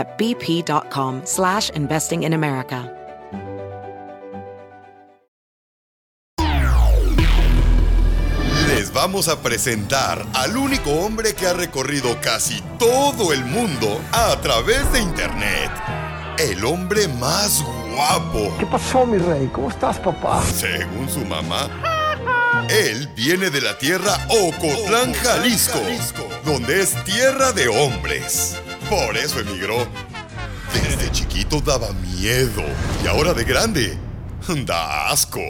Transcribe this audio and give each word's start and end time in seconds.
at 0.00 0.18
bp.com 0.18 1.20
slash 1.24 1.70
investing 1.70 2.24
in 2.24 2.32
America. 2.32 2.90
Les 8.66 8.90
vamos 8.92 9.28
a 9.28 9.42
presentar 9.42 10.24
al 10.32 10.56
único 10.56 10.90
hombre 10.90 11.34
que 11.34 11.46
ha 11.46 11.52
recorrido 11.52 12.18
casi 12.22 12.62
todo 12.78 13.32
el 13.34 13.44
mundo 13.44 14.00
a 14.10 14.40
través 14.40 14.90
de 14.92 15.00
internet. 15.00 15.70
El 16.38 16.64
hombre 16.64 17.06
más 17.06 17.62
guapo. 17.92 18.56
¿Qué 18.58 18.64
pasó, 18.64 19.04
mi 19.04 19.18
rey? 19.18 19.50
¿Cómo 19.52 19.68
estás, 19.68 19.98
papá? 19.98 20.42
Según 20.44 21.10
su 21.10 21.20
mamá. 21.26 21.68
Él 22.70 23.08
viene 23.14 23.50
de 23.50 23.60
la 23.60 23.76
tierra 23.76 24.16
Ocotlán, 24.28 25.12
Jalisco, 25.12 25.80
donde 26.44 26.80
es 26.80 26.94
tierra 27.04 27.52
de 27.52 27.68
hombres. 27.68 28.56
Por 28.90 29.16
eso 29.16 29.38
emigró. 29.38 29.86
Desde 30.74 31.10
chiquito 31.12 31.60
daba 31.60 31.92
miedo 31.92 32.64
y 33.04 33.06
ahora 33.06 33.32
de 33.32 33.44
grande 33.44 33.96
da 34.66 35.10
asco. 35.10 35.46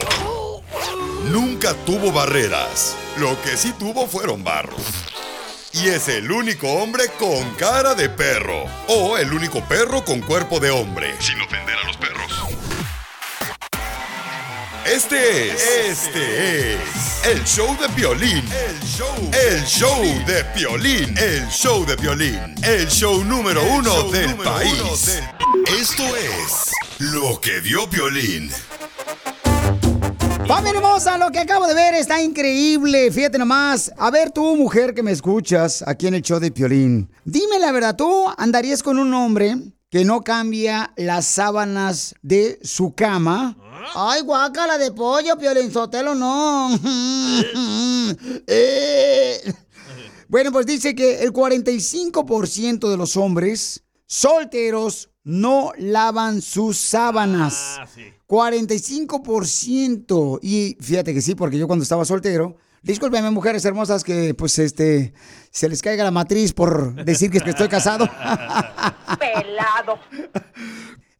Nunca 1.31 1.73
tuvo 1.85 2.11
barreras. 2.11 2.95
Lo 3.17 3.41
que 3.41 3.57
sí 3.57 3.73
tuvo 3.79 4.07
fueron 4.07 4.43
barros. 4.43 4.81
Y 5.73 5.87
es 5.87 6.07
el 6.07 6.31
único 6.31 6.67
hombre 6.67 7.05
con 7.17 7.49
cara 7.55 7.95
de 7.95 8.09
perro. 8.09 8.65
O 8.87 9.17
el 9.17 9.33
único 9.33 9.61
perro 9.61 10.05
con 10.05 10.21
cuerpo 10.21 10.59
de 10.59 10.69
hombre. 10.69 11.15
Sin 11.19 11.41
ofender 11.41 11.75
a 11.77 11.87
los 11.87 11.97
perros. 11.97 12.70
Este 14.85 15.51
es. 15.51 15.63
Este 15.89 16.73
es. 16.73 16.79
El 17.25 17.43
show 17.45 17.77
de 17.79 17.87
violín. 17.95 18.43
El 18.49 18.79
show. 18.79 19.07
El 19.31 19.63
show 19.63 20.03
de 20.25 20.43
violín. 20.55 21.15
El 21.17 21.47
show 21.49 21.85
de 21.85 21.95
violín. 21.95 22.55
El 22.63 22.87
show 22.87 23.23
número 23.23 23.61
uno 23.63 24.09
del 24.09 24.35
país. 24.37 25.21
Esto 25.79 26.03
es. 26.03 26.71
Lo 26.97 27.39
que 27.39 27.61
dio 27.61 27.85
violín. 27.87 28.49
Familia 30.47 30.79
hermosa, 30.79 31.17
lo 31.17 31.29
que 31.29 31.39
acabo 31.39 31.67
de 31.67 31.75
ver 31.75 31.93
está 31.93 32.21
increíble. 32.21 33.11
Fíjate 33.11 33.37
nomás. 33.37 33.91
A 33.97 34.09
ver, 34.09 34.31
tú, 34.31 34.55
mujer 34.55 34.95
que 34.95 35.03
me 35.03 35.11
escuchas 35.11 35.83
aquí 35.85 36.07
en 36.07 36.15
el 36.15 36.23
show 36.23 36.39
de 36.39 36.51
Piolín. 36.51 37.09
Dime 37.23 37.59
la 37.59 37.71
verdad, 37.71 37.95
¿tú 37.95 38.25
andarías 38.37 38.81
con 38.81 38.97
un 38.97 39.13
hombre 39.13 39.55
que 39.91 40.03
no 40.03 40.21
cambia 40.21 40.91
las 40.97 41.25
sábanas 41.25 42.15
de 42.21 42.59
su 42.63 42.95
cama? 42.95 43.55
Ay, 43.95 44.21
guácala 44.21 44.77
de 44.77 44.91
pollo, 44.91 45.37
Piolín 45.37 45.71
Sotelo, 45.71 46.15
no. 46.15 46.79
Eh. 48.47 49.53
Bueno, 50.27 50.51
pues 50.51 50.65
dice 50.65 50.95
que 50.95 51.23
el 51.23 51.31
45% 51.33 52.89
de 52.89 52.97
los 52.97 53.17
hombres 53.17 53.83
solteros 54.05 55.09
no 55.23 55.71
lavan 55.77 56.41
sus 56.41 56.77
sábanas. 56.77 57.79
45%. 58.27 60.39
Y 60.41 60.77
fíjate 60.79 61.13
que 61.13 61.21
sí, 61.21 61.35
porque 61.35 61.57
yo 61.57 61.67
cuando 61.67 61.83
estaba 61.83 62.05
soltero, 62.05 62.55
discúlpeme 62.81 63.29
mujeres 63.29 63.65
hermosas 63.65 64.03
que 64.03 64.33
pues 64.33 64.57
este 64.59 65.13
se 65.51 65.67
les 65.67 65.81
caiga 65.81 66.03
la 66.03 66.11
matriz 66.11 66.53
por 66.53 67.03
decir 67.03 67.29
que, 67.29 67.39
es 67.39 67.43
que 67.43 67.49
estoy 67.51 67.67
casado. 67.67 68.05
Pelado. 69.19 69.99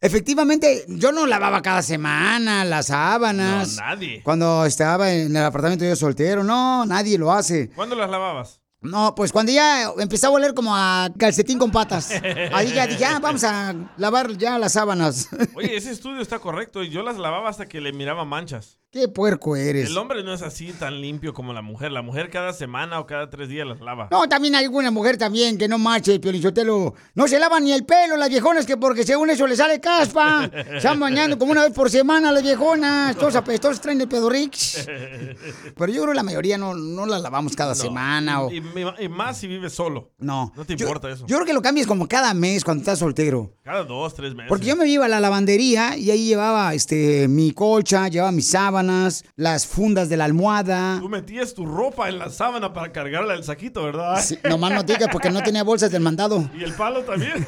Efectivamente, 0.02 0.84
yo 0.88 1.12
no 1.12 1.28
lavaba 1.28 1.62
cada 1.62 1.80
semana 1.80 2.64
las 2.64 2.86
sábanas. 2.86 3.76
No, 3.76 3.82
nadie. 3.82 4.20
Cuando 4.24 4.66
estaba 4.66 5.12
en 5.12 5.34
el 5.36 5.44
apartamento 5.44 5.84
yo 5.84 5.94
soltero, 5.94 6.42
no, 6.42 6.84
nadie 6.84 7.16
lo 7.16 7.30
hace. 7.30 7.70
¿Cuándo 7.70 7.94
las 7.94 8.10
lavabas? 8.10 8.60
No, 8.80 9.14
pues 9.14 9.30
cuando 9.30 9.52
ya 9.52 9.92
empezó 9.96 10.26
a 10.26 10.30
oler 10.30 10.54
como 10.54 10.74
a 10.74 11.08
calcetín 11.16 11.56
con 11.56 11.70
patas. 11.70 12.10
Ahí 12.52 12.72
ya 12.74 12.88
dije, 12.88 13.04
ah, 13.04 13.20
vamos 13.22 13.44
a 13.44 13.76
lavar 13.96 14.36
ya 14.36 14.58
las 14.58 14.72
sábanas. 14.72 15.28
Oye, 15.54 15.76
ese 15.76 15.92
estudio 15.92 16.20
está 16.20 16.40
correcto. 16.40 16.82
Yo 16.82 17.04
las 17.04 17.16
lavaba 17.16 17.48
hasta 17.48 17.66
que 17.66 17.80
le 17.80 17.92
miraba 17.92 18.24
manchas. 18.24 18.78
Qué 18.92 19.08
puerco 19.08 19.56
eres. 19.56 19.88
El 19.88 19.96
hombre 19.96 20.22
no 20.22 20.34
es 20.34 20.42
así 20.42 20.70
tan 20.70 21.00
limpio 21.00 21.32
como 21.32 21.54
la 21.54 21.62
mujer. 21.62 21.90
La 21.92 22.02
mujer 22.02 22.28
cada 22.28 22.52
semana 22.52 23.00
o 23.00 23.06
cada 23.06 23.30
tres 23.30 23.48
días 23.48 23.66
las 23.66 23.80
lava. 23.80 24.08
No, 24.10 24.28
también 24.28 24.54
hay 24.54 24.66
alguna 24.66 24.90
mujer 24.90 25.16
también 25.16 25.56
que 25.56 25.66
no 25.66 25.78
marche, 25.78 26.20
Piolichotelo. 26.20 26.92
No 27.14 27.26
se 27.26 27.38
lava 27.38 27.58
ni 27.58 27.72
el 27.72 27.86
pelo 27.86 28.18
las 28.18 28.28
viejonas 28.28 28.66
que 28.66 28.76
porque 28.76 29.04
según 29.04 29.30
eso 29.30 29.46
le 29.46 29.56
sale 29.56 29.80
caspa. 29.80 30.44
Están 30.74 31.00
bañando 31.00 31.38
como 31.38 31.52
una 31.52 31.62
vez 31.62 31.72
por 31.72 31.88
semana 31.88 32.30
las 32.32 32.42
viejonas. 32.42 33.16
Todos 33.16 33.34
apestos 33.34 33.80
traen 33.80 33.98
el 34.02 34.08
pedorrix. 34.08 34.84
Pero 34.86 35.86
yo 35.90 36.02
creo 36.02 36.08
que 36.08 36.14
la 36.16 36.22
mayoría 36.22 36.58
no, 36.58 36.74
no 36.74 37.06
las 37.06 37.22
lavamos 37.22 37.56
cada 37.56 37.74
semana. 37.74 38.42
O... 38.42 38.50
Y, 38.52 38.62
y 38.98 39.08
más 39.08 39.38
si 39.38 39.46
vives 39.46 39.72
solo. 39.72 40.10
No. 40.18 40.52
No 40.54 40.66
te 40.66 40.76
Yo- 40.76 40.84
importa 40.84 41.08
eso. 41.08 41.24
Yo 41.26 41.36
creo 41.36 41.46
que 41.46 41.54
lo 41.54 41.62
cambies 41.62 41.86
como 41.86 42.06
cada 42.06 42.34
mes 42.34 42.62
cuando 42.62 42.82
estás 42.82 42.98
soltero. 42.98 43.54
Cada 43.62 43.84
dos, 43.84 44.12
tres 44.14 44.34
meses. 44.34 44.50
Porque 44.50 44.66
yo 44.66 44.76
me 44.76 44.86
iba 44.86 45.06
a 45.06 45.08
la 45.08 45.18
lavandería 45.18 45.96
y 45.96 46.10
ahí 46.10 46.26
llevaba 46.26 46.74
este 46.74 47.26
mi 47.28 47.52
colcha, 47.52 48.08
llevaba 48.08 48.32
mis 48.32 48.54
sábanas, 48.82 49.24
las 49.36 49.66
fundas 49.66 50.08
de 50.08 50.16
la 50.16 50.24
almohada. 50.24 50.98
Tú 50.98 51.08
metías 51.08 51.54
tu 51.54 51.66
ropa 51.66 52.08
en 52.08 52.18
la 52.18 52.30
sábana 52.30 52.72
para 52.72 52.92
cargarla 52.92 53.34
al 53.34 53.44
saquito, 53.44 53.84
¿verdad? 53.84 54.22
Sí, 54.22 54.38
nomás 54.44 54.72
no 54.72 54.82
digas 54.82 55.08
porque 55.10 55.30
no 55.30 55.42
tenía 55.42 55.62
bolsas 55.62 55.90
del 55.90 56.02
mandado. 56.02 56.50
Y 56.58 56.64
el 56.64 56.74
palo 56.74 57.02
también. 57.02 57.46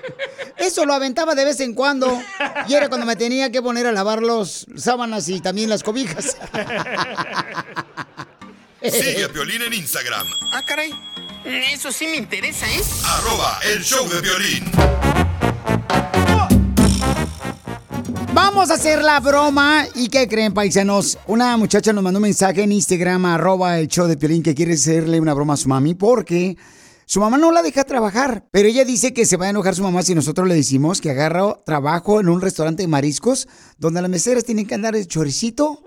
Eso 0.56 0.84
lo 0.84 0.92
aventaba 0.92 1.34
de 1.34 1.44
vez 1.44 1.60
en 1.60 1.74
cuando 1.74 2.20
y 2.68 2.74
era 2.74 2.88
cuando 2.88 3.06
me 3.06 3.16
tenía 3.16 3.50
que 3.50 3.62
poner 3.62 3.86
a 3.86 3.92
lavar 3.92 4.22
los 4.22 4.66
sábanas 4.76 5.28
y 5.28 5.40
también 5.40 5.70
las 5.70 5.82
cobijas. 5.82 6.36
Sigue 8.82 9.24
a 9.24 9.28
Violín 9.28 9.62
en 9.62 9.72
Instagram. 9.72 10.26
Ah, 10.52 10.62
caray. 10.66 10.92
Eso 11.44 11.92
sí 11.92 12.06
me 12.06 12.16
interesa, 12.16 12.66
¿eh? 12.66 12.82
Arroba 13.06 13.60
el 13.64 13.82
show 13.82 14.06
de 14.08 14.20
violín. 14.20 15.29
Vamos 18.42 18.70
a 18.70 18.74
hacer 18.74 19.02
la 19.02 19.20
broma. 19.20 19.84
¿Y 19.94 20.08
qué 20.08 20.26
creen, 20.26 20.54
paisanos? 20.54 21.18
Una 21.26 21.58
muchacha 21.58 21.92
nos 21.92 22.02
mandó 22.02 22.16
un 22.20 22.22
mensaje 22.22 22.62
en 22.62 22.72
Instagram, 22.72 23.26
arroba 23.26 23.78
el 23.78 23.86
show 23.86 24.06
de 24.06 24.16
Piolín, 24.16 24.42
que 24.42 24.54
quiere 24.54 24.72
hacerle 24.72 25.20
una 25.20 25.34
broma 25.34 25.52
a 25.54 25.56
su 25.58 25.68
mami 25.68 25.94
porque 25.94 26.56
su 27.04 27.20
mamá 27.20 27.36
no 27.36 27.52
la 27.52 27.62
deja 27.62 27.84
trabajar. 27.84 28.48
Pero 28.50 28.66
ella 28.66 28.86
dice 28.86 29.12
que 29.12 29.26
se 29.26 29.36
va 29.36 29.44
a 29.44 29.50
enojar 29.50 29.74
su 29.74 29.82
mamá 29.82 30.02
si 30.02 30.14
nosotros 30.14 30.48
le 30.48 30.54
decimos 30.54 31.02
que 31.02 31.10
agarra 31.10 31.54
trabajo 31.66 32.18
en 32.18 32.30
un 32.30 32.40
restaurante 32.40 32.82
de 32.82 32.88
mariscos 32.88 33.46
donde 33.76 34.00
las 34.00 34.10
meseras 34.10 34.42
tienen 34.42 34.66
que 34.66 34.74
andar 34.74 34.94
de 34.94 35.06
choricito. 35.06 35.84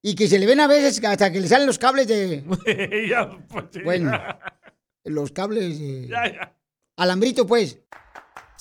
Y 0.00 0.14
que 0.14 0.28
se 0.28 0.38
le 0.38 0.46
ven 0.46 0.60
a 0.60 0.68
veces 0.68 1.04
hasta 1.04 1.32
que 1.32 1.40
le 1.40 1.48
salen 1.48 1.66
los 1.66 1.78
cables 1.78 2.06
de... 2.06 2.44
Pues. 3.48 3.84
Bueno, 3.84 4.12
los 5.04 5.32
cables 5.32 5.80
de... 5.80 6.08
Alambrito, 6.96 7.48
pues. 7.48 7.80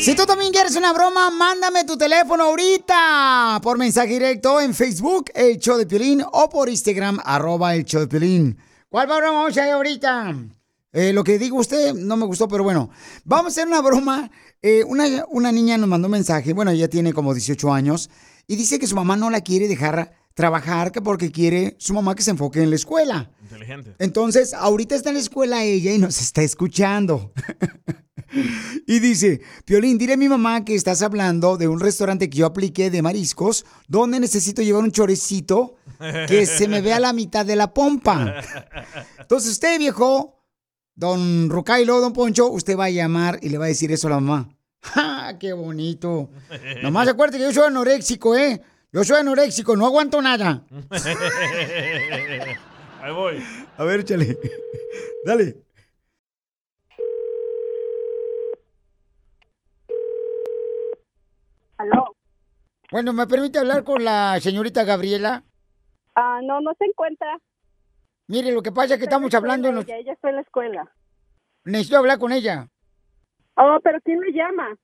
Si 0.00 0.14
tú 0.14 0.24
también 0.26 0.52
quieres 0.52 0.76
una 0.76 0.92
broma, 0.92 1.28
mándame 1.30 1.84
tu 1.84 1.98
teléfono 1.98 2.44
ahorita 2.44 3.60
por 3.62 3.76
mensaje 3.76 4.12
directo 4.12 4.60
en 4.60 4.72
Facebook, 4.72 5.30
El 5.34 5.58
Show 5.58 5.76
de 5.76 5.86
Piolín, 5.86 6.22
o 6.32 6.48
por 6.48 6.68
Instagram, 6.68 7.18
arroba 7.24 7.74
El 7.74 7.84
Show 7.84 8.02
de 8.02 8.06
Piolín. 8.06 8.56
¿Cuál 8.88 9.08
broma 9.08 9.32
vamos 9.32 9.56
a 9.58 9.60
hacer 9.60 9.72
ahorita? 9.72 10.36
Eh, 10.92 11.12
lo 11.12 11.24
que 11.24 11.38
digo 11.38 11.58
usted 11.58 11.94
no 11.94 12.16
me 12.16 12.26
gustó, 12.26 12.46
pero 12.46 12.62
bueno. 12.62 12.90
Vamos 13.24 13.46
a 13.46 13.48
hacer 13.48 13.66
una 13.66 13.82
broma. 13.82 14.30
Eh, 14.62 14.84
una, 14.84 15.04
una 15.30 15.50
niña 15.52 15.76
nos 15.76 15.88
mandó 15.88 16.06
un 16.06 16.12
mensaje, 16.12 16.52
bueno, 16.52 16.70
ella 16.70 16.88
tiene 16.88 17.12
como 17.12 17.34
18 17.34 17.72
años, 17.72 18.08
y 18.46 18.56
dice 18.56 18.78
que 18.78 18.86
su 18.86 18.94
mamá 18.94 19.16
no 19.16 19.30
la 19.30 19.40
quiere 19.40 19.68
dejar 19.68 20.16
trabajar 20.34 20.92
que 20.92 21.02
porque 21.02 21.32
quiere 21.32 21.74
su 21.78 21.92
mamá 21.92 22.14
que 22.14 22.22
se 22.22 22.30
enfoque 22.30 22.62
en 22.62 22.70
la 22.70 22.76
escuela. 22.76 23.30
Inteligente. 23.42 23.96
Entonces, 23.98 24.54
ahorita 24.54 24.94
está 24.94 25.10
en 25.10 25.16
la 25.16 25.20
escuela 25.20 25.64
ella 25.64 25.92
y 25.92 25.98
nos 25.98 26.20
está 26.20 26.42
escuchando. 26.42 27.32
y 28.86 28.98
dice, 29.00 29.40
Piolín, 29.64 29.98
dile 29.98 30.14
a 30.14 30.16
mi 30.16 30.28
mamá 30.28 30.64
que 30.64 30.74
estás 30.74 31.02
hablando 31.02 31.56
de 31.56 31.68
un 31.68 31.80
restaurante 31.80 32.30
que 32.30 32.38
yo 32.38 32.46
apliqué 32.46 32.90
de 32.90 33.02
mariscos, 33.02 33.64
donde 33.86 34.20
necesito 34.20 34.62
llevar 34.62 34.82
un 34.82 34.92
chorecito 34.92 35.76
que 36.26 36.46
se 36.46 36.68
me 36.68 36.80
vea 36.80 37.00
la 37.00 37.12
mitad 37.12 37.44
de 37.44 37.56
la 37.56 37.74
pompa. 37.74 38.40
Entonces, 39.18 39.52
usted, 39.52 39.78
viejo, 39.78 40.42
don 40.94 41.50
Rucailo, 41.50 42.00
don 42.00 42.12
Poncho, 42.12 42.48
usted 42.48 42.76
va 42.76 42.86
a 42.86 42.90
llamar 42.90 43.38
y 43.42 43.48
le 43.48 43.58
va 43.58 43.66
a 43.66 43.68
decir 43.68 43.92
eso 43.92 44.06
a 44.06 44.10
la 44.10 44.20
mamá. 44.20 44.48
¡Ja! 44.80 45.36
¡Qué 45.38 45.52
bonito! 45.52 46.30
Nomás 46.82 47.08
acuérdate 47.08 47.38
que 47.38 47.44
yo 47.44 47.52
soy 47.52 47.66
anoréxico, 47.66 48.36
¿eh? 48.36 48.62
Yo 48.92 49.04
soy 49.04 49.18
anoréxico, 49.18 49.76
no 49.76 49.86
aguanto 49.86 50.22
nada. 50.22 50.64
Ahí 53.02 53.12
voy. 53.12 53.42
A 53.76 53.84
ver, 53.84 54.00
échale. 54.00 54.38
Dale. 55.26 55.67
¿Aló? 61.78 62.16
Bueno, 62.90 63.12
¿me 63.12 63.26
permite 63.26 63.58
hablar 63.58 63.84
con 63.84 64.04
la 64.04 64.38
señorita 64.40 64.84
Gabriela? 64.84 65.42
Ah, 66.14 66.40
no, 66.42 66.60
no 66.60 66.72
se 66.78 66.84
encuentra. 66.84 67.38
Mire, 68.26 68.52
lo 68.52 68.62
que 68.62 68.72
pasa 68.72 68.94
es 68.94 68.98
que 68.98 69.04
estamos 69.04 69.32
hablando... 69.34 69.68
Ella, 69.68 69.96
ella 69.96 70.12
está 70.12 70.28
en 70.30 70.36
la 70.36 70.42
escuela. 70.42 70.92
Necesito 71.64 71.98
hablar 71.98 72.18
con 72.18 72.32
ella. 72.32 72.68
Oh, 73.56 73.78
pero 73.82 73.98
¿quién 74.04 74.20
le 74.20 74.32
llama? 74.32 74.76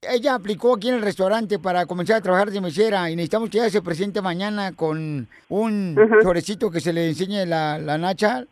Ella 0.00 0.34
aplicó 0.34 0.74
aquí 0.74 0.88
en 0.88 0.96
el 0.96 1.02
restaurante 1.02 1.58
para 1.58 1.86
comenzar 1.86 2.16
a 2.16 2.20
trabajar 2.20 2.50
de 2.50 2.60
mesera 2.60 3.08
y 3.10 3.14
necesitamos 3.16 3.50
que 3.50 3.58
ella 3.58 3.70
se 3.70 3.82
presente 3.82 4.20
mañana 4.20 4.72
con 4.72 5.28
un 5.48 5.96
Ajá. 5.98 6.20
florecito 6.22 6.70
que 6.70 6.80
se 6.80 6.92
le 6.92 7.08
enseñe 7.08 7.46
la, 7.46 7.78
la 7.78 7.98
nacha 7.98 8.44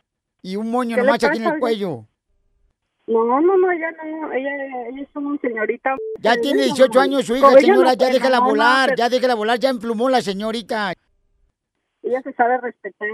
y 0.43 0.57
un 0.57 0.71
moño 0.71 0.95
¿Qué 0.95 1.03
le 1.03 1.07
nomás 1.07 1.25
aquí 1.25 1.39
en 1.39 1.47
el 1.47 1.59
cuello. 1.59 2.07
No, 3.11 3.41
no, 3.41 3.57
no, 3.57 3.73
ella 3.73 3.91
no. 3.91 4.33
Ella, 4.33 4.51
ella 4.89 5.03
es 5.03 5.09
una 5.15 5.37
señorita. 5.41 5.97
Ya 6.21 6.37
tiene 6.37 6.61
no- 6.61 6.75
18 6.75 7.01
años 7.01 7.25
su 7.27 7.35
hija, 7.35 7.51
señora, 7.51 7.91
no 7.91 7.95
ya 7.95 8.09
déjala 8.09 8.37
no, 8.39 8.45
no, 8.45 8.51
volar, 8.51 8.89
pero 8.91 8.97
ya 8.99 9.09
déjala 9.09 9.35
volar, 9.35 9.59
ya 9.59 9.71
emplumó 9.71 10.09
la 10.09 10.23
señorita. 10.23 10.93
Ella 12.03 12.23
se 12.23 12.33
sabe 12.35 12.59
respetar. 12.59 13.09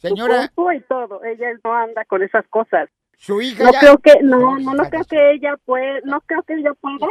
Señora, 0.00 0.50
Su 0.54 0.72
y 0.72 0.80
todo. 0.82 1.22
Ella 1.22 1.48
no 1.62 1.74
anda 1.74 2.04
con 2.06 2.22
esas 2.22 2.46
cosas. 2.48 2.88
su 3.18 3.42
hija 3.42 3.64
No 3.64 3.72
ya... 3.72 3.80
creo 3.80 3.98
que, 3.98 4.22
no, 4.22 4.58
no, 4.58 4.72
no 4.72 4.84
creo 4.84 5.04
que 5.04 5.32
ella 5.32 5.56
puede, 5.66 6.00
no 6.04 6.20
creo 6.22 6.42
que 6.42 6.54
ella 6.54 6.72
pueda 6.74 7.06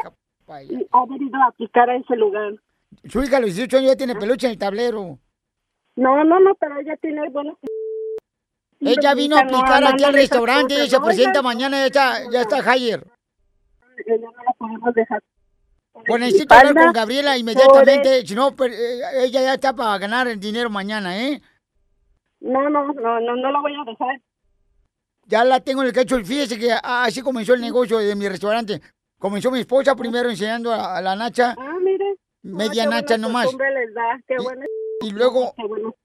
y 0.64 0.88
haber 0.92 1.22
ido 1.22 1.40
a 1.42 1.48
aplicar 1.48 1.90
a 1.92 1.96
ese 1.96 2.16
lugar. 2.16 2.54
Su 3.08 3.22
hija 3.22 3.38
a 3.38 3.40
los 3.40 3.54
18 3.54 3.78
años 3.78 3.92
ya 3.92 3.98
tiene 3.98 4.16
peluche 4.16 4.48
en 4.48 4.54
el 4.54 4.58
tablero. 4.60 5.20
No, 5.96 6.24
no, 6.24 6.40
no, 6.40 6.56
pero 6.56 6.80
ella 6.80 6.98
tiene 6.98 7.30
buenos. 7.30 7.58
Ella 8.80 9.14
vino 9.14 9.38
a 9.38 9.44
no, 9.44 9.60
aquí 9.60 10.02
no, 10.02 10.08
al 10.08 10.14
restaurante 10.14 10.86
y 10.86 10.90
se 10.90 11.00
presenta 11.00 11.42
mañana, 11.42 11.78
ya 11.78 11.86
está, 11.86 12.32
ya 12.32 12.42
está. 12.42 12.76
Ella 12.76 12.98
no 14.08 14.44
la 14.44 14.54
podemos 14.58 14.94
dejar. 14.94 15.24
Pues 16.06 16.20
necesito 16.20 16.54
hablar 16.54 16.74
con 16.74 16.94
Gabriela 16.94 17.38
inmediatamente, 17.38 18.26
si 18.28 18.36
no, 18.36 18.56
pues, 18.56 18.74
eh, 18.74 19.00
ella 19.24 19.42
ya 19.42 19.54
está 19.54 19.74
para 19.74 19.98
ganar 19.98 20.28
el 20.28 20.40
dinero 20.40 20.70
mañana, 20.70 21.18
¿eh? 21.18 21.42
No, 22.42 22.70
no, 22.70 22.94
no, 22.94 23.20
no, 23.22 23.36
no 23.36 23.52
la 23.52 23.60
voy 23.62 23.74
a 23.74 23.84
dejar. 23.90 24.22
Ya 25.28 25.44
la 25.44 25.60
tengo 25.62 25.82
en 25.82 25.88
el 25.88 25.94
cacho. 25.94 26.18
Fíjese 26.24 26.60
que 26.60 26.72
ah, 26.72 27.06
así 27.06 27.22
comenzó 27.22 27.54
el 27.54 27.62
negocio 27.62 27.98
de 27.98 28.16
mi 28.16 28.28
restaurante. 28.30 28.80
Comenzó 29.18 29.50
mi 29.50 29.62
esposa 29.62 29.96
primero 29.96 30.30
enseñando 30.30 30.72
a, 30.72 30.98
a 30.98 31.02
la 31.02 31.16
nacha, 31.16 31.56
Ah, 31.58 31.78
mire. 31.82 32.18
media 32.44 32.84
qué 32.84 32.90
nacha 32.90 33.18
nomás. 33.18 33.46
les 33.46 33.94
da, 33.94 34.20
qué 34.28 34.36
bueno. 34.38 34.66
Y 35.02 35.10
luego, 35.12 35.54
Qué 35.56 35.66
bueno. 35.66 35.96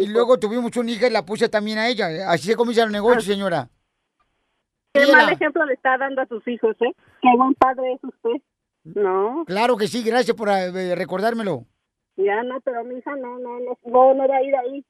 Y 0.00 0.06
luego 0.08 0.38
tuvimos 0.38 0.76
una 0.76 0.90
hija 0.90 1.06
y 1.06 1.10
la 1.10 1.24
puse 1.24 1.48
también 1.48 1.78
a 1.78 1.88
ella. 1.88 2.30
Así 2.30 2.48
se 2.48 2.56
comienza 2.56 2.84
el 2.84 2.92
negocio, 2.92 3.20
señora. 3.20 3.68
Qué 4.92 5.00
Mira. 5.04 5.16
mal 5.24 5.32
ejemplo 5.32 5.64
le 5.66 5.74
está 5.74 5.96
dando 5.98 6.22
a 6.22 6.26
sus 6.26 6.46
hijos, 6.48 6.76
¿eh? 6.80 6.92
Qué 7.22 7.28
buen 7.36 7.54
padre 7.54 7.92
es 7.94 8.00
usted. 8.04 8.42
No, 8.84 9.44
Claro 9.46 9.76
que 9.76 9.86
sí, 9.86 10.02
gracias 10.02 10.36
por 10.36 10.48
eh, 10.48 10.94
recordármelo. 10.94 11.64
ya 12.16 12.42
no, 12.42 12.60
pero 12.62 12.84
mi 12.84 12.96
hija 12.98 13.14
no, 13.16 13.38
no, 13.38 13.58
no, 13.60 13.78
no, 13.84 14.14
no 14.14 14.28
va 14.28 14.36
a 14.36 14.42
ir 14.42 14.56
ahí. 14.56 14.84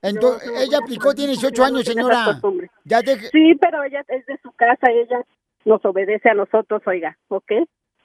Entonces, 0.00 0.48
No, 0.48 0.54
no, 0.54 0.60
ella 0.60 0.78
aplicó, 0.78 1.14
tiene 1.14 1.34
no, 1.34 1.40
18 1.40 1.62
no 1.62 1.66
años, 1.68 1.84
señora. 1.84 2.40
Ya 2.84 3.00
deje- 3.02 3.28
Sí, 3.30 3.54
pero 3.60 3.84
ella 3.84 4.02
es 4.08 4.24
de 4.26 4.38
su 4.42 4.50
casa, 4.52 4.90
ella 4.90 5.22
nos 5.64 5.84
obedece 5.84 6.28
a 6.30 6.34
nosotros, 6.34 6.82
oiga, 6.86 7.16
¿ok? 7.28 7.52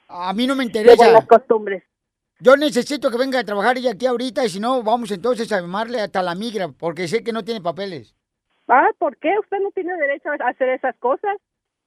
A 0.08 0.32
mí 0.32 0.46
no 0.46 0.54
me 0.54 0.64
interesa. 0.64 1.26
costumbres. 1.26 1.82
Yo 2.40 2.56
necesito 2.56 3.10
que 3.10 3.18
venga 3.18 3.40
a 3.40 3.44
trabajar 3.44 3.78
ella 3.78 3.92
aquí 3.92 4.06
ahorita 4.06 4.44
y 4.44 4.48
si 4.48 4.60
no, 4.60 4.82
vamos 4.82 5.10
entonces 5.10 5.50
a 5.52 5.60
llamarle 5.60 6.00
hasta 6.00 6.22
la 6.22 6.34
migra, 6.34 6.68
porque 6.68 7.08
sé 7.08 7.24
que 7.24 7.32
no 7.32 7.44
tiene 7.44 7.60
papeles. 7.60 8.14
Ah, 8.68 8.88
¿por 8.98 9.16
qué? 9.16 9.30
Usted 9.40 9.58
no 9.60 9.70
tiene 9.72 9.96
derecho 9.96 10.28
a 10.30 10.48
hacer 10.48 10.68
esas 10.68 10.94
cosas. 10.98 11.36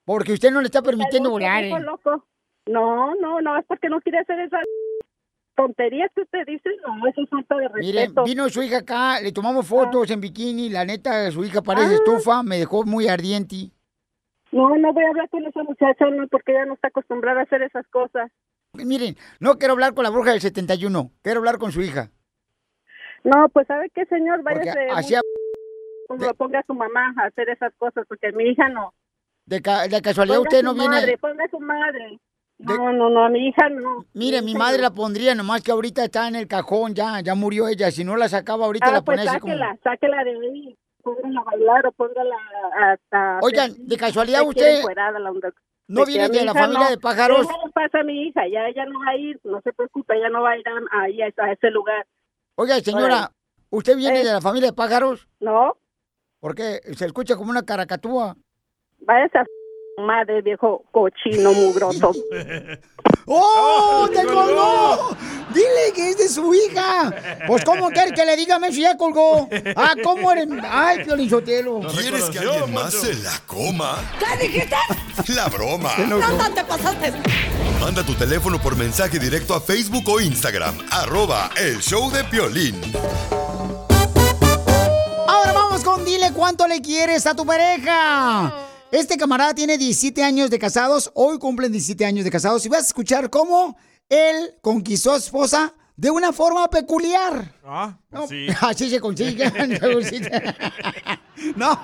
Porque 0.04 0.34
usted 0.34 0.52
no 0.52 0.60
le 0.62 0.66
está 0.66 0.82
permitiendo 0.82 1.30
volar. 1.30 1.64
eh. 1.64 1.80
loco. 1.80 2.26
No, 2.68 3.16
no, 3.16 3.40
no, 3.42 3.58
es 3.58 3.66
porque 3.66 3.88
no 3.90 4.02
quiere 4.02 4.20
hacer 4.20 4.40
esas 4.40 4.62
tonterías 5.56 6.10
que 6.16 6.22
usted 6.22 6.46
dice. 6.46 6.70
No, 6.86 7.08
eso 7.08 7.22
es 7.22 7.30
falta 7.30 7.56
de 7.56 7.70
Mire, 7.76 8.00
respeto. 8.00 8.24
vino 8.24 8.50
su 8.50 8.62
hija 8.64 8.80
acá, 8.80 9.20
le 9.22 9.32
tomamos 9.32 9.68
fotos 9.68 10.10
en 10.12 10.22
bikini, 10.22 10.70
la 10.70 10.84
neta, 10.86 11.30
su 11.32 11.44
hija 11.46 11.62
parece 11.62 11.94
Ah. 11.94 11.96
estufa, 11.96 12.44
me 12.44 12.58
dejó 12.58 12.84
muy 12.84 13.08
ardiente. 13.08 13.72
No, 14.52 14.76
no 14.78 14.92
voy 14.92 15.06
a 15.06 15.10
hablar 15.10 15.30
con 15.30 15.46
esa 15.46 15.64
muchacha, 15.64 16.06
no, 16.10 16.28
porque 16.28 16.52
ella 16.52 16.66
no 16.66 16.74
está 16.74 16.90
acostumbrada 16.90 17.40
a 17.40 17.44
hacer 17.44 17.62
esas 17.62 17.88
cosas. 17.88 18.30
Miren, 18.74 19.18
no 19.40 19.58
quiero 19.58 19.74
hablar 19.74 19.94
con 19.94 20.04
la 20.04 20.10
bruja 20.10 20.32
del 20.32 20.40
71, 20.42 21.12
quiero 21.22 21.40
hablar 21.40 21.58
con 21.58 21.72
su 21.72 21.82
hija. 21.82 22.10
No, 23.24 23.50
pues 23.50 23.68
¿sabe 23.68 23.92
qué, 23.94 24.06
señor? 24.06 24.42
Váyase, 24.44 24.88
así 24.94 25.14
a- 25.16 25.22
ponga, 26.08 26.34
ponga 26.34 26.60
a 26.60 26.64
su 26.66 26.74
mamá 26.74 27.14
a 27.18 27.26
hacer 27.28 27.50
esas 27.50 27.74
cosas, 27.78 28.06
porque 28.08 28.32
mi 28.32 28.46
hija 28.46 28.70
no. 28.70 28.94
de, 29.46 29.62
ca- 29.62 29.88
de 29.88 30.02
casualidad 30.02 30.38
Ponga 30.38 30.50
usted 30.50 30.64
no 30.64 30.74
viene... 30.74 30.90
Madre, 30.96 31.18
ponga 31.18 31.44
a 31.44 31.50
su 31.50 31.60
madre. 31.60 32.20
De- 32.58 32.78
No, 32.78 32.94
no, 32.94 33.10
no, 33.10 33.26
a 33.26 33.30
mi 33.30 33.50
hija 33.50 33.68
no. 33.70 34.06
Mire, 34.14 34.42
mi 34.42 34.56
madre 34.56 34.82
la 34.82 34.92
pondría, 34.92 35.36
nomás 35.36 35.62
que 35.62 35.72
ahorita 35.72 36.06
está 36.06 36.28
en 36.30 36.36
el 36.36 36.48
cajón, 36.48 36.94
ya, 36.96 37.20
ya 37.20 37.36
murió 37.36 37.68
ella. 37.68 37.92
Si 37.92 38.06
no 38.06 38.16
la 38.16 38.30
sacaba 38.30 38.66
ahorita 38.66 38.88
Ah, 38.88 38.92
la 38.94 39.02
pues 39.02 39.18
ponía 39.18 39.32
así 39.32 39.40
como... 39.42 39.54
sáquela, 39.54 39.78
sáquela 39.84 40.24
de 40.24 40.32
ahí. 40.32 40.78
Póngala 41.04 41.42
a 41.42 41.44
bailar 41.44 41.88
o 41.88 41.92
póngala 41.92 42.36
hasta... 42.92 43.40
Oigan, 43.42 43.74
de 43.78 43.98
casualidad 43.98 44.44
usted 44.48 44.82
la. 44.84 45.52
No 45.92 46.06
viene 46.06 46.24
a 46.26 46.30
de 46.30 46.46
la 46.46 46.54
familia 46.54 46.84
no. 46.86 46.90
de 46.90 46.98
pájaros. 46.98 47.48
Déjale 47.48 47.72
pasa 47.74 48.00
a 48.00 48.04
mi 48.04 48.28
hija, 48.28 48.42
ya 48.52 48.68
ella 48.68 48.86
no 48.86 49.00
va 49.00 49.12
a 49.12 49.16
ir, 49.18 49.40
no 49.44 49.62
se 49.62 49.74
preocupe, 49.74 50.16
ella 50.18 50.30
no 50.30 50.42
va 50.42 50.52
a 50.52 50.58
ir 50.58 50.64
a, 50.68 51.02
ahí 51.04 51.22
a, 51.22 51.26
a 51.44 51.52
ese 51.52 51.70
lugar. 51.70 52.06
Oiga, 52.56 52.80
señora, 52.80 53.32
¿usted 53.70 53.96
viene 53.98 54.22
Eh. 54.22 54.26
de 54.26 54.34
la 54.34 54.42
familia 54.42 54.70
de 54.70 54.74
pájaros? 54.76 55.28
No, 55.40 55.78
Porque 56.40 56.80
se 56.96 57.06
escucha 57.06 57.36
como 57.36 57.52
una 57.52 57.64
caracatúa. 57.64 58.36
váyase 59.00 59.38
a 59.40 59.46
madre, 60.02 60.42
viejo 60.42 60.84
cochino 60.92 61.52
mugroso. 61.54 62.12
¡Oh! 63.28 64.08
¡Te 64.12 64.26
colgó! 64.26 65.16
Dile 65.54 65.94
que 65.94 66.10
es 66.10 66.18
de 66.18 66.28
su 66.28 66.54
hija. 66.54 67.14
Pues, 67.48 67.64
¿cómo 67.64 67.90
quiere 67.92 68.12
que 68.14 68.26
le 68.26 68.36
diga 68.36 68.58
eso? 68.68 68.80
Ya 68.82 68.98
colgó. 68.98 69.48
Ah, 69.76 69.94
¿cómo 70.04 70.32
eres? 70.32 70.48
Ay, 70.64 71.04
Piolinsotelo. 71.04 71.82
¿Quieres 72.00 72.30
que 72.30 72.40
alguien 72.40 72.74
más 72.74 72.94
se 72.94 73.14
la 73.24 73.32
coma? 73.46 73.96
¿Qué 74.20 74.48
dijiste? 74.48 74.76
La 75.28 75.48
broma. 75.50 75.92
No, 76.08 76.18
no 76.20 76.52
te 76.54 76.64
pasaste. 76.64 77.14
Manda 77.80 78.04
tu 78.04 78.14
teléfono 78.16 78.60
por 78.62 78.76
mensaje 78.76 79.20
directo 79.20 79.54
a 79.56 79.62
Facebook 79.62 80.04
o 80.08 80.20
Instagram. 80.20 80.76
Arroba 80.92 81.50
el 81.58 81.80
show 81.80 82.12
de 82.12 82.24
Piolín. 82.26 82.80
Ahora 85.28 85.54
vamos 85.54 85.84
con 85.84 86.04
dile 86.06 86.32
cuánto 86.34 86.68
le 86.68 86.82
quieres 86.82 87.26
a 87.28 87.36
tu 87.36 87.46
pareja. 87.46 88.54
Este 88.92 89.18
camarada 89.18 89.54
tiene 89.54 89.78
17 89.78 90.24
años 90.24 90.50
de 90.50 90.60
casados. 90.60 91.12
Hoy 91.14 91.40
cumplen 91.40 91.72
17 91.72 92.06
años 92.06 92.26
de 92.26 92.32
casados. 92.32 92.66
Y 92.66 92.70
vas 92.70 92.84
a 92.84 92.88
escuchar 92.88 93.30
cómo 93.30 93.78
él 94.10 94.56
conquistó 94.62 95.12
a 95.14 95.20
su 95.20 95.26
esposa 95.26 95.74
de 95.96 96.10
una 96.10 96.34
forma 96.34 96.68
peculiar. 96.70 97.54
Ah, 97.64 97.98
No, 98.10 98.28
sí. 98.28 98.48
Así 98.62 98.90
se 98.90 99.00
consigue. 99.00 99.46
no. 101.56 101.80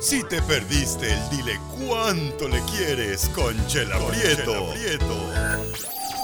Si 0.00 0.22
te 0.24 0.42
perdiste 0.42 1.12
el 1.12 1.30
dile 1.30 1.60
cuánto 1.86 2.48
le 2.48 2.60
quieres 2.62 3.28
con 3.34 3.54
Chela 3.66 3.98
Prieto. 3.98 4.72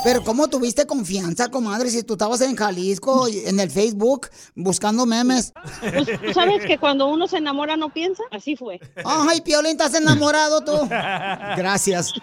Pero 0.02 0.24
¿cómo 0.24 0.48
tuviste 0.48 0.86
confianza, 0.86 1.50
comadre, 1.50 1.90
si 1.90 2.02
tú 2.02 2.14
estabas 2.14 2.40
en 2.40 2.56
Jalisco, 2.56 3.28
en 3.28 3.60
el 3.60 3.70
Facebook, 3.70 4.30
buscando 4.54 5.04
memes? 5.04 5.52
Pues, 5.80 6.06
¿tú 6.06 6.32
¿Sabes 6.32 6.64
que 6.64 6.78
cuando 6.78 7.08
uno 7.08 7.26
se 7.26 7.36
enamora 7.38 7.76
no 7.76 7.92
piensa? 7.92 8.22
Así 8.30 8.56
fue. 8.56 8.80
Ay, 9.04 9.42
Piolín, 9.42 9.72
¿estás 9.72 9.92
enamorado 9.94 10.64
tú? 10.64 10.86
Gracias. 10.88 12.14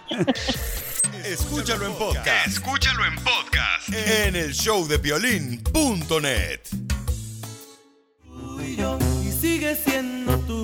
Escúchalo 1.24 1.86
en 1.86 1.94
podcast. 1.94 2.48
Escúchalo 2.48 3.04
en 3.04 3.14
podcast. 3.16 3.88
En 3.90 4.34
el 4.34 4.52
showdepiolín.net. 4.52 6.60
y 9.24 9.32
sigue 9.32 9.76
siendo 9.76 10.36
tú 10.40 10.63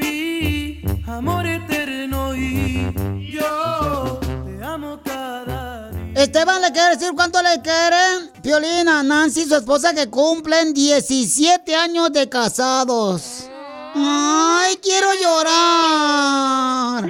mi 0.00 0.82
amor 1.06 1.46
eterno 1.46 2.34
y 2.34 3.30
yo 3.30 4.20
te 4.20 4.64
amo 4.64 5.00
cada 5.04 5.90
día. 5.90 6.22
Esteban 6.22 6.62
le 6.62 6.72
quiere 6.72 6.96
decir 6.96 7.12
cuánto 7.14 7.42
le 7.42 7.60
quiere. 7.62 8.30
Piolina, 8.42 9.02
Nancy, 9.02 9.44
su 9.44 9.54
esposa 9.56 9.94
que 9.94 10.08
cumplen 10.08 10.72
17 10.74 11.74
años 11.74 12.12
de 12.12 12.28
casados. 12.28 13.48
Ay, 13.94 14.76
quiero 14.82 15.08
llorar. 15.20 17.04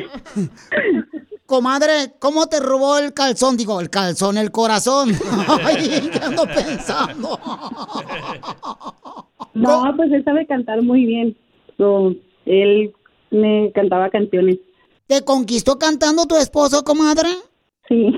Comadre, 1.47 2.15
¿cómo 2.19 2.47
te 2.47 2.61
robó 2.61 2.99
el 2.99 3.13
calzón? 3.13 3.57
Digo, 3.57 3.81
el 3.81 3.91
calzón, 3.91 4.39
el 4.39 4.51
corazón. 4.51 5.11
Ay, 5.65 6.09
¿qué 6.13 6.21
ando 6.25 6.45
pensando? 6.47 7.39
No, 9.55 9.93
pues 9.97 10.13
él 10.13 10.23
sabe 10.25 10.47
cantar 10.47 10.81
muy 10.83 11.07
bien. 11.07 11.37
So, 11.77 12.15
él 12.47 12.93
me 13.31 13.71
cantaba 13.73 14.11
canciones. 14.11 14.59
¿Te 15.07 15.23
conquistó 15.25 15.79
cantando 15.79 16.27
tu 16.27 16.37
esposo, 16.37 16.83
comadre? 16.85 17.29
Sí. 17.89 18.13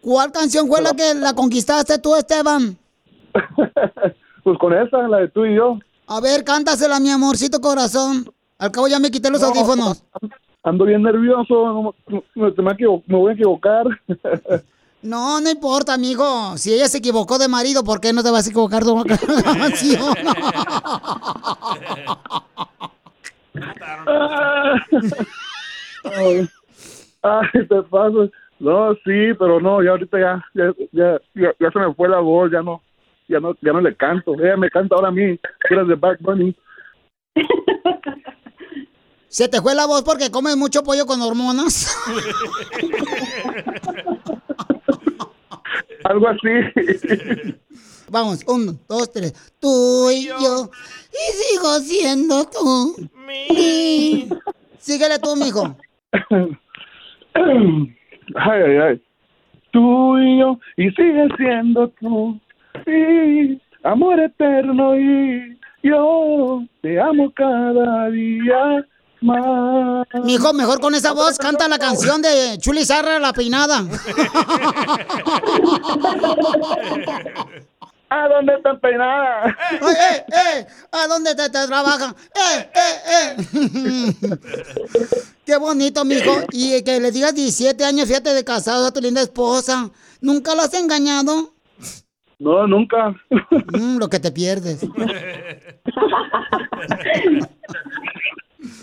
¿Cuál 0.00 0.32
canción 0.32 0.66
fue 0.68 0.80
la 0.82 0.92
que 0.94 1.14
la 1.14 1.34
conquistaste 1.34 1.98
tú, 1.98 2.14
Esteban? 2.16 2.76
Pues 4.44 4.58
con 4.58 4.74
esa, 4.74 5.08
la 5.08 5.20
de 5.20 5.28
tú 5.28 5.46
y 5.46 5.54
yo. 5.56 5.78
A 6.06 6.20
ver, 6.20 6.44
cántasela, 6.44 7.00
mi 7.00 7.08
amorcito 7.08 7.62
corazón. 7.62 8.30
Al 8.58 8.70
cabo 8.70 8.88
ya 8.88 8.98
me 8.98 9.10
quité 9.10 9.30
los 9.30 9.40
No. 9.40 9.46
audífonos. 9.46 10.04
Ando 10.62 10.84
bien 10.84 11.02
nervioso, 11.02 11.94
me, 12.06 12.22
me 12.34 13.16
voy 13.16 13.30
a 13.30 13.32
equivocar. 13.32 13.86
No, 15.00 15.38
no 15.38 15.50
importa, 15.50 15.92
amigo. 15.92 16.56
Si 16.56 16.72
ella 16.72 16.88
se 16.88 16.96
equivocó 16.98 17.36
de 17.38 17.46
marido, 17.46 17.84
¿por 17.84 18.00
qué 18.00 18.14
no 18.14 18.22
te 18.22 18.30
vas 18.30 18.46
a 18.46 18.50
equivocar 18.50 18.84
de 18.84 18.90
una 18.92 19.18
canción? 19.18 20.14
Ay, 26.04 26.48
ay, 27.22 27.48
te 27.52 27.82
paso. 27.90 28.30
No, 28.60 28.94
sí, 29.04 29.34
pero 29.38 29.60
no, 29.60 29.82
ya 29.82 29.90
ahorita 29.90 30.18
ya, 30.18 30.44
ya, 30.54 30.72
ya, 30.92 31.20
ya, 31.34 31.54
ya 31.58 31.70
se 31.70 31.78
me 31.78 31.94
fue 31.94 32.08
la 32.08 32.20
voz, 32.20 32.50
ya 32.52 32.62
no, 32.62 32.82
ya 33.28 33.40
no, 33.40 33.54
ya 33.60 33.72
no 33.72 33.80
le 33.80 33.94
canto. 33.96 34.34
Ella 34.34 34.56
me 34.56 34.70
canta 34.70 34.94
ahora 34.94 35.08
a 35.08 35.12
mí, 35.12 35.36
tú 35.38 35.74
eres 35.74 35.88
de 35.88 35.94
Back 35.94 36.20
Bunny. 36.20 36.54
¿Se 39.28 39.48
te 39.48 39.60
fue 39.60 39.74
la 39.74 39.86
voz 39.86 40.02
porque 40.02 40.30
comes 40.30 40.56
mucho 40.56 40.84
pollo 40.84 41.06
con 41.06 41.20
hormonas? 41.20 41.96
Algo 46.04 46.28
así. 46.28 46.48
Vamos, 48.14 48.44
uno, 48.46 48.78
dos, 48.88 49.12
tres. 49.12 49.34
Tú 49.58 50.08
y 50.08 50.26
yo. 50.26 50.70
Y 51.10 51.32
sigo 51.32 51.80
siendo 51.80 52.44
tú. 52.44 52.94
Mi. 53.26 54.28
Síguele 54.78 55.18
tú, 55.18 55.34
mijo. 55.34 55.76
Ay, 57.34 58.62
ay, 58.62 58.76
ay. 58.76 59.02
Tú 59.72 60.16
y 60.18 60.38
yo, 60.38 60.60
y 60.76 60.88
sigue 60.90 61.26
siendo 61.36 61.88
tú. 62.00 62.38
Sí, 62.84 63.60
amor 63.82 64.20
eterno 64.20 64.96
y 64.96 65.58
yo 65.82 66.62
te 66.82 67.00
amo 67.00 67.32
cada 67.34 68.08
día 68.10 68.86
más. 69.22 70.06
Mijo, 70.22 70.52
mejor 70.52 70.78
con 70.78 70.94
esa 70.94 71.12
voz 71.12 71.36
canta 71.38 71.66
la 71.66 71.80
canción 71.80 72.22
de 72.22 72.56
Chuli 72.58 72.84
Zarra, 72.84 73.18
La 73.18 73.32
Peinada. 73.32 73.84
¿A 78.14 78.28
dónde 78.28 78.54
están 78.54 78.78
peinadas? 78.78 79.52
¡Eh, 79.72 79.86
eh, 79.92 80.24
eh! 80.28 80.66
¿A 80.92 81.08
dónde 81.08 81.34
te, 81.34 81.50
te 81.50 81.66
trabajan? 81.66 82.14
¡Eh, 82.32 82.70
eh, 82.72 83.36
eh! 83.36 84.38
Qué 85.44 85.56
bonito, 85.56 86.04
mijo. 86.04 86.30
Y 86.52 86.80
que 86.84 87.00
le 87.00 87.10
digas 87.10 87.34
17 87.34 87.84
años, 87.84 88.06
fíjate, 88.06 88.32
de 88.32 88.44
casado 88.44 88.86
a 88.86 88.92
tu 88.92 89.00
linda 89.00 89.20
esposa. 89.20 89.90
¿Nunca 90.20 90.54
lo 90.54 90.62
has 90.62 90.74
engañado? 90.74 91.54
No, 92.38 92.68
nunca. 92.68 93.16
Mm, 93.72 93.98
lo 93.98 94.08
que 94.08 94.20
te 94.20 94.30
pierdes. 94.30 94.80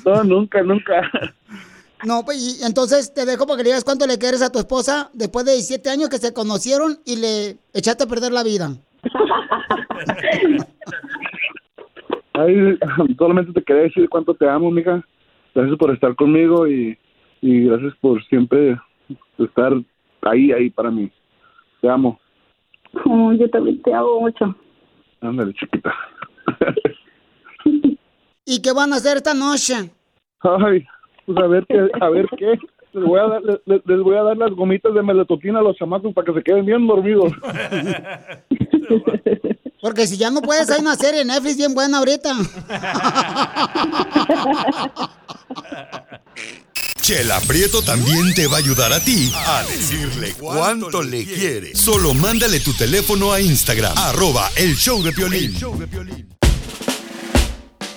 No, 0.05 0.23
nunca, 0.25 0.61
nunca. 0.61 1.09
No, 2.03 2.25
pues 2.25 2.37
y 2.37 2.63
entonces 2.63 3.13
te 3.13 3.25
dejo 3.25 3.45
para 3.45 3.57
que 3.57 3.63
le 3.63 3.69
digas 3.69 3.83
cuánto 3.83 4.07
le 4.07 4.17
quieres 4.17 4.41
a 4.41 4.51
tu 4.51 4.59
esposa 4.59 5.09
después 5.13 5.45
de 5.45 5.53
17 5.53 5.89
años 5.89 6.09
que 6.09 6.17
se 6.17 6.33
conocieron 6.33 6.99
y 7.05 7.15
le 7.15 7.57
echaste 7.73 8.03
a 8.03 8.07
perder 8.07 8.31
la 8.33 8.43
vida. 8.43 8.75
Ay, 12.33 12.77
solamente 13.17 13.53
te 13.53 13.63
quería 13.63 13.83
decir 13.83 14.09
cuánto 14.09 14.33
te 14.33 14.49
amo, 14.49 14.71
mija. 14.71 15.05
Gracias 15.53 15.77
por 15.77 15.91
estar 15.91 16.15
conmigo 16.15 16.67
y, 16.67 16.97
y 17.41 17.65
gracias 17.65 17.93
por 17.99 18.23
siempre 18.25 18.79
estar 19.37 19.73
ahí, 20.21 20.51
ahí 20.51 20.69
para 20.69 20.89
mí. 20.91 21.11
Te 21.81 21.89
amo. 21.89 22.19
Oh, 23.05 23.33
yo 23.33 23.49
también 23.49 23.81
te 23.81 23.93
amo 23.93 24.21
mucho. 24.21 24.55
Ándale, 25.21 25.53
chiquita. 25.53 25.93
¿Y 28.45 28.61
qué 28.61 28.73
van 28.73 28.93
a 28.93 28.95
hacer 28.97 29.17
esta 29.17 29.33
noche? 29.33 29.91
Ay, 30.41 30.85
pues 31.25 31.37
a 31.37 31.47
ver 31.47 31.65
qué, 31.67 31.89
a 31.99 32.09
ver 32.09 32.27
qué. 32.37 32.59
Les 32.93 33.03
voy 33.05 33.19
a 33.19 33.27
dar, 33.27 33.41
les, 33.43 33.85
les 33.85 34.01
voy 34.01 34.17
a 34.17 34.23
dar 34.23 34.37
las 34.37 34.51
gomitas 34.51 34.93
de 34.93 35.01
melatotina 35.01 35.59
a 35.59 35.61
los 35.61 35.77
chamacos 35.77 36.13
para 36.13 36.25
que 36.25 36.33
se 36.33 36.43
queden 36.43 36.65
bien 36.65 36.85
dormidos. 36.87 37.31
Porque 39.81 40.05
si 40.07 40.17
ya 40.17 40.29
no 40.29 40.41
puedes, 40.41 40.69
hay 40.69 40.79
una 40.79 40.95
serie 40.95 41.21
en 41.21 41.27
Netflix 41.27 41.57
bien 41.57 41.73
buena 41.73 41.97
ahorita. 41.97 42.35
Chela 47.01 47.39
Prieto 47.41 47.81
también 47.81 48.33
te 48.35 48.45
va 48.45 48.57
a 48.57 48.59
ayudar 48.59 48.93
a 48.93 48.99
ti 48.99 49.33
a 49.35 49.63
decirle 49.63 50.33
cuánto 50.39 51.01
le 51.01 51.25
quiere. 51.25 51.75
Solo 51.75 52.13
mándale 52.13 52.59
tu 52.59 52.73
teléfono 52.73 53.33
a 53.33 53.41
Instagram, 53.41 53.97
arroba 53.97 54.51
el 54.55 54.75
show 54.75 55.01
de 55.01 55.11
Piolín. 55.11 55.57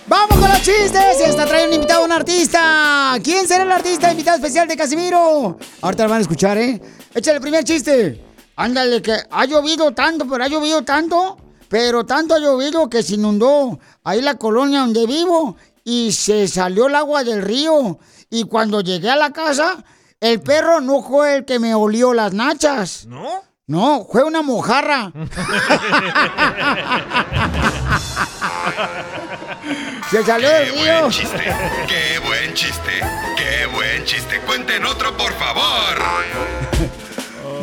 ¡Vamos 0.07 0.39
con 0.39 0.49
los 0.49 0.63
chistes! 0.63 1.19
Se 1.19 1.29
está 1.29 1.45
trayendo 1.45 1.77
un 1.77 1.83
invitado, 1.83 2.05
un 2.05 2.13
artista. 2.13 3.19
¿Quién 3.23 3.47
será 3.47 3.65
el 3.65 3.73
artista 3.73 4.11
invitado 4.11 4.37
especial 4.37 4.67
de 4.69 4.77
Casimiro? 4.77 5.59
Ahorita 5.83 6.05
lo 6.05 6.09
van 6.11 6.19
a 6.19 6.23
escuchar, 6.23 6.57
¿eh? 6.57 6.81
Échale 7.15 7.37
el 7.37 7.43
primer 7.43 7.65
chiste. 7.65 8.23
Ándale, 8.57 9.03
que 9.03 9.17
ha 9.31 9.45
llovido 9.47 9.93
tanto, 9.93 10.27
pero 10.29 10.45
ha 10.45 10.49
llovido 10.49 10.83
tanto, 10.83 11.37
pero 11.69 12.05
tanto 12.07 12.35
ha 12.35 12.39
llovido 12.39 12.89
que 12.89 13.03
se 13.03 13.15
inundó 13.15 13.79
ahí 14.05 14.21
la 14.23 14.37
colonia 14.37 14.81
donde 14.81 15.07
vivo 15.07 15.57
y 15.85 16.13
se 16.13 16.47
salió 16.49 16.87
el 16.87 16.95
agua 16.95 17.25
del 17.25 17.43
río. 17.43 17.99
Y 18.31 18.45
cuando 18.45 18.81
llegué 18.81 19.11
a 19.11 19.17
la 19.17 19.33
casa, 19.33 19.85
el 20.21 20.41
perro 20.41 20.81
no 20.81 21.03
fue 21.03 21.37
el 21.37 21.45
que 21.45 21.59
me 21.59 21.75
olió 21.75 22.15
las 22.15 22.33
nachas. 22.33 23.07
¿No? 23.07 23.43
No, 23.67 24.07
fue 24.11 24.23
una 24.25 24.43
mojarra. 24.43 25.11
Se 30.11 30.23
salió 30.25 30.49
del 30.51 30.73
Qué 30.73 30.83
río. 30.83 31.01
buen 31.01 31.11
chiste, 31.11 31.45
qué 31.89 32.19
buen 32.21 32.55
chiste, 32.55 33.01
qué 33.37 33.67
buen 33.75 34.05
chiste. 34.05 34.41
Cuenten 34.47 34.85
otro, 34.85 35.17
por 35.17 35.33
favor. 35.33 36.64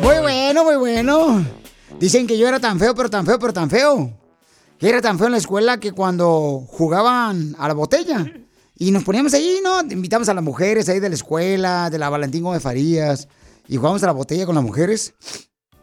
Muy 0.02 0.18
bueno, 0.18 0.64
muy 0.64 0.76
bueno. 0.76 1.46
Dicen 2.00 2.26
que 2.26 2.36
yo 2.36 2.48
era 2.48 2.58
tan 2.58 2.78
feo, 2.80 2.92
pero 2.92 3.08
tan 3.08 3.24
feo, 3.24 3.38
pero 3.38 3.52
tan 3.52 3.70
feo. 3.70 4.12
Que 4.78 4.88
era 4.88 5.00
tan 5.00 5.16
feo 5.16 5.26
en 5.26 5.32
la 5.32 5.38
escuela 5.38 5.78
que 5.78 5.92
cuando 5.92 6.64
jugaban 6.66 7.54
a 7.56 7.68
la 7.68 7.74
botella 7.74 8.26
y 8.76 8.90
nos 8.90 9.04
poníamos 9.04 9.32
ahí, 9.32 9.60
¿no? 9.62 9.80
Invitamos 9.80 10.28
a 10.28 10.34
las 10.34 10.42
mujeres 10.42 10.88
ahí 10.88 10.98
de 10.98 11.08
la 11.08 11.14
escuela, 11.14 11.88
de 11.88 11.98
la 11.98 12.08
Valentín 12.08 12.42
Gómez 12.42 12.62
Farías, 12.62 13.28
y 13.68 13.76
jugábamos 13.76 14.02
a 14.02 14.06
la 14.06 14.12
botella 14.12 14.44
con 14.44 14.56
las 14.56 14.64
mujeres. 14.64 15.14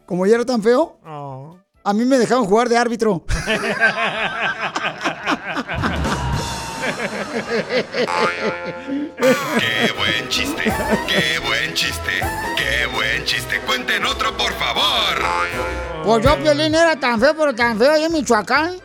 Como 0.05 0.25
yo 0.25 0.35
era 0.35 0.45
tan 0.45 0.61
feo, 0.61 0.99
a 1.81 1.93
mí 1.93 2.03
me 2.03 2.17
dejaban 2.17 2.43
jugar 2.43 2.67
de 2.67 2.75
árbitro. 2.75 3.23
Qué 9.17 9.91
buen 9.97 10.29
chiste, 10.29 10.63
qué 11.07 11.39
buen 11.45 11.73
chiste, 11.73 12.11
qué 12.57 12.85
buen 12.93 13.25
chiste. 13.25 13.59
Cuenten 13.65 14.05
otro, 14.05 14.35
por 14.37 14.53
favor. 14.53 15.23
Pues 16.03 16.23
yo, 16.23 16.37
Piolín, 16.37 16.75
era 16.75 16.99
tan 16.99 17.19
feo, 17.19 17.35
pero 17.37 17.55
tan 17.55 17.77
feo 17.77 17.91
ahí 17.91 18.03
en 18.03 18.13
Michoacán. 18.13 18.75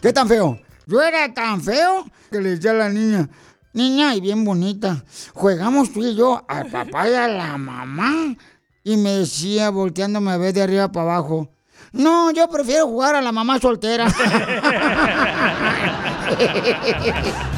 ¿Qué 0.00 0.12
tan 0.12 0.28
feo? 0.28 0.58
Yo 0.86 1.02
era 1.02 1.32
tan 1.32 1.62
feo 1.62 2.04
que 2.30 2.40
le 2.40 2.50
decía 2.50 2.72
a 2.72 2.74
la 2.74 2.88
niña, 2.88 3.28
niña 3.72 4.14
y 4.14 4.20
bien 4.20 4.44
bonita, 4.44 5.02
jugamos 5.32 5.92
tú 5.92 6.04
y 6.04 6.14
yo 6.14 6.44
al 6.48 6.66
papá 6.66 7.08
y 7.08 7.14
a 7.14 7.28
la 7.28 7.56
mamá. 7.56 8.34
Y 8.82 8.96
me 8.98 9.12
decía, 9.12 9.70
volteándome 9.70 10.32
a 10.32 10.36
ver 10.36 10.52
de 10.52 10.62
arriba 10.62 10.92
para 10.92 11.14
abajo, 11.14 11.48
no, 11.92 12.30
yo 12.32 12.48
prefiero 12.48 12.86
jugar 12.86 13.14
a 13.14 13.22
la 13.22 13.32
mamá 13.32 13.58
soltera. 13.60 14.06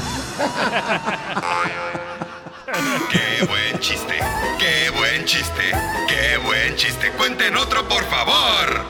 Qué 3.10 3.44
buen 3.46 3.78
chiste, 3.80 4.18
qué 4.58 4.90
buen 4.90 5.24
chiste, 5.24 5.72
qué 6.08 6.36
buen 6.44 6.76
chiste! 6.76 7.10
¡Cuenten 7.12 7.56
otro, 7.56 7.88
por 7.88 8.04
favor! 8.04 8.84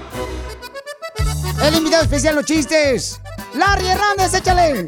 El 1.62 1.74
invitado 1.76 2.02
especial, 2.02 2.34
los 2.34 2.44
chistes. 2.44 3.20
Larry 3.56 3.88
Hernández, 3.88 4.34
échale. 4.34 4.86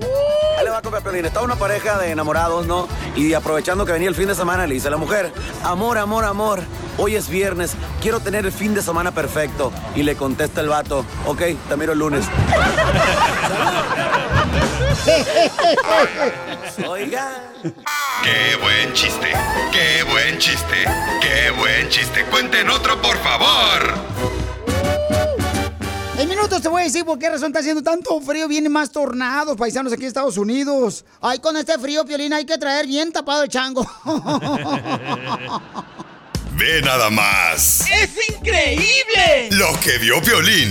Ahí 0.59 0.65
le 0.65 0.71
va 0.71 0.79
a 0.79 1.01
Piolín. 1.01 1.25
Estaba 1.25 1.45
una 1.45 1.57
pareja 1.57 1.99
de 1.99 2.11
enamorados, 2.11 2.67
¿no? 2.67 2.89
Y 3.17 3.33
aprovechando 3.33 3.87
que 3.87 3.93
venía 3.93 4.09
el 4.09 4.15
fin 4.15 4.29
de 4.29 4.35
semana, 4.35 4.67
le 4.67 4.75
dice 4.75 4.89
a 4.89 4.91
la 4.91 4.99
mujer, 4.99 5.33
amor, 5.65 5.99
amor, 5.99 6.25
amor, 6.25 6.61
hoy 6.99 7.17
es 7.17 7.29
viernes, 7.29 7.73
quiero 8.03 8.21
tener 8.21 8.45
el 8.45 8.53
fin 8.53 8.75
de 8.75 8.83
semana 8.83 9.13
perfecto. 9.13 9.73
Y 9.95 10.03
le 10.03 10.17
contesta 10.17 10.61
el 10.61 10.69
vato, 10.69 11.05
ok, 11.27 11.43
te 11.69 11.77
miro 11.77 11.93
el 11.93 11.99
lunes. 11.99 12.27
Oiga. 16.89 17.31
¡Qué 18.23 18.57
buen 18.61 18.93
chiste! 18.93 19.33
¡Qué 19.73 20.05
buen 20.05 20.39
chiste! 20.39 20.85
¡Qué 21.23 21.51
buen 21.59 21.89
chiste! 21.89 22.27
¡Cuenten 22.27 22.69
otro, 22.69 23.01
por 23.01 23.17
favor! 23.19 23.95
En 26.19 26.29
minutos 26.29 26.61
te 26.61 26.69
voy 26.69 26.83
a 26.83 26.85
decir 26.85 27.05
por 27.05 27.17
qué 27.17 27.31
razón 27.31 27.47
está 27.47 27.61
haciendo 27.61 27.81
tanto 27.81 28.21
frío. 28.21 28.49
Vienen 28.49 28.73
más 28.73 28.91
tornados, 28.91 29.57
paisanos, 29.57 29.93
aquí 29.93 30.03
en 30.03 30.09
Estados 30.09 30.37
Unidos. 30.37 31.05
Ay, 31.21 31.39
con 31.39 31.57
este 31.57 31.79
frío, 31.79 32.05
Piolín, 32.05 32.33
hay 32.33 32.45
que 32.45 32.59
traer 32.59 32.89
bien 32.89 33.13
tapado 33.13 33.45
el 33.45 33.49
chango. 33.49 33.87
Ve 36.57 36.83
nada 36.83 37.09
más 37.09 37.83
¡Es 37.89 38.11
increíble! 38.37 39.49
lo 39.53 39.69
que 39.79 39.97
vio 39.99 40.21
Piolín. 40.21 40.71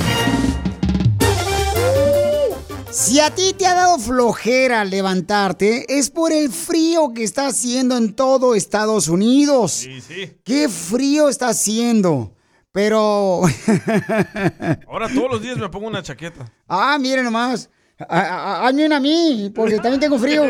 Si 2.91 3.21
a 3.21 3.33
ti 3.33 3.53
te 3.57 3.65
ha 3.67 3.73
dado 3.73 3.99
flojera 3.99 4.83
levantarte, 4.83 5.97
es 5.97 6.09
por 6.09 6.33
el 6.33 6.51
frío 6.51 7.13
que 7.13 7.23
está 7.23 7.47
haciendo 7.47 7.95
en 7.95 8.13
todo 8.15 8.53
Estados 8.53 9.07
Unidos. 9.07 9.71
Sí, 9.71 10.01
sí. 10.01 10.33
¡Qué 10.43 10.67
frío 10.67 11.29
está 11.29 11.47
haciendo! 11.49 12.33
Pero... 12.77 13.41
Ahora 14.87 15.09
todos 15.11 15.31
los 15.31 15.41
días 15.41 15.57
me 15.57 15.67
pongo 15.67 15.87
una 15.87 16.03
chaqueta. 16.03 16.45
ah, 16.67 16.95
miren 16.99 17.23
nomás. 17.25 17.71
A- 17.97 18.05
a- 18.19 18.67
Hazme 18.67 18.85
una 18.85 18.97
a 18.97 18.99
mí, 18.99 19.51
porque 19.55 19.77
también 19.81 19.99
tengo 19.99 20.19
frío. 20.19 20.43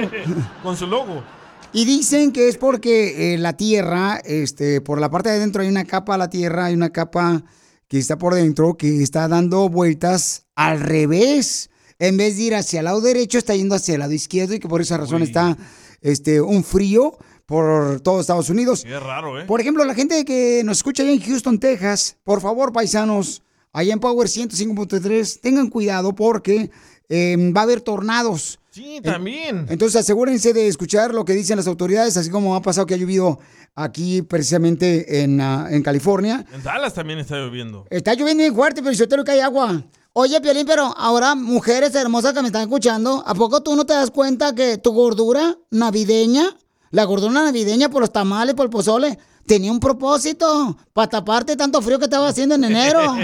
Con 0.62 0.76
su 0.76 0.88
logo. 0.88 1.24
Y 1.72 1.86
dicen 1.86 2.34
que 2.34 2.50
es 2.50 2.58
porque 2.58 3.34
eh, 3.34 3.38
la 3.38 3.54
Tierra, 3.54 4.20
este, 4.26 4.82
por 4.82 5.00
la 5.00 5.10
parte 5.10 5.30
de 5.30 5.38
adentro 5.38 5.62
hay 5.62 5.70
una 5.70 5.86
capa 5.86 6.16
a 6.16 6.18
la 6.18 6.30
Tierra, 6.30 6.66
hay 6.66 6.74
una 6.74 6.90
capa 6.90 7.44
que 7.88 7.98
está 7.98 8.18
por 8.18 8.34
dentro 8.34 8.76
que 8.76 9.02
está 9.02 9.30
dando 9.30 9.70
vueltas 9.70 10.48
al 10.54 10.82
revés. 10.82 11.70
En 11.98 12.18
vez 12.18 12.36
de 12.36 12.44
ir 12.44 12.56
hacia 12.56 12.80
el 12.80 12.86
lado 12.86 13.00
derecho, 13.00 13.38
está 13.38 13.56
yendo 13.56 13.74
hacia 13.76 13.94
el 13.94 14.00
lado 14.02 14.12
izquierdo 14.12 14.54
y 14.54 14.60
que 14.60 14.68
por 14.68 14.82
esa 14.82 14.98
razón 14.98 15.22
está 15.24 15.56
este, 16.02 16.42
un 16.42 16.66
frío 16.66 17.18
por 17.48 18.02
todo 18.02 18.20
Estados 18.20 18.50
Unidos. 18.50 18.84
Qué 18.84 19.00
raro, 19.00 19.40
¿eh? 19.40 19.46
Por 19.46 19.62
ejemplo, 19.62 19.84
la 19.86 19.96
gente 19.96 20.24
que 20.26 20.62
nos 20.66 20.78
escucha 20.78 21.02
allá 21.02 21.14
en 21.14 21.22
Houston, 21.22 21.60
Texas, 21.60 22.18
por 22.24 22.42
favor, 22.42 22.74
paisanos, 22.74 23.42
allá 23.72 23.94
en 23.94 24.00
Power 24.00 24.28
105.3, 24.28 25.40
tengan 25.40 25.70
cuidado 25.70 26.14
porque 26.14 26.70
eh, 27.08 27.52
va 27.56 27.62
a 27.62 27.64
haber 27.64 27.80
tornados. 27.82 28.60
Sí, 28.70 29.00
también. 29.02 29.66
Entonces 29.70 29.96
asegúrense 29.96 30.54
de 30.54 30.68
escuchar 30.68 31.14
lo 31.14 31.24
que 31.24 31.34
dicen 31.34 31.56
las 31.56 31.68
autoridades, 31.68 32.18
así 32.18 32.30
como 32.30 32.54
ha 32.54 32.62
pasado 32.62 32.86
que 32.86 32.96
ha 32.96 32.98
llovido 32.98 33.40
aquí 33.76 34.22
precisamente 34.24 35.24
en, 35.24 35.40
ah, 35.40 35.68
en 35.72 35.82
California. 35.84 36.46
En 36.54 36.62
Dallas 36.62 36.94
también 36.94 37.20
está 37.20 37.38
lloviendo. 37.38 37.86
Está 37.90 38.14
lloviendo 38.14 38.44
bien 38.44 38.54
fuerte, 38.54 38.84
pero 38.84 38.94
yo 38.94 39.08
te 39.08 39.16
lo 39.16 39.24
que 39.24 39.32
hay 39.32 39.40
agua. 39.40 39.84
Oye, 40.12 40.42
Piolín, 40.42 40.66
pero 40.66 40.94
ahora, 40.98 41.34
mujeres 41.34 41.96
hermosas 41.96 42.34
que 42.34 42.42
me 42.42 42.48
están 42.48 42.64
escuchando, 42.64 43.24
¿a 43.26 43.34
poco 43.34 43.64
tú 43.64 43.76
no 43.76 43.86
te 43.86 43.94
das 43.94 44.12
cuenta 44.12 44.54
que 44.54 44.78
tu 44.78 44.92
gordura 44.92 45.56
navideña, 45.72 46.58
la 46.92 47.04
gordura 47.06 47.34
navideña 47.34 47.90
por 47.90 48.02
los 48.02 48.12
tamales, 48.12 48.56
por 48.56 48.66
el 48.66 48.70
pozole, 48.70 49.18
tenía 49.46 49.72
un 49.72 49.80
propósito 49.80 50.78
para 50.94 51.10
taparte 51.10 51.56
tanto 51.56 51.82
frío 51.82 52.00
que 52.00 52.06
estaba 52.06 52.28
haciendo 52.28 52.56
en 52.56 52.64
enero? 52.66 53.02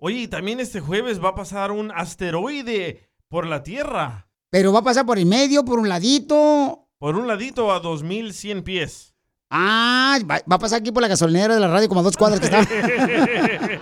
Oye, 0.00 0.20
y 0.20 0.28
también 0.28 0.60
este 0.60 0.80
jueves 0.80 1.22
va 1.22 1.30
a 1.30 1.34
pasar 1.34 1.72
un 1.72 1.90
asteroide 1.90 3.08
por 3.28 3.46
la 3.46 3.62
Tierra. 3.62 4.28
Pero 4.50 4.72
va 4.72 4.80
a 4.80 4.84
pasar 4.84 5.04
por 5.06 5.18
el 5.18 5.26
medio, 5.26 5.64
por 5.64 5.78
un 5.78 5.88
ladito. 5.88 6.88
Por 6.98 7.16
un 7.16 7.26
ladito 7.26 7.72
a 7.72 7.80
2100 7.80 8.62
pies. 8.62 9.14
Ah, 9.50 10.18
va, 10.28 10.40
va 10.50 10.56
a 10.56 10.58
pasar 10.58 10.80
aquí 10.80 10.90
por 10.92 11.02
la 11.02 11.08
gasolinera 11.08 11.54
de 11.54 11.60
la 11.60 11.68
radio, 11.68 11.88
como 11.88 12.00
a 12.00 12.04
dos 12.04 12.16
cuadras 12.16 12.40
que 12.40 12.46
está. 12.46 12.66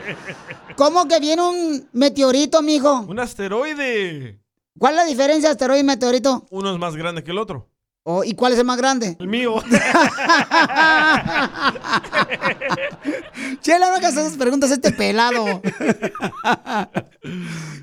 ¿Cómo 0.76 1.06
que 1.06 1.20
viene 1.20 1.42
un 1.42 1.88
meteorito, 1.92 2.60
mijo? 2.62 3.00
Un 3.00 3.20
asteroide. 3.20 4.43
¿Cuál 4.78 4.94
es 4.94 4.96
la 4.98 5.04
diferencia 5.04 5.50
asteroide 5.50 5.80
y 5.80 5.84
meteorito? 5.84 6.46
Uno 6.50 6.72
es 6.72 6.78
más 6.78 6.96
grande 6.96 7.22
que 7.22 7.30
el 7.30 7.38
otro. 7.38 7.68
Oh, 8.02 8.22
¿Y 8.22 8.34
cuál 8.34 8.52
es 8.52 8.58
el 8.58 8.66
más 8.66 8.76
grande? 8.76 9.16
El 9.18 9.28
mío. 9.28 9.54
Chela, 13.62 13.88
no 13.88 13.96
hagas 13.96 14.12
esas 14.12 14.36
preguntas 14.36 14.70
este 14.70 14.92
pelado. 14.92 15.46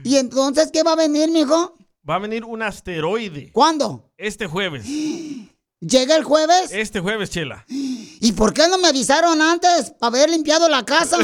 ¿Y 0.04 0.17
entonces 0.17 0.69
qué 0.71 0.84
va 0.84 0.91
a 0.93 0.95
venir, 0.95 1.32
mijo? 1.32 1.75
Va 2.08 2.15
a 2.15 2.19
venir 2.19 2.45
un 2.45 2.62
asteroide. 2.62 3.51
¿Cuándo? 3.51 4.12
Este 4.17 4.45
jueves. 4.45 4.86
¿Llega 5.82 6.15
el 6.15 6.24
jueves? 6.24 6.72
Este 6.72 7.00
jueves, 7.00 7.32
Chela. 7.32 7.65
¿Y 7.67 8.34
por 8.34 8.54
qué 8.54 8.67
no 8.67 8.78
me 8.78 8.88
avisaron 8.89 9.41
antes? 9.41 9.89
Para 10.00 10.15
haber 10.15 10.30
limpiado 10.30 10.70
la 10.70 10.86
casa. 10.86 11.17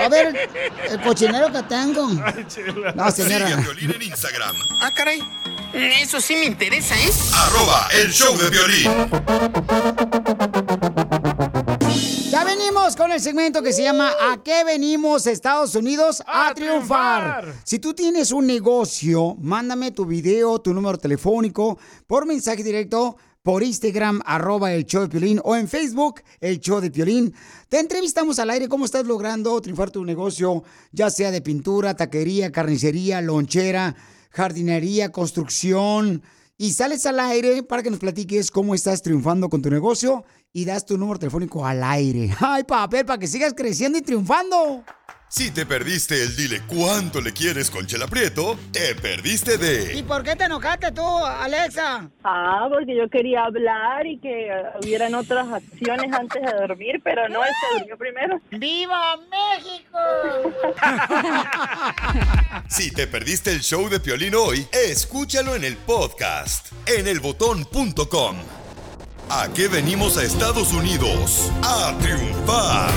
A 0.00 0.08
ver 0.08 0.48
el 0.88 1.00
cochinero 1.00 1.50
que 1.52 1.64
tengo. 1.64 2.06
No, 2.06 3.10
señora. 3.10 3.48
Sigue 3.48 3.54
a 3.54 3.60
Piolín 3.60 3.90
en 3.90 4.02
Instagram. 4.02 4.54
Ah, 4.82 4.92
caray. 4.94 5.20
Eso 5.74 6.20
sí 6.20 6.36
me 6.36 6.44
interesa, 6.44 6.94
¿eh? 6.94 7.10
Arroba 7.34 7.88
el 8.00 8.12
show 8.12 8.38
de 8.38 8.50
violín. 8.50 8.88
Ya 12.30 12.44
venimos 12.44 12.94
con 12.94 13.10
el 13.10 13.20
segmento 13.20 13.62
que 13.62 13.72
se 13.72 13.82
llama 13.82 14.12
¿A 14.30 14.40
qué 14.44 14.62
venimos 14.62 15.26
Estados 15.26 15.74
Unidos 15.74 16.22
a, 16.24 16.54
triunfar? 16.54 17.40
triunfar. 17.42 17.62
Si 17.64 17.80
tú 17.80 17.94
tienes 17.94 18.30
un 18.30 18.46
negocio, 18.46 19.34
mándame 19.40 19.90
tu 19.90 20.06
video, 20.06 20.60
tu 20.60 20.72
número 20.72 20.98
telefónico 20.98 21.80
por 22.06 22.26
mensaje 22.26 22.62
directo 22.62 23.16
por 23.42 23.62
Instagram, 23.62 24.20
arroba 24.24 24.72
el 24.72 24.84
show 24.84 25.02
de 25.02 25.08
Piolín, 25.08 25.40
o 25.44 25.56
en 25.56 25.68
Facebook, 25.68 26.22
el 26.40 26.60
show 26.60 26.80
de 26.80 26.90
Piolín. 26.90 27.34
Te 27.68 27.78
entrevistamos 27.78 28.38
al 28.38 28.50
aire 28.50 28.68
cómo 28.68 28.84
estás 28.84 29.06
logrando 29.06 29.60
triunfar 29.60 29.90
tu 29.90 30.04
negocio, 30.04 30.64
ya 30.92 31.10
sea 31.10 31.30
de 31.30 31.40
pintura, 31.40 31.94
taquería, 31.94 32.52
carnicería, 32.52 33.20
lonchera, 33.20 33.96
jardinería, 34.30 35.10
construcción. 35.12 36.22
Y 36.56 36.72
sales 36.72 37.06
al 37.06 37.20
aire 37.20 37.62
para 37.62 37.82
que 37.82 37.90
nos 37.90 38.00
platiques 38.00 38.50
cómo 38.50 38.74
estás 38.74 39.00
triunfando 39.00 39.48
con 39.48 39.62
tu 39.62 39.70
negocio 39.70 40.24
y 40.52 40.64
das 40.64 40.84
tu 40.84 40.98
número 40.98 41.18
telefónico 41.18 41.64
al 41.64 41.84
aire. 41.84 42.34
¡Ay, 42.40 42.64
papel, 42.64 43.06
para 43.06 43.18
que 43.18 43.28
sigas 43.28 43.54
creciendo 43.54 43.98
y 43.98 44.02
triunfando! 44.02 44.84
Si 45.30 45.50
te 45.50 45.66
perdiste 45.66 46.22
el 46.22 46.34
dile 46.36 46.62
cuánto 46.66 47.20
le 47.20 47.34
quieres 47.34 47.70
con 47.70 47.86
Chela 47.86 48.06
Prieto, 48.06 48.58
te 48.72 48.94
perdiste 48.94 49.54
¿Y 49.54 49.58
de 49.58 50.02
por 50.04 50.22
qué 50.22 50.34
te 50.34 50.44
enojaste 50.44 50.90
tú, 50.92 51.04
Alexa? 51.04 52.08
Ah, 52.24 52.66
porque 52.70 52.96
yo 52.96 53.10
quería 53.10 53.44
hablar 53.44 54.06
y 54.06 54.18
que 54.18 54.50
hubieran 54.82 55.14
otras 55.14 55.46
acciones 55.52 56.10
antes 56.12 56.42
de 56.42 56.52
dormir, 56.52 57.00
pero 57.04 57.28
no, 57.28 57.44
él 57.44 57.50
se 57.60 57.78
durmió 57.78 57.98
primero. 57.98 58.40
¡Viva 58.52 59.16
México! 59.30 59.98
Si 62.68 62.90
te 62.90 63.06
perdiste 63.06 63.50
el 63.50 63.60
show 63.60 63.88
de 63.88 63.98
Piolín 63.98 64.34
hoy, 64.34 64.66
escúchalo 64.72 65.56
en 65.56 65.64
el 65.64 65.76
podcast 65.76 66.70
en 66.86 67.06
elbotón.com. 67.06 68.36
¿A 69.30 69.48
qué 69.54 69.68
venimos 69.68 70.18
a 70.18 70.24
Estados 70.24 70.72
Unidos? 70.72 71.50
A 71.62 71.96
triunfar. 71.98 72.90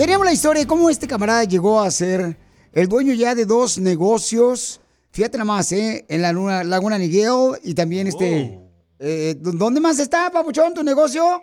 Teníamos 0.00 0.24
la 0.24 0.32
historia 0.32 0.62
de 0.62 0.66
cómo 0.66 0.88
este 0.88 1.06
camarada 1.06 1.44
llegó 1.44 1.78
a 1.78 1.90
ser 1.90 2.34
el 2.72 2.88
dueño 2.88 3.12
ya 3.12 3.34
de 3.34 3.44
dos 3.44 3.76
negocios. 3.76 4.80
Fíjate 5.10 5.36
nada 5.36 5.44
más, 5.44 5.70
¿eh? 5.72 6.06
En 6.08 6.22
la 6.22 6.32
luna- 6.32 6.64
Laguna 6.64 6.96
Niguel 6.96 7.58
y 7.62 7.74
también 7.74 8.06
este... 8.06 8.58
eh, 8.98 9.36
¿Dónde 9.38 9.78
más 9.78 9.98
está, 9.98 10.30
Papuchón, 10.30 10.72
tu 10.72 10.82
negocio? 10.82 11.42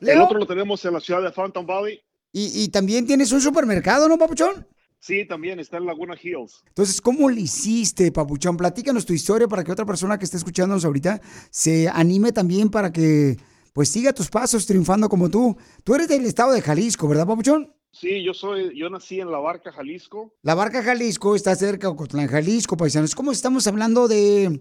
El 0.00 0.20
otro 0.20 0.40
lo 0.40 0.44
tenemos 0.44 0.84
en 0.84 0.94
la 0.94 0.98
ciudad 0.98 1.22
de 1.22 1.30
Fountain 1.30 1.64
Valley. 1.64 2.00
Y, 2.32 2.64
y 2.64 2.68
también 2.68 3.06
tienes 3.06 3.30
un 3.30 3.40
supermercado, 3.40 4.08
¿no, 4.08 4.18
Papuchón? 4.18 4.66
Sí, 4.98 5.24
también 5.28 5.60
está 5.60 5.76
en 5.76 5.86
Laguna 5.86 6.16
Hills. 6.20 6.64
Entonces, 6.66 7.00
¿cómo 7.00 7.30
le 7.30 7.42
hiciste, 7.42 8.10
Papuchón? 8.10 8.56
Platícanos 8.56 9.06
tu 9.06 9.12
historia 9.12 9.46
para 9.46 9.62
que 9.62 9.70
otra 9.70 9.86
persona 9.86 10.18
que 10.18 10.24
esté 10.24 10.36
escuchándonos 10.36 10.84
ahorita 10.84 11.20
se 11.48 11.88
anime 11.88 12.32
también 12.32 12.70
para 12.70 12.90
que 12.90 13.36
pues 13.72 13.88
siga 13.88 14.12
tus 14.12 14.30
pasos 14.30 14.66
triunfando 14.66 15.08
como 15.08 15.30
tú. 15.30 15.56
Tú 15.84 15.94
eres 15.94 16.08
del 16.08 16.24
estado 16.26 16.50
de 16.50 16.60
Jalisco, 16.60 17.06
¿verdad, 17.06 17.28
Papuchón? 17.28 17.72
Sí, 17.98 18.24
yo 18.24 18.34
soy, 18.34 18.76
yo 18.76 18.90
nací 18.90 19.20
en 19.20 19.30
La 19.30 19.38
Barca, 19.38 19.70
Jalisco. 19.70 20.34
La 20.42 20.54
Barca 20.56 20.82
Jalisco 20.82 21.36
está 21.36 21.54
cerca 21.54 21.86
de 21.86 21.92
Ocotlán, 21.92 22.26
Jalisco, 22.26 22.76
paisanos. 22.76 23.14
¿Cómo 23.14 23.30
estamos 23.30 23.66
hablando 23.68 24.08
de... 24.08 24.60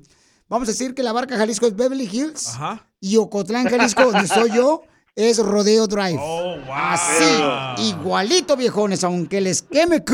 Vamos 0.50 0.68
a 0.70 0.72
decir 0.72 0.94
que 0.94 1.02
la 1.02 1.14
Barca 1.14 1.36
Jalisco 1.38 1.66
es 1.66 1.76
Beverly 1.76 2.08
Hills 2.12 2.50
Ajá. 2.50 2.88
y 3.00 3.18
Ocotlán, 3.18 3.68
Jalisco, 3.68 4.04
donde 4.12 4.28
soy 4.28 4.52
yo, 4.52 4.84
es 5.16 5.40
Rodeo 5.40 5.88
Drive. 5.88 6.20
Oh, 6.22 6.58
wow. 6.58 6.74
Así, 6.76 7.90
igualito, 7.90 8.56
viejones, 8.56 9.04
aunque 9.04 9.42
les 9.42 9.64
queme 9.64 10.04
que... 10.04 10.14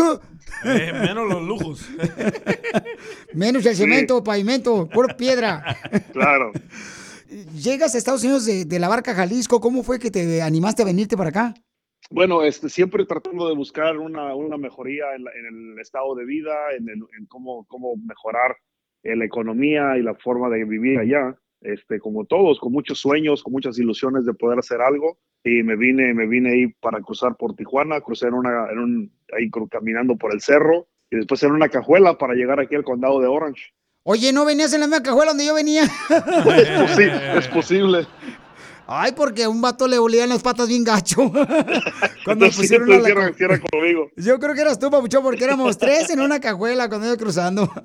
Eh, 0.63 0.91
menos 0.93 1.27
los 1.27 1.43
lujos. 1.43 1.81
Menos 3.33 3.65
el 3.65 3.75
Sí. 3.75 3.81
cemento, 3.83 4.23
pavimento, 4.23 4.87
pura 4.89 5.15
piedra. 5.15 5.77
Claro. 6.13 6.51
Llegas 7.53 7.93
a 7.93 7.97
Estados 7.97 8.23
Unidos 8.23 8.45
de, 8.45 8.65
de 8.65 8.79
la 8.79 8.87
Barca 8.89 9.13
Jalisco, 9.13 9.59
¿cómo 9.61 9.83
fue 9.83 9.99
que 9.99 10.09
te 10.09 10.41
animaste 10.41 10.81
a 10.81 10.85
venirte 10.85 11.15
para 11.15 11.29
acá? 11.29 11.53
Bueno, 12.09 12.43
este, 12.43 12.69
siempre 12.69 13.05
tratando 13.05 13.47
de 13.47 13.55
buscar 13.55 13.97
una, 13.97 14.33
una 14.35 14.57
mejoría 14.57 15.13
en, 15.15 15.23
la- 15.25 15.31
en 15.31 15.45
el 15.73 15.79
estado 15.79 16.15
de 16.15 16.25
vida, 16.25 16.53
en, 16.77 16.89
el- 16.89 17.07
en 17.17 17.25
cómo, 17.27 17.65
cómo 17.67 17.95
mejorar 17.97 18.57
eh, 19.03 19.15
la 19.15 19.25
economía 19.25 19.97
y 19.97 20.01
la 20.01 20.15
forma 20.15 20.49
de 20.49 20.65
vivir 20.65 20.99
allá. 20.99 21.35
Este, 21.61 21.99
como 21.99 22.23
todos, 22.25 22.57
con 22.59 22.71
muchos 22.71 22.99
sueños, 22.99 23.43
con 23.43 23.51
muchas 23.51 23.77
ilusiones 23.77 24.25
de 24.25 24.33
poder 24.33 24.59
hacer 24.59 24.81
algo. 24.81 25.17
Y 25.43 25.61
me 25.63 25.75
vine, 25.75 26.13
me 26.13 26.25
vine 26.25 26.51
ahí 26.51 26.67
para 26.81 26.99
cruzar 27.01 27.35
por 27.37 27.53
Tijuana, 27.55 28.01
crucé 28.01 28.27
en 28.27 28.33
una, 28.33 28.71
en 28.71 28.79
un, 28.79 29.11
ahí 29.37 29.49
caminando 29.69 30.15
por 30.17 30.33
el 30.33 30.41
cerro 30.41 30.87
y 31.11 31.17
después 31.17 31.41
en 31.43 31.51
una 31.51 31.69
cajuela 31.69 32.17
para 32.17 32.33
llegar 32.33 32.59
aquí 32.59 32.75
al 32.75 32.83
condado 32.83 33.19
de 33.21 33.27
Orange. 33.27 33.71
Oye, 34.03 34.31
¿no 34.33 34.45
venías 34.45 34.73
en 34.73 34.79
la 34.81 34.87
misma 34.87 35.03
cajuela 35.03 35.31
donde 35.31 35.45
yo 35.45 35.53
venía? 35.53 35.83
es, 36.09 36.69
posi- 36.69 37.37
es 37.37 37.47
posible. 37.49 38.07
Ay, 38.91 39.11
porque 39.15 39.43
a 39.43 39.49
un 39.49 39.61
vato 39.61 39.87
le 39.87 39.99
olían 39.99 40.29
las 40.29 40.41
patas 40.41 40.67
bien 40.67 40.83
gacho. 40.83 41.31
Cuando 42.25 42.45
Entonces, 42.45 42.57
pusieron 42.57 42.89
la 42.89 43.59
conmigo. 43.71 44.09
Yo 44.17 44.39
creo 44.39 44.55
que 44.55 44.61
eras 44.61 44.79
tú, 44.79 44.89
Papuchón, 44.89 45.21
porque 45.21 45.43
éramos 45.43 45.77
tres 45.77 46.09
en 46.09 46.21
una 46.21 46.39
cajuela 46.39 46.89
cuando 46.89 47.05
iba 47.07 47.17
cruzando. 47.17 47.71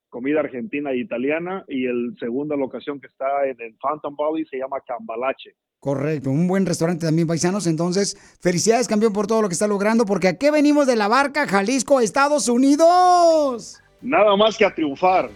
comida 0.09 0.41
argentina 0.41 0.91
e 0.93 0.99
italiana, 0.99 1.65
y 1.69 1.87
el 1.87 2.15
segunda 2.21 2.57
locación 2.57 3.01
que 3.01 3.07
está 3.07 3.47
en, 3.47 3.57
en 3.61 3.77
Fountain 3.79 4.15
Valley 4.17 4.45
se 4.47 4.59
llama 4.59 4.81
Cambalache. 4.87 5.55
Correcto, 5.81 6.31
un 6.31 6.47
buen 6.49 6.67
restaurante 6.67 7.07
también, 7.07 7.29
paisanos. 7.29 7.67
Entonces, 7.67 8.17
felicidades, 8.41 8.89
campeón, 8.89 9.13
por 9.13 9.27
todo 9.27 9.43
lo 9.43 9.49
que 9.49 9.55
está 9.55 9.67
logrando, 9.69 10.05
porque 10.05 10.29
aquí 10.29 10.51
venimos 10.51 10.87
de 10.87 10.97
la 10.97 11.09
Barca 11.09 11.47
Jalisco, 11.47 12.01
Estados 12.01 12.49
Unidos. 12.49 13.81
Nada 14.03 14.37
más 14.37 14.57
que 14.59 14.65
a 14.67 14.75
triunfar. 14.75 15.31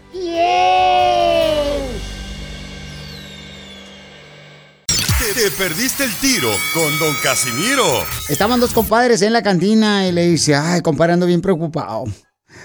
Te, 5.18 5.34
te 5.34 5.50
perdiste 5.50 6.04
el 6.04 6.14
tiro 6.16 6.50
con 6.72 6.96
Don 6.98 7.14
Casimiro. 7.22 8.04
Estaban 8.28 8.60
dos 8.60 8.72
compadres 8.72 9.20
en 9.22 9.32
la 9.32 9.42
cantina 9.42 10.06
y 10.06 10.12
le 10.12 10.26
dice, 10.28 10.54
ay, 10.54 10.80
compadre, 10.80 11.14
ando 11.14 11.26
bien 11.26 11.40
preocupado. 11.40 12.04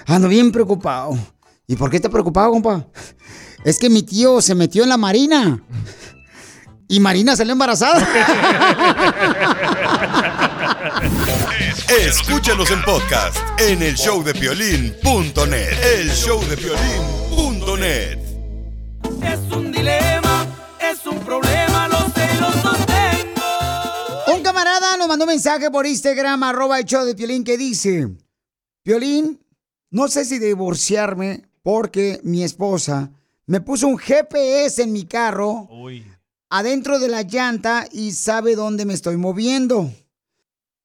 Ando 0.06 0.28
bien 0.28 0.52
preocupado. 0.52 1.18
¿Y 1.66 1.76
por 1.76 1.90
qué 1.90 1.96
está 1.96 2.08
preocupado, 2.08 2.50
compa? 2.52 2.86
Es 3.64 3.78
que 3.78 3.90
mi 3.90 4.02
tío 4.02 4.40
se 4.40 4.54
metió 4.54 4.84
en 4.84 4.88
la 4.90 4.96
marina. 4.96 5.62
Y 6.86 7.00
Marina 7.00 7.34
salió 7.34 7.52
embarazada. 7.52 8.06
Escúchanos 12.00 12.70
en 12.70 12.82
podcast 12.82 13.36
en 13.58 13.82
el 13.82 13.94
showdepiolín.net. 13.94 15.72
El 15.98 16.10
showdepiolín.net. 16.10 18.23
nos 25.04 25.08
mandó 25.10 25.26
un 25.26 25.32
mensaje 25.32 25.70
por 25.70 25.86
Instagram, 25.86 26.42
arroba 26.44 26.78
el 26.78 26.86
show 26.86 27.04
de 27.04 27.14
Piolín, 27.14 27.44
que 27.44 27.58
dice, 27.58 28.08
Piolín, 28.82 29.38
no 29.90 30.08
sé 30.08 30.24
si 30.24 30.38
divorciarme 30.38 31.42
porque 31.62 32.20
mi 32.24 32.42
esposa 32.42 33.10
me 33.44 33.60
puso 33.60 33.86
un 33.86 33.98
GPS 33.98 34.82
en 34.82 34.94
mi 34.94 35.04
carro 35.04 35.68
adentro 36.48 36.98
de 36.98 37.08
la 37.08 37.20
llanta 37.20 37.86
y 37.92 38.12
sabe 38.12 38.56
dónde 38.56 38.86
me 38.86 38.94
estoy 38.94 39.18
moviendo. 39.18 39.92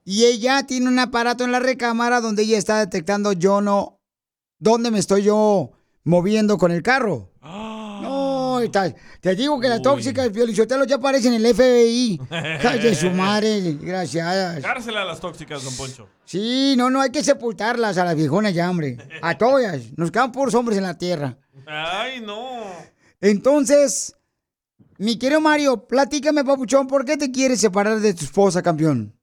Y 0.03 0.25
ella 0.25 0.63
tiene 0.67 0.89
un 0.89 0.99
aparato 0.99 1.45
en 1.45 1.53
la 1.53 1.61
recámara 1.61 2.19
donde 2.19 2.43
ella 2.43 2.57
está 2.57 2.79
detectando 2.79 3.31
yo 3.31 3.61
no, 3.61 4.01
dónde 4.57 4.91
me 4.91 4.99
estoy 4.99 5.23
yo 5.23 5.71
moviendo 6.03 6.57
con 6.57 6.73
el 6.73 6.83
carro. 6.83 7.31
No, 8.59 8.65
está- 8.65 8.93
te 9.21 9.35
digo 9.35 9.59
que 9.59 9.67
la 9.67 9.81
tóxica 9.81 10.23
de 10.23 10.31
Piolichotelo 10.31 10.85
ya 10.85 10.95
aparece 10.97 11.27
en 11.27 11.35
el 11.35 11.45
FBI. 11.55 12.19
Calle 12.61 12.95
su 12.95 13.09
madre, 13.11 13.77
gracias. 13.81 14.61
Cárcel 14.61 14.97
a 14.97 15.05
las 15.05 15.19
tóxicas, 15.19 15.63
don 15.63 15.75
Poncho. 15.75 16.07
Sí, 16.25 16.75
no, 16.77 16.89
no, 16.89 17.01
hay 17.01 17.09
que 17.11 17.23
sepultarlas 17.23 17.97
a 17.97 18.05
las 18.05 18.15
viejonas 18.15 18.53
ya, 18.53 18.69
hombre. 18.69 18.97
A 19.21 19.37
todas. 19.37 19.97
Nos 19.97 20.11
quedan 20.11 20.31
puros 20.31 20.53
hombres 20.55 20.77
en 20.77 20.83
la 20.83 20.97
tierra. 20.97 21.37
Ay, 21.65 22.21
no. 22.21 22.61
Entonces, 23.21 24.15
mi 24.97 25.17
querido 25.17 25.41
Mario, 25.41 25.87
platícame, 25.87 26.43
papuchón, 26.43 26.87
¿por 26.87 27.05
qué 27.05 27.17
te 27.17 27.31
quieres 27.31 27.59
separar 27.59 27.99
de 27.99 28.13
tu 28.13 28.25
esposa, 28.25 28.61
campeón? 28.61 29.13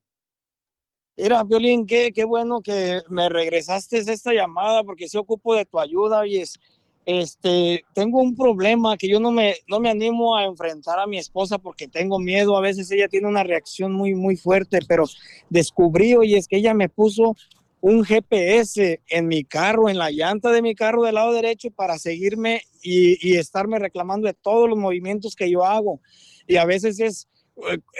Mira, 1.18 1.42
Violín, 1.44 1.87
qué, 1.87 2.12
qué 2.14 2.25
bueno 2.25 2.61
que 2.61 3.01
me 3.09 3.29
regresaste 3.31 3.99
esta 3.99 4.35
llamada 4.35 4.85
porque 4.85 5.09
sí 5.09 5.16
ocupo 5.16 5.55
de 5.55 5.64
tu 5.64 5.81
ayuda. 5.81 6.20
Oye, 6.20 6.42
es- 6.42 6.59
este, 7.07 7.85
tengo 7.95 8.21
un 8.21 8.35
problema 8.35 8.97
que 8.97 9.09
yo 9.09 9.21
no 9.21 9.31
me, 9.31 9.55
no 9.69 9.79
me 9.79 9.88
animo 9.88 10.37
a 10.37 10.45
enfrentar 10.45 10.99
a 10.99 11.07
mi 11.07 11.19
esposa 11.19 11.57
porque 11.57 11.87
tengo 11.87 12.19
miedo. 12.19 12.57
A 12.57 12.61
veces 12.61 12.90
ella 12.90 13.07
tiene 13.07 13.29
una 13.29 13.45
reacción 13.45 13.92
muy, 13.92 14.14
muy 14.14 14.37
fuerte, 14.37 14.81
pero 14.88 15.05
descubrí, 15.49 16.16
oye, 16.16 16.37
es 16.37 16.49
que 16.49 16.57
ella 16.57 16.75
me 16.75 16.88
puso 16.88 17.37
un 17.81 18.05
GPS 18.05 19.01
en 19.09 19.29
mi 19.29 19.45
carro, 19.45 19.88
en 19.88 19.99
la 19.99 20.11
llanta 20.11 20.51
de 20.51 20.62
mi 20.62 20.75
carro 20.75 21.05
del 21.05 21.14
lado 21.14 21.33
derecho 21.33 21.71
para 21.71 21.97
seguirme 21.99 22.62
y, 22.83 23.16
y 23.27 23.37
estarme 23.37 23.79
reclamando 23.79 24.27
de 24.27 24.35
todos 24.35 24.69
los 24.69 24.77
movimientos 24.77 25.37
que 25.37 25.49
yo 25.49 25.64
hago. 25.64 26.01
Y 26.49 26.57
a 26.57 26.64
veces 26.64 26.99
es, 26.99 27.29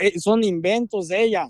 eh, 0.01 0.19
son 0.19 0.43
inventos 0.43 1.09
de 1.09 1.23
ella. 1.23 1.49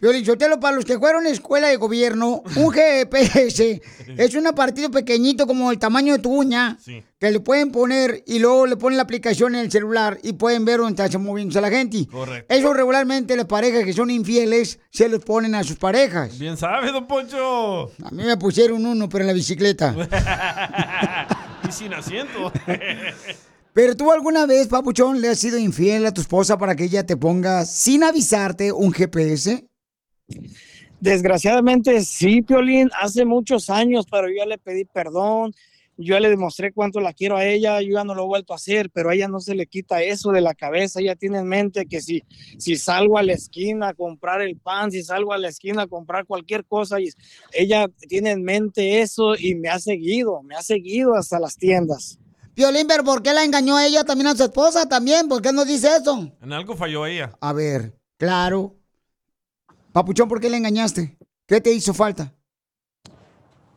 Piolichotelo, 0.00 0.60
para 0.60 0.76
los 0.76 0.84
que 0.84 0.96
fueron 0.96 1.26
a 1.26 1.30
escuela 1.30 1.66
de 1.66 1.76
gobierno, 1.76 2.44
un 2.54 2.70
GPS 2.72 3.82
es 4.16 4.34
un 4.36 4.46
apartito 4.46 4.92
pequeñito 4.92 5.44
como 5.44 5.72
el 5.72 5.78
tamaño 5.80 6.12
de 6.12 6.20
tu 6.20 6.32
uña 6.32 6.78
que 7.18 7.32
le 7.32 7.40
pueden 7.40 7.72
poner 7.72 8.22
y 8.24 8.38
luego 8.38 8.66
le 8.66 8.76
ponen 8.76 8.96
la 8.96 9.02
aplicación 9.02 9.56
en 9.56 9.62
el 9.62 9.72
celular 9.72 10.20
y 10.22 10.34
pueden 10.34 10.64
ver 10.64 10.78
dónde 10.78 11.02
está 11.02 11.18
moviéndose 11.18 11.60
la 11.60 11.68
gente. 11.68 12.06
Correcto. 12.06 12.54
Eso 12.54 12.72
regularmente 12.72 13.34
las 13.34 13.46
parejas 13.46 13.84
que 13.84 13.92
son 13.92 14.10
infieles 14.10 14.78
se 14.90 15.08
los 15.08 15.24
ponen 15.24 15.56
a 15.56 15.64
sus 15.64 15.78
parejas. 15.78 16.38
Bien 16.38 16.56
sabe, 16.56 16.92
don 16.92 17.08
Poncho. 17.08 17.90
A 18.04 18.10
mí 18.12 18.22
me 18.22 18.36
pusieron 18.36 18.86
uno, 18.86 19.08
pero 19.08 19.22
en 19.22 19.26
la 19.26 19.32
bicicleta. 19.32 19.96
y 21.68 21.72
sin 21.72 21.92
asiento. 21.92 22.52
Pero 23.74 23.96
tú 23.96 24.10
alguna 24.10 24.44
vez, 24.44 24.66
papuchón, 24.66 25.20
le 25.20 25.28
has 25.28 25.38
sido 25.38 25.56
infiel 25.56 26.04
a 26.04 26.12
tu 26.12 26.20
esposa 26.20 26.58
para 26.58 26.74
que 26.74 26.84
ella 26.84 27.06
te 27.06 27.16
ponga 27.16 27.64
sin 27.64 28.02
avisarte 28.02 28.72
un 28.72 28.92
GPS? 28.92 29.68
Desgraciadamente 31.00 32.02
sí, 32.02 32.42
Piolín, 32.42 32.90
hace 33.00 33.24
muchos 33.24 33.70
años, 33.70 34.06
pero 34.10 34.28
yo 34.28 34.36
ya 34.38 34.46
le 34.46 34.58
pedí 34.58 34.84
perdón, 34.84 35.54
yo 35.96 36.14
ya 36.14 36.20
le 36.20 36.30
demostré 36.30 36.72
cuánto 36.72 37.00
la 37.00 37.12
quiero 37.12 37.36
a 37.36 37.44
ella, 37.44 37.80
yo 37.82 37.94
ya 37.94 38.04
no 38.04 38.14
lo 38.14 38.22
he 38.24 38.26
vuelto 38.26 38.52
a 38.52 38.56
hacer, 38.56 38.90
pero 38.90 39.10
a 39.10 39.14
ella 39.14 39.28
no 39.28 39.40
se 39.40 39.54
le 39.54 39.66
quita 39.66 40.02
eso 40.02 40.30
de 40.30 40.40
la 40.40 40.54
cabeza, 40.54 41.00
ella 41.00 41.16
tiene 41.16 41.38
en 41.38 41.46
mente 41.46 41.86
que 41.86 42.00
si, 42.00 42.22
si 42.58 42.76
salgo 42.76 43.18
a 43.18 43.22
la 43.22 43.32
esquina 43.32 43.88
a 43.88 43.94
comprar 43.94 44.40
el 44.40 44.56
pan, 44.56 44.90
si 44.90 45.02
salgo 45.02 45.32
a 45.32 45.38
la 45.38 45.48
esquina 45.48 45.82
a 45.82 45.86
comprar 45.86 46.24
cualquier 46.24 46.64
cosa, 46.64 47.00
y 47.00 47.10
ella 47.52 47.86
tiene 48.08 48.30
en 48.30 48.42
mente 48.42 49.00
eso 49.00 49.34
y 49.36 49.54
me 49.56 49.68
ha 49.68 49.78
seguido, 49.80 50.42
me 50.42 50.54
ha 50.54 50.62
seguido 50.62 51.14
hasta 51.14 51.40
las 51.40 51.56
tiendas. 51.56 52.18
Piolín, 52.54 52.86
pero 52.88 53.04
¿por 53.04 53.22
qué 53.22 53.32
la 53.32 53.44
engañó 53.44 53.78
ella 53.78 54.02
también 54.02 54.28
a 54.28 54.36
su 54.36 54.42
esposa 54.42 54.88
también? 54.88 55.28
¿Por 55.28 55.42
qué 55.42 55.52
no 55.52 55.64
dice 55.64 55.90
eso? 55.96 56.32
En 56.42 56.52
algo 56.52 56.76
falló 56.76 57.06
ella. 57.06 57.36
A 57.40 57.52
ver, 57.52 57.96
claro. 58.16 58.77
Papuchón, 59.92 60.28
¿por 60.28 60.40
qué 60.40 60.50
le 60.50 60.56
engañaste? 60.56 61.16
¿Qué 61.46 61.60
te 61.60 61.72
hizo 61.72 61.94
falta? 61.94 62.34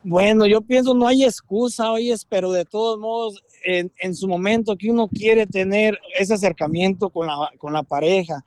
Bueno, 0.03 0.47
yo 0.47 0.61
pienso 0.61 0.93
no 0.93 1.07
hay 1.07 1.23
excusa, 1.23 1.91
oyes, 1.91 2.25
pero 2.25 2.51
de 2.51 2.65
todos 2.65 2.97
modos, 2.99 3.43
en, 3.63 3.91
en 3.99 4.15
su 4.15 4.27
momento 4.27 4.75
que 4.75 4.89
uno 4.89 5.07
quiere 5.07 5.45
tener 5.45 5.99
ese 6.17 6.33
acercamiento 6.33 7.11
con 7.11 7.27
la, 7.27 7.83
pareja, 7.83 8.43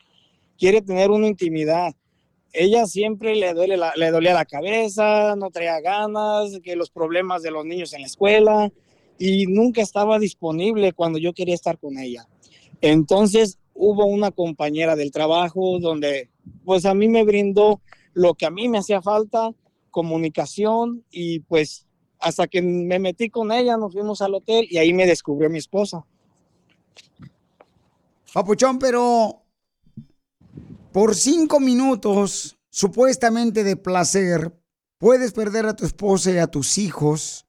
quiere 0.58 0.82
tener 0.82 1.10
una 1.10 1.28
intimidad. 1.28 1.94
Ella 2.52 2.86
siempre 2.86 3.36
le, 3.36 3.54
le 3.54 4.10
dolía 4.10 4.34
la 4.34 4.44
cabeza, 4.44 5.36
no 5.36 5.50
traía 5.50 5.80
ganas, 5.80 6.58
que 6.62 6.76
los 6.76 6.90
problemas 6.90 7.42
de 7.42 7.52
los 7.52 7.64
niños 7.64 7.92
en 7.92 8.00
la 8.00 8.08
escuela, 8.08 8.72
y 9.18 9.46
nunca 9.46 9.80
estaba 9.80 10.18
disponible 10.18 10.92
cuando 10.92 11.18
yo 11.18 11.32
quería 11.32 11.54
estar 11.54 11.78
con 11.78 11.98
ella. 11.98 12.26
Entonces 12.80 13.58
hubo 13.74 14.06
una 14.06 14.32
compañera 14.32 14.96
del 14.96 15.12
trabajo 15.12 15.78
donde 15.78 16.30
pues 16.64 16.84
a 16.84 16.94
mí 16.94 17.08
me 17.08 17.24
brindó 17.24 17.80
lo 18.12 18.34
que 18.34 18.46
a 18.46 18.50
mí 18.50 18.68
me 18.68 18.78
hacía 18.78 19.02
falta, 19.02 19.50
comunicación 19.90 21.04
y 21.10 21.40
pues 21.40 21.86
hasta 22.18 22.46
que 22.46 22.62
me 22.62 22.98
metí 22.98 23.28
con 23.28 23.52
ella 23.52 23.76
nos 23.76 23.92
fuimos 23.92 24.22
al 24.22 24.34
hotel 24.34 24.66
y 24.70 24.78
ahí 24.78 24.92
me 24.92 25.06
descubrió 25.06 25.50
mi 25.50 25.58
esposa. 25.58 26.04
Papuchón, 28.32 28.78
pero 28.78 29.42
por 30.92 31.14
cinco 31.14 31.60
minutos, 31.60 32.56
supuestamente 32.70 33.62
de 33.62 33.76
placer, 33.76 34.52
puedes 34.98 35.32
perder 35.32 35.66
a 35.66 35.76
tu 35.76 35.84
esposa 35.84 36.30
y 36.32 36.38
a 36.38 36.46
tus 36.46 36.78
hijos 36.78 37.46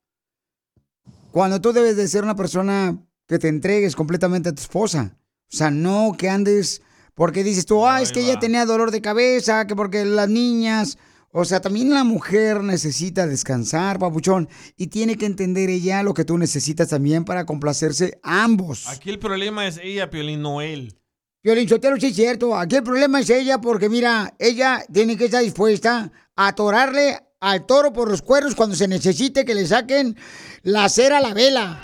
cuando 1.36 1.60
tú 1.60 1.74
debes 1.74 1.98
de 1.98 2.08
ser 2.08 2.24
una 2.24 2.36
persona 2.36 2.98
que 3.28 3.40
te 3.40 3.50
entregues 3.50 3.96
completamente 3.96 4.50
a 4.50 4.54
tu 4.54 4.62
esposa. 4.62 5.18
O 5.52 5.56
sea, 5.58 5.70
no 5.70 6.16
que 6.18 6.30
andes 6.30 6.82
porque 7.16 7.44
dices 7.44 7.66
tú, 7.66 7.88
ah, 7.88 8.02
es 8.02 8.12
que 8.12 8.20
ella 8.20 8.40
tenía 8.40 8.66
dolor 8.66 8.92
de 8.92 9.02
cabeza, 9.02 9.66
que 9.66 9.76
porque 9.76 10.06
las 10.06 10.30
niñas... 10.30 10.98
O 11.38 11.44
sea, 11.44 11.60
también 11.60 11.90
la 11.90 12.06
mujer 12.06 12.64
necesita 12.64 13.28
descansar, 13.28 14.00
papuchón, 14.00 14.48
y 14.78 14.88
tiene 14.88 15.18
que 15.18 15.26
entender 15.26 15.70
ella 15.70 16.02
lo 16.02 16.14
que 16.14 16.24
tú 16.24 16.38
necesitas 16.38 16.88
también 16.88 17.26
para 17.26 17.46
complacerse 17.46 18.20
ambos. 18.24 18.88
Aquí 18.88 19.10
el 19.10 19.20
problema 19.20 19.68
es 19.68 19.78
ella, 19.84 20.10
Piolín, 20.10 20.42
no 20.42 20.62
él. 20.62 20.98
Piolín 21.42 21.68
Sotelo, 21.68 21.98
sí 21.98 22.08
es 22.08 22.16
cierto. 22.16 22.58
Aquí 22.58 22.78
el 22.78 22.84
problema 22.84 23.20
es 23.20 23.30
ella 23.30 23.60
porque, 23.60 23.90
mira, 23.90 24.34
ella 24.40 24.86
tiene 24.92 25.18
que 25.18 25.26
estar 25.26 25.44
dispuesta 25.44 26.10
a 26.38 26.48
atorarle 26.48 27.20
al 27.42 27.66
toro 27.66 27.92
por 27.92 28.10
los 28.10 28.22
cuernos 28.22 28.56
cuando 28.56 28.76
se 28.76 28.88
necesite 28.88 29.44
que 29.44 29.56
le 29.56 29.68
saquen 29.68 30.16
la 30.64 30.88
cera 30.88 31.18
a 31.18 31.22
la 31.22 31.34
vela. 31.34 31.82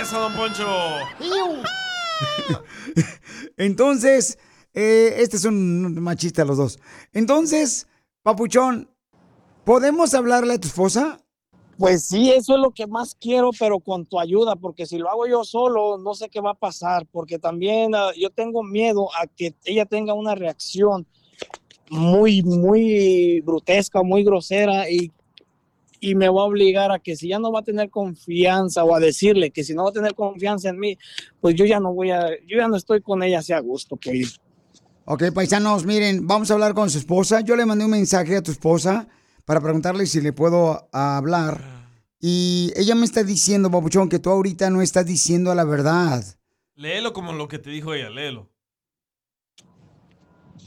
Eso, 0.00 0.20
don 0.20 0.34
Poncho. 0.34 0.68
Entonces, 3.56 4.38
eh, 4.74 5.14
este 5.18 5.36
es 5.36 5.44
un 5.44 6.00
machista 6.00 6.44
los 6.44 6.56
dos. 6.56 6.78
Entonces, 7.12 7.86
Papuchón, 8.22 8.88
¿podemos 9.64 10.14
hablarle 10.14 10.54
a 10.54 10.60
tu 10.60 10.68
esposa? 10.68 11.18
Pues 11.78 12.04
sí, 12.04 12.30
eso 12.30 12.54
es 12.54 12.60
lo 12.60 12.70
que 12.70 12.86
más 12.86 13.16
quiero, 13.16 13.50
pero 13.58 13.80
con 13.80 14.06
tu 14.06 14.20
ayuda, 14.20 14.56
porque 14.56 14.86
si 14.86 14.98
lo 14.98 15.10
hago 15.10 15.26
yo 15.26 15.42
solo, 15.42 15.98
no 15.98 16.14
sé 16.14 16.28
qué 16.28 16.40
va 16.40 16.50
a 16.50 16.54
pasar, 16.54 17.06
porque 17.10 17.38
también 17.38 17.94
ah, 17.94 18.10
yo 18.16 18.30
tengo 18.30 18.62
miedo 18.62 19.08
a 19.20 19.26
que 19.26 19.54
ella 19.64 19.84
tenga 19.86 20.14
una 20.14 20.34
reacción 20.34 21.06
muy, 21.90 22.42
muy 22.42 23.40
grotesca, 23.40 24.02
muy 24.02 24.22
grosera 24.22 24.88
y, 24.88 25.10
y 26.00 26.14
me 26.14 26.28
va 26.28 26.42
a 26.42 26.46
obligar 26.46 26.92
a 26.92 26.98
que 26.98 27.16
si 27.16 27.28
ya 27.28 27.38
no 27.38 27.50
va 27.50 27.60
a 27.60 27.64
tener 27.64 27.90
confianza 27.90 28.84
o 28.84 28.94
a 28.94 29.00
decirle 29.00 29.50
que 29.50 29.64
si 29.64 29.74
no 29.74 29.84
va 29.84 29.90
a 29.90 29.92
tener 29.94 30.14
confianza 30.14 30.68
en 30.68 30.78
mí, 30.78 30.98
pues 31.40 31.54
yo 31.54 31.64
ya 31.64 31.80
no 31.80 31.92
voy 31.92 32.10
a, 32.10 32.28
yo 32.46 32.58
ya 32.58 32.68
no 32.68 32.76
estoy 32.76 33.00
con 33.00 33.22
ella 33.22 33.40
así 33.40 33.52
a 33.52 33.60
gusto, 33.60 33.96
que 33.96 34.22
Ok, 35.04 35.24
paisanos, 35.34 35.84
miren, 35.84 36.28
vamos 36.28 36.50
a 36.50 36.54
hablar 36.54 36.74
con 36.74 36.88
su 36.88 36.98
esposa. 36.98 37.40
Yo 37.40 37.56
le 37.56 37.66
mandé 37.66 37.84
un 37.84 37.90
mensaje 37.90 38.36
a 38.36 38.42
tu 38.42 38.52
esposa 38.52 39.08
para 39.44 39.60
preguntarle 39.60 40.06
si 40.06 40.20
le 40.20 40.32
puedo 40.32 40.88
hablar. 40.92 41.88
Y 42.20 42.72
ella 42.76 42.94
me 42.94 43.04
está 43.04 43.24
diciendo, 43.24 43.68
Papuchón, 43.68 44.08
que 44.08 44.20
tú 44.20 44.30
ahorita 44.30 44.70
no 44.70 44.80
estás 44.80 45.04
diciendo 45.04 45.52
la 45.56 45.64
verdad. 45.64 46.24
Léelo 46.76 47.12
como 47.12 47.32
lo 47.32 47.48
que 47.48 47.58
te 47.58 47.70
dijo 47.70 47.94
ella, 47.94 48.10
léelo. 48.10 48.48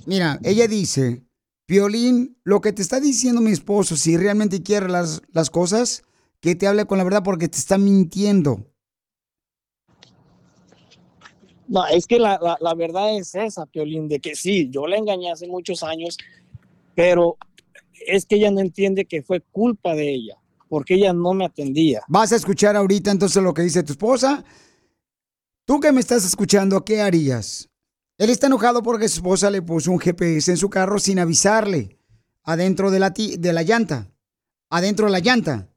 Mira, 0.06 0.38
ella 0.44 0.68
dice, 0.68 1.24
Piolín, 1.66 2.38
lo 2.44 2.60
que 2.60 2.74
te 2.74 2.82
está 2.82 3.00
diciendo 3.00 3.40
mi 3.40 3.52
esposo, 3.52 3.96
si 3.96 4.18
realmente 4.18 4.62
quiere 4.62 4.90
las, 4.90 5.22
las 5.32 5.50
cosas, 5.50 6.04
que 6.42 6.56
te 6.56 6.68
hable 6.68 6.86
con 6.86 6.98
la 6.98 7.06
verdad 7.06 7.24
porque 7.24 7.48
te 7.48 7.58
está 7.58 7.78
mintiendo. 7.78 8.70
No, 11.68 11.86
es 11.88 12.06
que 12.06 12.20
la, 12.20 12.40
la, 12.60 12.74
verdad 12.76 13.18
es 13.18 13.34
esa, 13.34 13.66
Piolín, 13.66 14.08
de 14.08 14.20
que 14.20 14.36
sí, 14.36 14.70
yo 14.70 14.86
la 14.86 14.98
engañé 14.98 15.32
hace 15.32 15.48
muchos 15.48 15.84
años, 15.84 16.18
pero 16.94 17.38
es 18.08 18.26
que 18.26 18.36
ella 18.36 18.52
no 18.52 18.62
entiende 18.62 19.06
que 19.06 19.24
fue 19.24 19.42
culpa 19.42 19.96
de 19.96 20.14
ella, 20.14 20.38
porque 20.70 20.96
ella 20.96 21.14
no 21.14 21.34
me 21.34 21.46
atendía. 21.46 22.02
Vas 22.08 22.32
a 22.32 22.36
escuchar 22.36 22.76
ahorita 22.76 23.12
entonces 23.12 23.42
lo 23.42 23.54
que 23.54 23.64
dice 23.64 23.84
tu 23.84 23.94
esposa. 23.94 24.44
Tú 25.66 25.80
que 25.80 25.92
me 25.92 26.00
estás 26.00 26.24
escuchando, 26.26 26.86
¿qué 26.86 27.02
harías? 27.02 27.70
Él 28.18 28.30
está 28.30 28.48
enojado 28.48 28.84
porque 28.84 29.10
su 29.10 29.18
esposa 29.18 29.50
le 29.50 29.62
puso 29.62 29.92
un 29.92 30.00
GPS 30.00 30.52
en 30.52 30.58
su 30.58 30.70
carro 30.70 31.00
sin 31.00 31.20
avisarle, 31.20 31.98
adentro 32.44 32.92
de 32.92 33.00
la, 33.00 33.10
de 33.10 33.54
la 33.54 33.64
llanta, 33.64 34.12
adentro 34.70 35.08
de 35.08 35.12
la 35.12 35.20
llanta. 35.20 35.70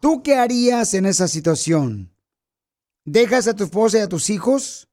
¿Tú 0.00 0.22
qué 0.22 0.36
harías 0.36 0.94
en 0.94 1.06
esa 1.06 1.26
situación? 1.26 2.14
¿Dejas 3.10 3.48
a 3.48 3.56
tu 3.56 3.64
esposa 3.64 3.96
y 3.96 4.00
a 4.02 4.08
tus 4.08 4.28
hijos 4.28 4.86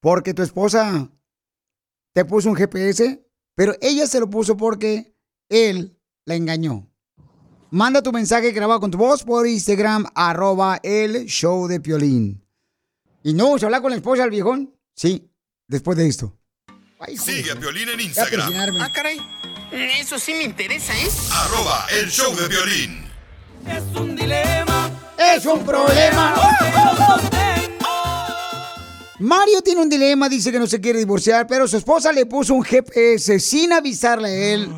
porque 0.00 0.32
tu 0.32 0.42
esposa 0.42 1.10
te 2.14 2.24
puso 2.24 2.48
un 2.48 2.56
GPS? 2.56 3.22
Pero 3.54 3.74
ella 3.82 4.06
se 4.06 4.20
lo 4.20 4.30
puso 4.30 4.56
porque 4.56 5.14
él 5.50 6.00
la 6.24 6.34
engañó. 6.34 6.90
Manda 7.70 8.02
tu 8.02 8.10
mensaje 8.10 8.52
grabado 8.52 8.80
con 8.80 8.90
tu 8.90 8.96
voz 8.96 9.22
por 9.22 9.46
Instagram, 9.46 10.06
arroba 10.14 10.80
el 10.82 11.26
show 11.26 11.68
de 11.68 11.78
Piolín. 11.78 12.42
¿Y 13.22 13.34
no 13.34 13.44
vamos 13.44 13.62
a 13.62 13.66
hablar 13.66 13.82
con 13.82 13.90
la 13.90 13.98
esposa 13.98 14.22
del 14.22 14.30
viejón? 14.30 14.74
Sí, 14.94 15.30
después 15.68 15.98
de 15.98 16.06
esto. 16.06 16.34
Sigue 17.18 17.50
a 17.50 17.56
Piolín 17.56 17.90
en 17.90 18.00
Instagram. 18.00 18.80
Ah, 18.80 18.90
caray. 18.90 19.20
Eso 19.72 20.18
sí 20.18 20.32
me 20.32 20.44
interesa, 20.44 20.94
¿eh? 20.94 21.10
Arroba 21.32 21.86
el 22.00 22.08
show 22.08 22.34
de 22.34 22.48
violín. 22.48 23.10
Es 23.66 23.84
un 23.94 24.16
dilema. 24.16 24.75
Es 25.18 25.46
un 25.46 25.64
problema. 25.64 26.34
Mario 29.18 29.62
tiene 29.62 29.80
un 29.80 29.88
dilema, 29.88 30.28
dice 30.28 30.52
que 30.52 30.58
no 30.58 30.66
se 30.66 30.80
quiere 30.80 30.98
divorciar, 30.98 31.46
pero 31.46 31.66
su 31.66 31.78
esposa 31.78 32.12
le 32.12 32.26
puso 32.26 32.54
un 32.54 32.62
GPS 32.62 33.40
sin 33.40 33.72
avisarle 33.72 34.28
a 34.28 34.54
él 34.54 34.68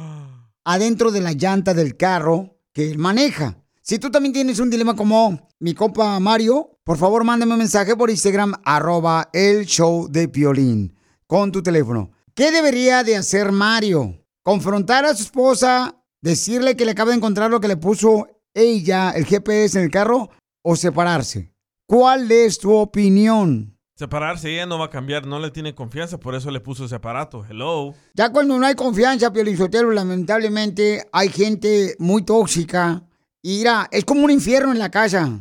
adentro 0.64 1.10
de 1.10 1.20
la 1.20 1.32
llanta 1.32 1.74
del 1.74 1.96
carro 1.96 2.56
que 2.72 2.90
él 2.90 2.98
maneja. 2.98 3.58
Si 3.82 3.98
tú 3.98 4.10
también 4.10 4.32
tienes 4.32 4.60
un 4.60 4.70
dilema 4.70 4.94
como 4.94 5.48
mi 5.58 5.74
compa 5.74 6.20
Mario, 6.20 6.78
por 6.84 6.98
favor 6.98 7.24
mándame 7.24 7.54
un 7.54 7.58
mensaje 7.58 7.96
por 7.96 8.10
Instagram, 8.10 8.54
arroba 8.64 9.28
el 9.32 9.66
show 9.66 10.08
de 10.08 10.28
Piolín, 10.28 10.94
con 11.26 11.50
tu 11.50 11.62
teléfono. 11.62 12.12
¿Qué 12.34 12.52
debería 12.52 13.02
de 13.02 13.16
hacer 13.16 13.50
Mario? 13.50 14.24
¿Confrontar 14.44 15.04
a 15.04 15.16
su 15.16 15.24
esposa 15.24 15.96
decirle 16.20 16.76
que 16.76 16.84
le 16.84 16.92
acaba 16.92 17.10
de 17.10 17.16
encontrar 17.16 17.50
lo 17.50 17.60
que 17.60 17.68
le 17.68 17.76
puso 17.76 18.28
ella, 18.54 19.10
el 19.10 19.24
GPS 19.24 19.78
en 19.78 19.84
el 19.84 19.90
carro, 19.90 20.30
o 20.62 20.76
separarse. 20.76 21.52
¿Cuál 21.86 22.30
es 22.30 22.58
tu 22.58 22.74
opinión? 22.74 23.76
Separarse, 23.94 24.52
ella 24.52 24.66
no 24.66 24.78
va 24.78 24.86
a 24.86 24.90
cambiar, 24.90 25.26
no 25.26 25.40
le 25.40 25.50
tiene 25.50 25.74
confianza, 25.74 26.20
por 26.20 26.34
eso 26.34 26.50
le 26.50 26.60
puso 26.60 26.84
ese 26.84 26.94
aparato. 26.94 27.44
Hello. 27.48 27.94
Ya 28.14 28.30
cuando 28.30 28.58
no 28.58 28.66
hay 28.66 28.74
confianza, 28.74 29.32
Piolizotelo, 29.32 29.90
lamentablemente 29.90 31.04
hay 31.12 31.30
gente 31.30 31.96
muy 31.98 32.22
tóxica. 32.22 33.02
Y 33.42 33.58
mira, 33.58 33.88
es 33.90 34.04
como 34.04 34.22
un 34.22 34.30
infierno 34.30 34.72
en 34.72 34.78
la 34.78 34.90
casa. 34.90 35.40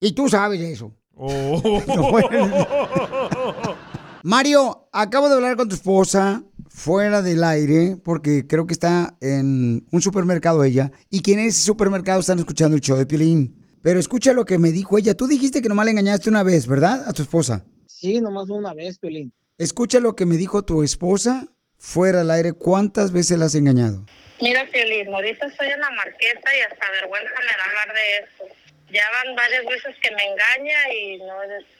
Y 0.00 0.12
tú 0.12 0.28
sabes 0.28 0.60
eso. 0.60 0.92
Oh. 1.14 1.62
Mario, 4.24 4.88
acabo 4.92 5.28
de 5.28 5.36
hablar 5.36 5.56
con 5.56 5.68
tu 5.68 5.76
esposa 5.76 6.42
fuera 6.76 7.22
del 7.22 7.42
aire, 7.42 7.96
porque 8.04 8.46
creo 8.46 8.66
que 8.66 8.74
está 8.74 9.16
en 9.22 9.86
un 9.90 10.02
supermercado 10.02 10.62
ella. 10.62 10.92
Y 11.10 11.22
quien 11.22 11.38
en 11.38 11.46
ese 11.46 11.62
supermercado 11.62 12.20
están 12.20 12.38
escuchando 12.38 12.76
el 12.76 12.82
show 12.82 12.98
de 12.98 13.06
Piolín. 13.06 13.64
Pero 13.82 13.98
escucha 13.98 14.34
lo 14.34 14.44
que 14.44 14.58
me 14.58 14.72
dijo 14.72 14.98
ella. 14.98 15.14
Tú 15.14 15.26
dijiste 15.26 15.62
que 15.62 15.70
nomás 15.70 15.86
le 15.86 15.92
engañaste 15.92 16.28
una 16.28 16.42
vez, 16.42 16.66
¿verdad? 16.66 17.08
A 17.08 17.14
tu 17.14 17.22
esposa. 17.22 17.64
Sí, 17.86 18.20
nomás 18.20 18.50
una 18.50 18.74
vez, 18.74 18.98
Piolín. 18.98 19.32
Escucha 19.56 20.00
lo 20.00 20.14
que 20.14 20.26
me 20.26 20.36
dijo 20.36 20.64
tu 20.64 20.82
esposa 20.82 21.48
fuera 21.78 22.18
del 22.18 22.30
aire. 22.30 22.52
¿Cuántas 22.52 23.10
veces 23.10 23.38
la 23.38 23.46
has 23.46 23.54
engañado? 23.54 24.04
Mira, 24.42 24.68
Piolín, 24.70 25.14
ahorita 25.14 25.46
estoy 25.46 25.68
en 25.68 25.80
la 25.80 25.90
marqueta 25.92 26.50
y 26.56 26.60
hasta 26.60 26.90
vergüenza 26.90 27.34
me 27.40 27.56
da 27.56 27.64
hablar 27.64 27.96
de 27.96 28.44
esto. 28.44 28.55
Ya 28.92 29.02
van 29.10 29.34
varias 29.34 29.64
veces 29.66 29.96
que 30.00 30.10
me 30.14 30.22
engaña 30.22 30.94
y 30.94 31.18
no, 31.18 31.34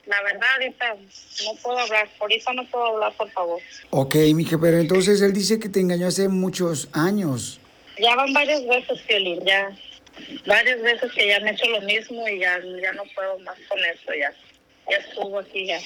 la 0.07 0.23
verdad 0.23 0.49
ahorita 0.55 0.97
no 1.45 1.55
puedo 1.63 1.79
hablar. 1.79 2.09
Ahorita 2.19 2.53
no 2.53 2.67
puedo 2.67 2.87
hablar, 2.87 3.13
por 3.17 3.31
favor. 3.31 3.61
Ok, 3.91 4.17
mija, 4.35 4.59
pero 4.61 4.79
entonces 4.79 5.21
él 5.21 5.33
dice 5.33 5.61
que 5.61 5.69
te 5.69 5.81
engañó 5.81 6.09
hace 6.09 6.29
muchos 6.29 6.89
años. 6.93 7.61
Ya 7.99 8.15
van 8.17 8.33
varias 8.33 8.67
veces, 8.67 9.01
Piolín, 9.07 9.45
ya. 9.45 9.71
Varias 10.47 10.81
veces 10.83 11.13
que 11.13 11.29
ya 11.29 11.41
me 11.41 11.51
he 11.51 11.53
hecho 11.53 11.69
lo 11.69 11.81
mismo 11.83 12.27
y 12.29 12.41
ya, 12.41 12.59
ya 12.83 12.93
no 12.93 13.03
puedo 13.15 13.39
más 13.41 13.57
con 13.69 13.79
eso, 13.79 14.13
ya. 14.19 14.33
Ya 14.91 14.97
estuvo 14.97 15.39
aquí, 15.39 15.67
ya. 15.67 15.79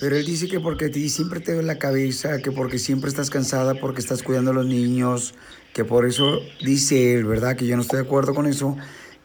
Pero 0.00 0.16
él 0.16 0.24
dice 0.24 0.46
que 0.46 0.60
porque 0.60 0.86
a 0.86 0.90
ti 0.90 1.08
siempre 1.08 1.40
te 1.40 1.54
ve 1.54 1.62
la 1.64 1.78
cabeza, 1.78 2.40
que 2.40 2.52
porque 2.52 2.78
siempre 2.78 3.10
estás 3.10 3.30
cansada, 3.30 3.74
porque 3.74 4.00
estás 4.00 4.22
cuidando 4.22 4.52
a 4.52 4.54
los 4.54 4.66
niños, 4.66 5.34
que 5.74 5.84
por 5.84 6.06
eso 6.06 6.40
dice 6.60 7.14
él, 7.14 7.24
¿verdad? 7.24 7.56
Que 7.56 7.66
yo 7.66 7.74
no 7.74 7.82
estoy 7.82 8.00
de 8.00 8.06
acuerdo 8.06 8.32
con 8.32 8.46
eso, 8.46 8.76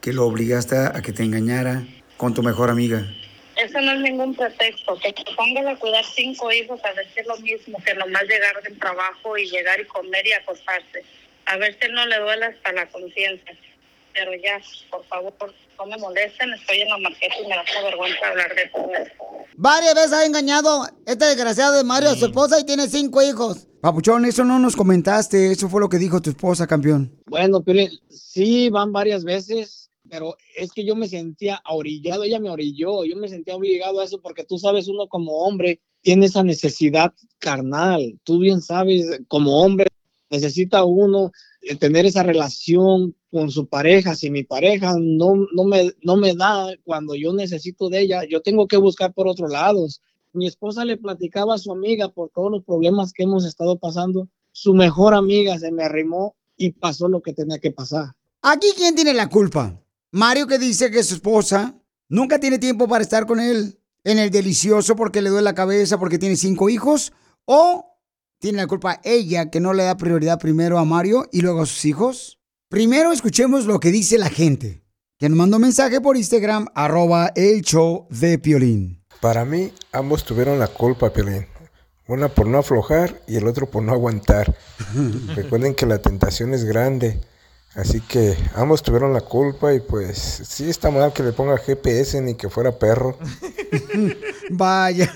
que 0.04 0.12
lo 0.12 0.26
obligaste 0.26 0.76
a 0.76 1.02
que 1.02 1.14
te 1.14 1.24
engañara 1.24 1.82
con 2.18 2.34
tu 2.34 2.44
mejor 2.44 2.70
amiga. 2.70 3.08
Eso 3.56 3.80
no 3.80 3.94
es 3.94 4.02
ningún 4.02 4.36
pretexto. 4.36 5.00
Que 5.00 5.14
te 5.14 5.24
pongas 5.38 5.66
a 5.66 5.80
cuidar 5.80 6.04
cinco 6.04 6.52
hijos 6.52 6.78
a 6.84 6.92
decir 6.94 7.24
lo 7.26 7.38
mismo 7.38 7.78
que 7.86 7.94
nomás 7.94 8.24
llegar 8.24 8.62
del 8.64 8.78
trabajo 8.80 9.38
y 9.38 9.50
llegar 9.50 9.80
y 9.80 9.86
comer 9.86 10.28
y 10.28 10.34
acostarse. 10.34 11.06
A 11.46 11.56
ver 11.56 11.78
si 11.80 11.90
no 11.90 12.06
le 12.06 12.20
duele 12.20 12.48
hasta 12.48 12.74
la 12.74 12.86
conciencia. 12.90 13.58
Pero 14.14 14.32
ya, 14.36 14.60
por 14.92 15.06
favor, 15.06 15.34
no 15.78 15.86
me 15.86 15.98
molesten. 15.98 16.52
Estoy 16.52 16.82
en 16.82 16.90
la 16.90 16.98
marqueta 16.98 17.36
y 17.42 17.48
me 17.48 17.56
da 17.56 17.64
vergüenza 17.84 18.28
hablar 18.28 18.54
de 18.56 18.68
todo 18.76 18.94
esto. 18.94 19.24
Varias 19.56 19.96
veces 19.96 20.14
ha 20.14 20.26
engañado 20.26 20.86
este 21.06 21.26
desgraciado 21.26 21.78
de 21.78 21.86
Mario 21.86 22.10
a 22.10 22.16
su 22.16 22.26
esposa 22.26 22.60
y 22.60 22.66
tiene 22.66 22.90
cinco 22.90 23.22
hijos. 23.22 23.68
Papuchón, 23.80 24.26
eso 24.26 24.44
no 24.44 24.60
nos 24.60 24.76
comentaste, 24.76 25.52
eso 25.52 25.70
fue 25.70 25.82
lo 25.82 25.90
que 25.90 25.98
dijo 25.98 26.22
tu 26.22 26.30
esposa, 26.30 26.68
campeón. 26.68 27.12
Bueno, 27.26 27.62
pero 27.62 27.82
sí 28.10 28.70
van 28.70 28.94
varias 28.94 29.26
veces, 29.26 29.83
pero 30.14 30.38
es 30.56 30.72
que 30.72 30.86
yo 30.86 30.96
me 30.96 31.08
sentía 31.08 31.60
orillado, 31.68 32.22
ella 32.22 32.40
me 32.40 32.52
orilló, 32.52 33.04
yo 33.04 33.16
me 33.16 33.30
sentía 33.30 33.56
obligado 33.56 34.00
a 34.00 34.04
eso 34.04 34.22
porque 34.22 34.44
tú 34.44 34.60
sabes, 34.60 34.88
uno 34.88 35.08
como 35.08 35.40
hombre 35.40 35.82
tiene 36.02 36.28
esa 36.28 36.44
necesidad 36.44 37.16
carnal, 37.40 38.20
tú 38.24 38.38
bien 38.38 38.62
sabes, 38.62 39.22
como 39.28 39.64
hombre 39.64 39.88
necesita 40.30 40.84
uno 40.84 41.32
eh, 41.64 41.76
tener 41.78 42.06
esa 42.06 42.22
relación 42.22 43.16
con 43.32 43.50
su 43.50 43.66
pareja. 43.66 44.14
Si 44.14 44.30
mi 44.30 44.44
pareja 44.44 44.94
no, 45.00 45.48
no, 45.52 45.64
me, 45.64 45.92
no 46.04 46.16
me 46.16 46.36
da 46.36 46.68
cuando 46.84 47.16
yo 47.16 47.34
necesito 47.34 47.90
de 47.90 48.02
ella, 48.02 48.24
yo 48.24 48.44
tengo 48.44 48.68
que 48.68 48.78
buscar 48.78 49.16
por 49.16 49.28
otros 49.28 49.52
lados. 49.52 50.04
Mi 50.32 50.46
esposa 50.46 50.86
le 50.86 50.98
platicaba 50.98 51.56
a 51.56 51.58
su 51.58 51.72
amiga 51.72 52.10
por 52.10 52.30
todos 52.30 52.52
los 52.52 52.64
problemas 52.64 53.14
que 53.14 53.24
hemos 53.24 53.48
estado 53.48 53.80
pasando. 53.80 54.30
Su 54.52 54.76
mejor 54.76 55.16
amiga 55.16 55.58
se 55.58 55.72
me 55.72 55.84
arrimó 55.84 56.36
y 56.56 56.70
pasó 56.74 57.08
lo 57.08 57.24
que 57.24 57.34
tenía 57.34 57.58
que 57.58 57.72
pasar. 57.72 58.14
Aquí, 58.44 58.68
¿quién 58.78 58.94
tiene 58.94 59.16
la 59.16 59.28
culpa? 59.28 59.83
Mario 60.14 60.46
que 60.46 60.60
dice 60.60 60.92
que 60.92 61.04
su 61.04 61.16
esposa 61.16 61.74
nunca 62.08 62.40
tiene 62.40 62.60
tiempo 62.60 62.88
para 62.88 63.02
estar 63.02 63.26
con 63.26 63.40
él 63.40 63.80
en 64.04 64.20
el 64.20 64.30
delicioso 64.30 64.96
porque 64.96 65.24
le 65.24 65.32
duele 65.32 65.44
la 65.44 65.56
cabeza 65.56 65.98
porque 65.98 66.20
tiene 66.20 66.36
cinco 66.36 66.70
hijos 66.70 67.14
o 67.46 67.98
tiene 68.40 68.60
la 68.60 68.68
culpa 68.68 69.02
ella 69.04 69.50
que 69.50 69.60
no 69.60 69.74
le 69.74 69.86
da 69.86 69.98
prioridad 69.98 70.38
primero 70.38 70.78
a 70.78 70.86
Mario 70.86 71.28
y 71.32 71.42
luego 71.42 71.64
a 71.64 71.66
sus 71.66 71.84
hijos? 71.86 72.40
Primero 72.70 73.12
escuchemos 73.12 73.66
lo 73.66 73.80
que 73.80 73.92
dice 73.92 74.20
la 74.20 74.30
gente. 74.30 74.84
Que 75.18 75.30
nos 75.30 75.38
mandó 75.38 75.58
mensaje 75.58 76.00
por 76.00 76.16
Instagram, 76.16 76.68
arroba 76.76 77.32
el 77.36 77.64
show 77.64 78.06
de 78.12 78.38
Piolín. 78.38 79.04
Para 79.20 79.46
mí, 79.46 79.72
ambos 79.92 80.24
tuvieron 80.26 80.60
la 80.60 80.68
culpa, 80.68 81.12
Piolín. 81.12 81.48
Una 82.08 82.30
por 82.30 82.46
no 82.46 82.60
aflojar 82.60 83.20
y 83.28 83.38
el 83.38 83.48
otro 83.48 83.66
por 83.66 83.82
no 83.82 83.94
aguantar. 83.94 84.56
Recuerden 85.36 85.74
que 85.74 85.88
la 85.88 85.98
tentación 85.98 86.54
es 86.54 86.66
grande. 86.66 87.20
Así 87.76 88.02
que 88.02 88.38
ambos 88.54 88.84
tuvieron 88.84 89.14
la 89.14 89.22
culpa 89.22 89.74
y 89.74 89.80
pues 89.80 90.44
sí 90.46 90.70
está 90.70 90.92
mal 90.92 91.12
que 91.12 91.24
le 91.24 91.32
ponga 91.32 91.58
GPS 91.58 92.22
ni 92.22 92.36
que 92.36 92.48
fuera 92.50 92.78
perro. 92.78 93.18
Vaya. 94.52 95.12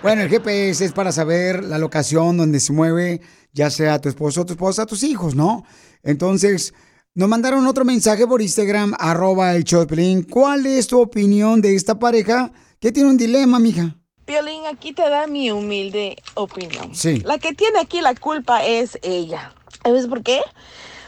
Bueno, 0.00 0.22
el 0.22 0.28
GPS 0.28 0.84
es 0.84 0.92
para 0.92 1.10
saber 1.10 1.64
la 1.64 1.78
locación 1.78 2.36
donde 2.36 2.60
se 2.60 2.72
mueve, 2.72 3.20
ya 3.52 3.70
sea 3.70 4.00
tu 4.00 4.08
esposo, 4.08 4.46
tu 4.46 4.52
esposa, 4.52 4.86
tus 4.86 5.02
hijos, 5.02 5.34
¿no? 5.34 5.64
Entonces, 6.04 6.74
nos 7.14 7.28
mandaron 7.28 7.66
otro 7.66 7.84
mensaje 7.84 8.24
por 8.26 8.40
Instagram, 8.40 8.94
arroba 8.98 9.56
el 9.56 9.64
Choplin. 9.64 10.22
¿Cuál 10.22 10.66
es 10.66 10.86
tu 10.86 11.00
opinión 11.00 11.60
de 11.60 11.74
esta 11.74 11.98
pareja 11.98 12.52
que 12.78 12.92
tiene 12.92 13.08
un 13.08 13.16
dilema, 13.16 13.58
mija? 13.58 13.96
Piolín, 14.24 14.66
aquí 14.66 14.92
te 14.92 15.02
da 15.02 15.26
mi 15.26 15.50
humilde 15.50 16.16
opinión. 16.34 16.94
Sí. 16.94 17.20
La 17.24 17.38
que 17.38 17.52
tiene 17.52 17.80
aquí 17.80 18.00
la 18.00 18.14
culpa 18.14 18.64
es 18.64 18.98
ella. 19.02 19.54
¿Sabes 19.82 20.06
por 20.06 20.22
qué? 20.22 20.40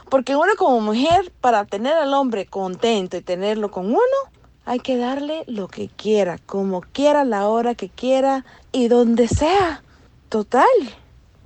Porque 0.08 0.36
uno 0.36 0.52
como 0.56 0.80
mujer, 0.80 1.32
para 1.40 1.64
tener 1.64 1.94
al 1.94 2.14
hombre 2.14 2.46
contento 2.46 3.16
y 3.16 3.22
tenerlo 3.22 3.70
con 3.70 3.86
uno, 3.86 4.00
hay 4.64 4.80
que 4.80 4.96
darle 4.96 5.44
lo 5.46 5.68
que 5.68 5.88
quiera, 5.88 6.38
como 6.44 6.80
quiera, 6.80 7.24
la 7.24 7.48
hora 7.48 7.74
que 7.74 7.88
quiera 7.88 8.44
y 8.72 8.88
donde 8.88 9.28
sea. 9.28 9.82
Total, 10.28 10.64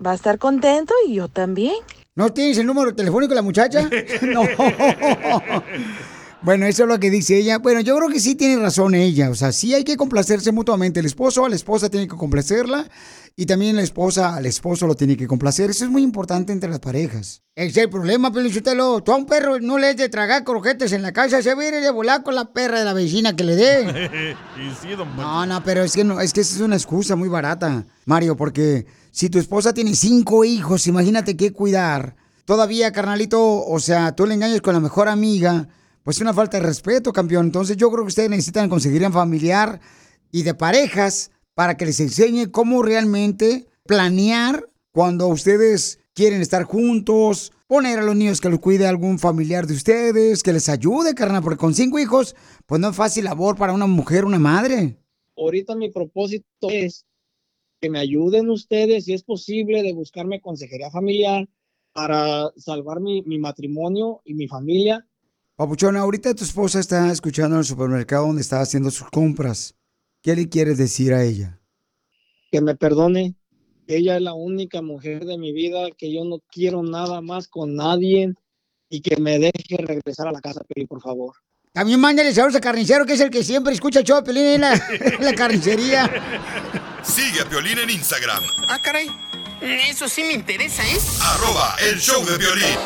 va 0.05 0.13
a 0.13 0.15
estar 0.15 0.39
contento 0.39 0.95
y 1.07 1.15
yo 1.15 1.29
también. 1.29 1.77
¿No 2.15 2.33
tienes 2.33 2.59
el 2.59 2.67
número 2.67 2.95
telefónico 2.95 3.31
de 3.31 3.37
la 3.37 3.43
muchacha? 3.43 3.89
no. 4.23 4.43
Bueno, 6.43 6.65
eso 6.65 6.85
es 6.85 6.89
lo 6.89 6.99
que 6.99 7.11
dice 7.11 7.37
ella. 7.37 7.59
Bueno, 7.59 7.81
yo 7.81 7.97
creo 7.97 8.09
que 8.09 8.19
sí 8.19 8.35
tiene 8.35 8.63
razón 8.63 8.95
ella. 8.95 9.29
O 9.29 9.35
sea, 9.35 9.53
sí 9.53 9.75
hay 9.75 9.85
que 9.85 9.99
complacerse 9.99 10.53
mutuamente. 10.53 11.01
El 11.01 11.07
esposo 11.07 11.45
a 11.45 11.51
la 11.51 11.57
esposa 11.57 11.91
tiene 11.91 12.09
que 12.09 12.17
complacerla 12.17 12.89
y 13.37 13.47
también 13.47 13.77
la 13.77 13.83
esposa 13.83 14.35
al 14.35 14.47
esposo 14.47 14.87
lo 14.87 14.95
tiene 14.95 15.17
que 15.17 15.27
complacer. 15.27 15.71
Eso 15.71 15.85
es 15.85 15.91
muy 15.91 16.03
importante 16.03 16.53
entre 16.53 16.69
las 16.69 16.81
parejas. 16.81 17.43
Ese 17.55 17.69
es 17.69 17.77
el 17.85 17.91
problema, 17.91 18.33
Pelichotelo. 18.33 19.03
Tú 19.03 19.13
a 19.13 19.17
un 19.17 19.27
perro 19.27 19.59
no 19.61 19.79
le 19.79 19.89
has 19.89 19.97
de 19.97 20.09
tragar 20.09 20.45
croquetes 20.45 20.93
en 20.93 21.03
la 21.03 21.13
casa. 21.13 21.43
Se 21.43 21.55
viene 21.55 21.81
de 21.81 21.91
volar 21.91 22.23
con 22.23 22.35
la 22.35 22.53
perra 22.53 22.79
de 22.79 22.85
la 22.85 22.93
vecina 22.93 23.35
que 23.35 23.45
le 23.45 23.57
dé. 23.57 24.35
y 24.57 24.75
sí, 24.81 24.95
don 24.95 25.17
No, 25.17 25.47
no, 25.47 25.63
pero 25.65 25.83
es 25.83 25.95
que 25.95 26.05
no, 26.05 26.21
es 26.21 26.33
que 26.33 26.43
esa 26.43 26.55
es 26.57 26.61
una 26.61 26.77
excusa 26.77 27.17
muy 27.17 27.29
barata, 27.29 27.87
Mario, 28.05 28.37
porque 28.37 28.87
si 29.11 29.31
tu 29.31 29.39
esposa 29.39 29.73
tiene 29.73 29.95
cinco 29.95 30.45
hijos, 30.45 30.87
imagínate 30.87 31.37
qué 31.37 31.53
cuidar. 31.53 32.17
Todavía, 32.45 32.93
carnalito, 32.93 33.65
o 33.65 33.79
sea, 33.81 34.15
tú 34.17 34.27
le 34.27 34.35
engañas 34.35 34.61
con 34.61 34.75
la 34.75 34.81
mejor 34.81 35.09
amiga, 35.09 35.69
pues 36.03 36.17
es 36.17 36.21
una 36.21 36.35
falta 36.35 36.59
de 36.59 36.67
respeto, 36.67 37.13
campeón. 37.13 37.47
Entonces 37.47 37.77
yo 37.77 37.91
creo 37.91 38.05
que 38.05 38.09
ustedes 38.09 38.31
necesitan 38.31 38.69
conseguir 38.69 39.07
un 39.07 39.13
familiar 39.13 39.81
y 40.33 40.43
de 40.43 40.55
parejas 40.55 41.31
para 41.61 41.77
que 41.77 41.85
les 41.85 42.01
enseñe 42.01 42.51
cómo 42.51 42.83
realmente 42.83 43.67
planear 43.85 44.71
cuando 44.93 45.29
ustedes 45.29 46.01
quieren 46.15 46.41
estar 46.41 46.63
juntos, 46.63 47.53
poner 47.67 47.99
a 47.99 48.03
los 48.03 48.17
niños 48.17 48.41
que 48.41 48.49
los 48.49 48.61
cuide 48.61 48.87
algún 48.87 49.19
familiar 49.19 49.67
de 49.67 49.75
ustedes, 49.75 50.43
que 50.43 50.55
les 50.55 50.71
ayude, 50.71 51.15
carnal, 51.15 51.43
porque 51.43 51.59
con 51.59 51.75
cinco 51.75 51.99
hijos, 51.99 52.35
pues 52.65 52.81
no 52.81 52.89
es 52.89 52.97
fácil 52.97 53.27
labor 53.27 53.59
para 53.59 53.75
una 53.75 53.87
mujer, 53.87 54.25
una 54.25 54.39
madre. 54.39 54.97
Ahorita 55.37 55.77
mi 55.77 55.91
propósito 55.91 56.71
es 56.71 57.05
que 57.79 57.91
me 57.91 57.99
ayuden 57.99 58.49
ustedes, 58.49 59.05
si 59.05 59.13
es 59.13 59.23
posible, 59.23 59.83
de 59.83 59.93
buscarme 59.93 60.41
consejería 60.41 60.91
familiar 60.91 61.47
para 61.93 62.51
salvar 62.57 63.01
mi, 63.01 63.21
mi 63.25 63.39
matrimonio 63.39 64.23
y 64.25 64.33
mi 64.33 64.49
familia. 64.49 65.07
Papuchón, 65.57 65.99
ahorita 65.99 66.35
tu 66.35 66.45
esposa 66.45 66.81
está 66.81 67.13
escuchando 67.13 67.57
en 67.57 67.61
el 67.61 67.67
supermercado 67.67 68.29
donde 68.29 68.41
está 68.41 68.63
haciendo 68.63 68.91
sus 68.91 69.11
compras. 69.11 69.75
¿Qué 70.23 70.37
le 70.37 70.49
quieres 70.49 70.77
decir 70.79 71.13
a 71.15 71.25
ella? 71.25 71.59
Que 72.53 72.61
me 72.61 72.75
perdone. 72.77 73.35
Ella 73.87 74.17
es 74.17 74.23
la 74.23 74.35
única 74.35 74.83
mujer 74.83 75.25
de 75.25 75.39
mi 75.39 75.53
vida, 75.53 75.89
que 75.97 76.13
yo 76.13 76.25
no 76.25 76.39
quiero 76.53 76.83
nada 76.83 77.21
más 77.21 77.49
con 77.49 77.75
nadie 77.75 78.35
y 78.89 79.01
que 79.01 79.17
me 79.17 79.39
deje 79.39 79.77
regresar 79.79 80.29
a 80.29 80.33
la 80.33 80.41
casa, 80.41 80.63
Peli, 80.69 80.87
por 80.87 81.01
favor. 81.01 81.35
También 81.73 82.01
mándale 82.01 82.33
saludos 82.35 82.57
a 82.57 82.61
Carnicero, 82.61 83.07
que 83.07 83.15
es 83.15 83.21
el 83.21 83.31
que 83.31 83.43
siempre 83.43 83.73
escucha 83.73 84.01
el 84.01 84.05
show 84.05 84.17
de 84.17 84.23
Pelín 84.23 84.45
en 84.45 84.61
la, 84.61 84.75
en 85.01 85.25
la 85.25 85.33
carnicería. 85.35 86.11
Sigue 87.03 87.41
a 87.41 87.49
Piolín 87.49 87.79
en 87.79 87.91
Instagram, 87.91 88.43
Ah, 88.69 88.79
caray. 88.83 89.09
Eso 89.63 90.09
sí 90.09 90.23
me 90.23 90.33
interesa, 90.33 90.83
¿eh? 90.85 90.99
arroba 91.23 91.77
el 91.91 91.99
show 91.99 92.25
de 92.25 92.39
violín. 92.39 92.77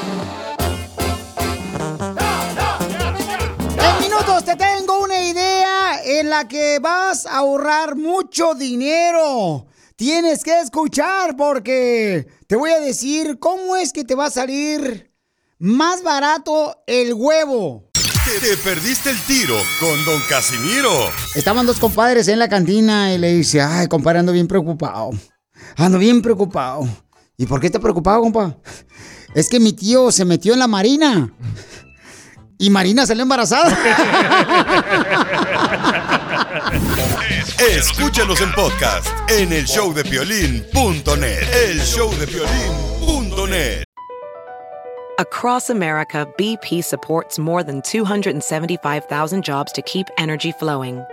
Minutos 4.14 4.44
te 4.44 4.54
tengo 4.54 5.02
una 5.02 5.24
idea 5.24 6.00
en 6.04 6.30
la 6.30 6.46
que 6.46 6.78
vas 6.78 7.26
a 7.26 7.38
ahorrar 7.38 7.96
mucho 7.96 8.54
dinero. 8.54 9.66
Tienes 9.96 10.44
que 10.44 10.60
escuchar 10.60 11.36
porque 11.36 12.28
te 12.46 12.54
voy 12.54 12.70
a 12.70 12.78
decir 12.78 13.38
cómo 13.40 13.74
es 13.74 13.92
que 13.92 14.04
te 14.04 14.14
va 14.14 14.26
a 14.26 14.30
salir 14.30 15.10
más 15.58 16.04
barato 16.04 16.76
el 16.86 17.14
huevo. 17.14 17.90
Te, 17.92 18.46
te 18.46 18.56
perdiste 18.58 19.10
el 19.10 19.20
tiro 19.22 19.56
con 19.80 20.04
Don 20.04 20.20
Casimiro. 20.28 20.92
Estaban 21.34 21.66
dos 21.66 21.80
compadres 21.80 22.28
en 22.28 22.38
la 22.38 22.48
cantina 22.48 23.12
y 23.12 23.18
le 23.18 23.32
dice, 23.32 23.62
ay, 23.62 23.88
compadre, 23.88 24.20
ando 24.20 24.32
bien 24.32 24.46
preocupado. 24.46 25.10
Ando 25.76 25.98
bien 25.98 26.22
preocupado. 26.22 26.86
¿Y 27.36 27.46
por 27.46 27.60
qué 27.60 27.66
está 27.66 27.80
preocupado, 27.80 28.20
compa? 28.20 28.56
Es 29.34 29.48
que 29.48 29.58
mi 29.58 29.72
tío 29.72 30.12
se 30.12 30.24
metió 30.24 30.52
en 30.52 30.60
la 30.60 30.68
marina. 30.68 31.34
Y 32.58 32.70
Marina 32.70 33.06
salió 33.06 33.22
embarazada. 33.22 33.70
Escúchanos 37.58 38.40
en 38.40 38.52
podcast 38.52 39.08
en 39.30 39.52
el 39.52 39.64
showdepiolín.net. 39.64 41.42
El 41.52 41.78
showdepiolín.net. 41.80 43.84
Across 45.18 45.70
America, 45.70 46.26
BP 46.36 46.82
supports 46.82 47.38
more 47.38 47.62
than 47.62 47.80
275,000 47.82 49.44
jobs 49.44 49.70
to 49.72 49.82
keep 49.82 50.08
energy 50.18 50.50
flowing. 50.52 51.04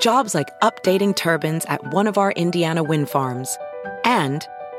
Jobs 0.00 0.34
like 0.34 0.48
updating 0.62 1.14
turbines 1.14 1.64
at 1.66 1.80
one 1.94 2.08
of 2.08 2.18
our 2.18 2.32
Indiana 2.32 2.82
wind 2.82 3.08
farms 3.08 3.56
and 4.04 4.44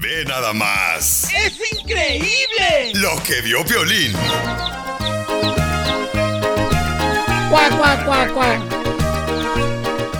Ve 0.00 0.24
nada 0.26 0.54
más. 0.54 1.24
¡Es 1.24 1.60
increíble! 1.78 2.92
Lo 2.94 3.22
que 3.22 3.42
vio 3.42 3.62
Piolín. 3.66 4.14
¡Cuac, 7.50 7.76
cuac, 7.76 8.06
cuac, 8.06 8.32
cuac! 8.32 8.60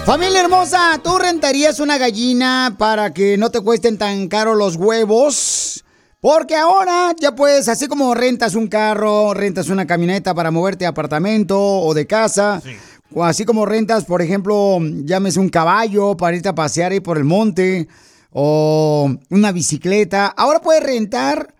Familia 0.04 0.42
hermosa, 0.42 1.00
¿tú 1.02 1.16
rentarías 1.16 1.80
una 1.80 1.96
gallina 1.96 2.74
para 2.78 3.14
que 3.14 3.38
no 3.38 3.50
te 3.50 3.62
cuesten 3.62 3.96
tan 3.96 4.28
caro 4.28 4.54
los 4.54 4.76
huevos? 4.76 5.82
Porque 6.20 6.56
ahora 6.56 7.14
ya 7.18 7.34
puedes, 7.34 7.66
así 7.68 7.88
como 7.88 8.12
rentas 8.12 8.54
un 8.54 8.68
carro, 8.68 9.32
rentas 9.32 9.70
una 9.70 9.86
camioneta 9.86 10.34
para 10.34 10.50
moverte 10.50 10.84
de 10.84 10.88
apartamento 10.88 11.58
o 11.58 11.94
de 11.94 12.06
casa, 12.06 12.60
o 13.14 13.24
así 13.24 13.46
como 13.46 13.64
rentas, 13.64 14.04
por 14.04 14.20
ejemplo, 14.20 14.78
llámese 15.04 15.40
un 15.40 15.48
caballo 15.48 16.18
para 16.18 16.36
irte 16.36 16.50
a 16.50 16.54
pasear 16.54 16.92
ahí 16.92 17.00
por 17.00 17.16
el 17.16 17.24
monte, 17.24 17.88
o 18.30 19.10
una 19.30 19.52
bicicleta. 19.52 20.26
Ahora 20.26 20.60
puedes 20.60 20.82
rentar 20.82 21.54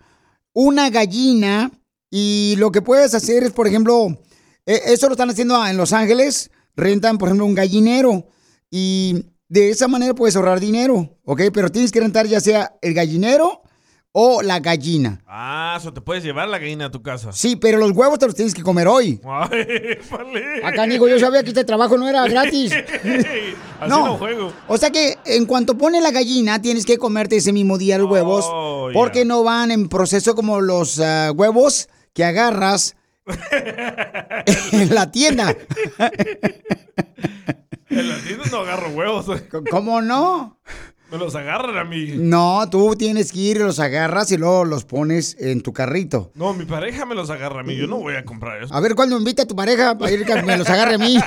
una 0.53 0.89
gallina 0.89 1.71
y 2.09 2.55
lo 2.57 2.71
que 2.71 2.81
puedes 2.81 3.13
hacer 3.13 3.43
es, 3.43 3.51
por 3.51 3.67
ejemplo, 3.67 4.17
eh, 4.65 4.81
eso 4.87 5.07
lo 5.07 5.13
están 5.13 5.29
haciendo 5.29 5.65
en 5.65 5.77
Los 5.77 5.93
Ángeles, 5.93 6.51
rentan, 6.75 7.17
por 7.17 7.29
ejemplo, 7.29 7.45
un 7.45 7.55
gallinero 7.55 8.27
y 8.69 9.25
de 9.49 9.69
esa 9.69 9.87
manera 9.87 10.13
puedes 10.13 10.35
ahorrar 10.35 10.59
dinero, 10.59 11.17
¿ok? 11.25 11.43
Pero 11.53 11.71
tienes 11.71 11.91
que 11.91 11.99
rentar 11.99 12.27
ya 12.27 12.39
sea 12.39 12.77
el 12.81 12.93
gallinero 12.93 13.61
o 14.13 14.41
la 14.41 14.59
gallina. 14.59 15.21
Ah, 15.25 15.75
eso 15.79 15.93
te 15.93 16.01
puedes 16.01 16.23
llevar 16.23 16.49
la 16.49 16.59
gallina 16.59 16.87
a 16.87 16.91
tu 16.91 17.01
casa. 17.01 17.31
Sí, 17.31 17.55
pero 17.55 17.77
los 17.77 17.91
huevos 17.91 18.19
te 18.19 18.25
los 18.25 18.35
tienes 18.35 18.53
que 18.53 18.61
comer 18.61 18.87
hoy. 18.87 19.21
Ay, 19.23 19.97
vale. 20.11 20.65
Acá, 20.65 20.85
Nico, 20.85 21.07
yo 21.07 21.17
sabía 21.19 21.43
que 21.43 21.49
este 21.49 21.63
trabajo 21.63 21.97
no 21.97 22.09
era 22.09 22.27
gratis. 22.27 22.73
Así 23.79 23.89
No. 23.89 24.05
no 24.05 24.17
juego. 24.17 24.51
O 24.67 24.77
sea 24.77 24.89
que 24.91 25.17
en 25.25 25.45
cuanto 25.45 25.77
pone 25.77 26.01
la 26.01 26.11
gallina, 26.11 26.61
tienes 26.61 26.85
que 26.85 26.97
comerte 26.97 27.37
ese 27.37 27.53
mismo 27.53 27.77
día 27.77 27.97
los 27.97 28.09
huevos. 28.11 28.45
Oh, 28.47 28.89
porque 28.93 29.23
no 29.23 29.43
van 29.43 29.71
en 29.71 29.87
proceso 29.87 30.35
como 30.35 30.59
los 30.59 30.99
ah, 30.99 31.31
huevos 31.33 31.87
que 32.13 32.25
agarras 32.25 32.95
en 34.73 34.93
la 34.93 35.09
tienda. 35.11 35.55
En 37.89 38.09
la 38.09 38.17
tienda 38.17 38.43
no 38.51 38.57
agarro 38.57 38.89
huevos. 38.89 39.25
¿Cómo 39.69 40.01
no? 40.01 40.59
Me 41.11 41.17
los 41.17 41.35
agarran 41.35 41.77
a 41.77 41.83
mí. 41.83 42.13
No, 42.15 42.69
tú 42.69 42.95
tienes 42.95 43.33
que 43.33 43.39
ir, 43.39 43.57
los 43.57 43.79
agarras 43.79 44.31
y 44.31 44.37
luego 44.37 44.63
los 44.63 44.85
pones 44.85 45.35
en 45.39 45.61
tu 45.61 45.73
carrito. 45.73 46.31
No, 46.35 46.53
mi 46.53 46.63
pareja 46.63 47.05
me 47.05 47.15
los 47.15 47.29
agarra 47.29 47.59
a 47.59 47.63
mí. 47.63 47.75
Yo 47.75 47.85
no 47.85 47.97
voy 47.97 48.15
a 48.15 48.23
comprar 48.23 48.63
eso. 48.63 48.73
A 48.73 48.79
ver 48.79 48.95
cuándo 48.95 49.17
invita 49.17 49.43
a 49.43 49.45
tu 49.45 49.53
pareja 49.53 49.97
para 49.97 50.09
ir 50.09 50.23
que 50.23 50.41
me 50.41 50.55
los 50.55 50.69
agarre 50.69 50.95
a 50.95 50.97
mí. 50.97 51.17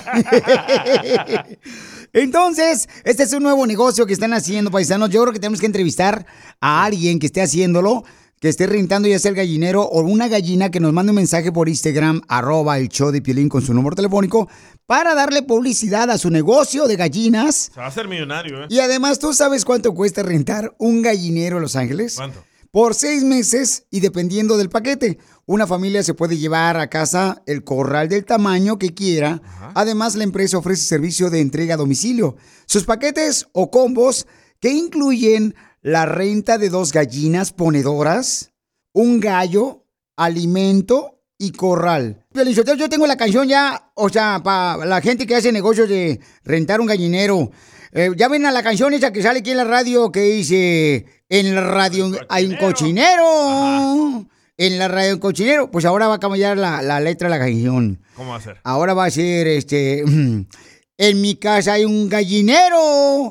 Entonces, 2.15 2.89
este 3.05 3.25
es 3.25 3.33
un 3.35 3.43
nuevo 3.43 3.67
negocio 3.67 4.07
que 4.07 4.15
están 4.15 4.33
haciendo, 4.33 4.71
paisanos. 4.71 5.11
Yo 5.11 5.21
creo 5.21 5.35
que 5.35 5.41
tenemos 5.41 5.61
que 5.61 5.67
entrevistar 5.67 6.25
a 6.61 6.85
alguien 6.85 7.19
que 7.19 7.27
esté 7.27 7.43
haciéndolo, 7.43 8.05
que 8.45 8.51
esté 8.51 8.67
rentando 8.67 9.09
ya 9.09 9.19
sea 9.19 9.31
el 9.31 9.37
gallinero 9.39 9.85
o 9.85 10.03
una 10.03 10.29
gallina 10.29 10.71
que 10.71 10.79
nos 10.79 10.93
mande 10.93 11.13
un 11.13 11.17
mensaje 11.17 11.51
por 11.51 11.67
Instagram, 11.67 12.21
arroba 12.29 12.77
el 12.77 12.91
show 12.91 13.11
de 13.11 13.23
Piolín 13.23 13.49
con 13.49 13.63
su 13.63 13.73
número 13.73 13.97
telefónico, 13.97 14.51
para 14.85 15.15
darle 15.15 15.43
publicidad 15.43 16.11
a 16.11 16.19
su 16.19 16.29
negocio 16.29 16.87
de 16.87 16.97
gallinas. 16.97 17.71
Se 17.73 17.81
va 17.81 17.87
a 17.87 17.89
hacer 17.89 18.07
millonario, 18.07 18.65
¿eh? 18.65 18.67
Y 18.69 18.81
además, 18.81 19.19
¿tú 19.19 19.33
sabes 19.33 19.65
cuánto 19.65 19.95
cuesta 19.95 20.23
rentar 20.23 20.75
un 20.77 21.01
gallinero 21.01 21.57
en 21.57 21.63
Los 21.63 21.75
Ángeles? 21.75 22.17
¿Cuánto? 22.17 22.45
Por 22.71 22.95
seis 22.95 23.25
meses 23.25 23.87
y 23.91 24.01
dependiendo 24.01 24.59
del 24.59 24.69
paquete. 24.69 25.17
Una 25.47 25.67
familia 25.67 26.03
se 26.03 26.13
puede 26.13 26.37
llevar 26.37 26.77
a 26.77 26.91
casa 26.91 27.43
el 27.47 27.65
corral 27.65 28.11
del 28.11 28.27
tamaño 28.27 28.79
que 28.79 28.93
quiera. 28.93 29.41
Además, 29.75 30.17
la 30.17 30.25
empresa 30.25 30.59
ofrece 30.59 30.83
servicio 30.83 31.31
de 31.31 31.41
entrega 31.41 31.77
a 31.77 31.79
domicilio. 31.79 32.37
Sus 32.67 32.85
paquetes 32.85 33.49
o 33.53 33.71
combos 33.71 34.27
que 34.61 34.69
incluyen 34.71 35.55
la 35.85 36.07
renta 36.07 36.57
de 36.57 36.71
dos 36.71 36.93
gallinas 36.93 37.53
ponedoras, 37.53 38.53
un 38.95 39.21
gallo, 39.21 39.85
alimento 40.17 41.21
y 41.37 41.53
corral. 41.53 42.25
Yo 42.33 42.89
tengo 42.89 43.07
la 43.07 43.19
canción 43.19 43.47
ya, 43.47 43.93
o 43.95 44.09
sea, 44.09 44.41
para 44.43 44.87
la 44.87 45.03
gente 45.03 45.27
que 45.27 45.37
hace 45.37 45.53
negocios 45.53 45.87
de 45.91 46.21
rentar 46.43 46.81
un 46.81 46.87
gallinero. 46.87 47.51
Eh, 47.93 48.11
ya 48.17 48.29
ven 48.29 48.47
a 48.47 48.51
la 48.51 48.63
canción 48.63 48.95
esa 48.95 49.13
que 49.13 49.23
sale 49.23 49.41
aquí 49.41 49.51
en 49.51 49.59
la 49.59 49.65
radio 49.65 50.11
que 50.11 50.23
dice, 50.23 51.05
en 51.29 51.55
la 51.55 51.61
radio 51.61 52.11
hay 52.31 52.47
un 52.47 52.57
cochinero. 52.57 54.27
En 54.57 54.79
la 54.79 54.89
radio 54.89 55.15
un 55.15 55.21
cochinero. 55.21 55.71
Pues 55.71 55.85
ahora 55.85 56.09
va 56.09 56.15
a 56.15 56.21
cambiar 56.21 56.57
la, 56.57 56.81
la 56.81 56.99
letra 56.99 57.29
de 57.29 57.39
la 57.39 57.45
canción. 57.45 58.01
¿Cómo 58.17 58.31
va 58.31 58.37
a 58.37 58.41
ser? 58.41 58.59
Ahora 58.65 58.95
va 58.95 59.05
a 59.05 59.11
ser 59.11 59.49
este. 59.49 60.03
En 60.97 61.21
mi 61.21 61.35
casa 61.35 61.73
hay 61.73 61.85
un 61.85 62.09
gallinero 62.09 63.29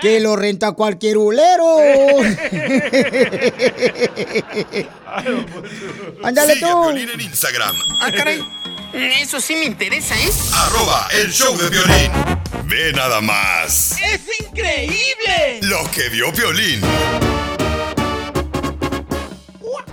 que 0.00 0.20
lo 0.20 0.36
renta 0.36 0.68
a 0.68 0.72
cualquier 0.72 1.18
hulero. 1.18 1.78
Ándale 6.22 6.54
tú. 6.60 6.90
En 6.90 7.20
Instagram. 7.20 7.74
Ah, 8.00 8.12
caray. 8.16 8.40
Eso 9.20 9.40
sí 9.40 9.56
me 9.56 9.64
interesa, 9.64 10.14
¿eh? 10.16 10.30
Arroba 10.54 11.08
el 11.20 11.32
show 11.32 11.56
de 11.58 11.68
violín. 11.68 12.12
Ve 12.66 12.92
nada 12.92 13.20
más. 13.20 13.96
¡Es 14.00 14.20
increíble! 14.40 15.58
Lo 15.62 15.90
que 15.90 16.08
vio 16.10 16.32
Piolín. 16.32 16.80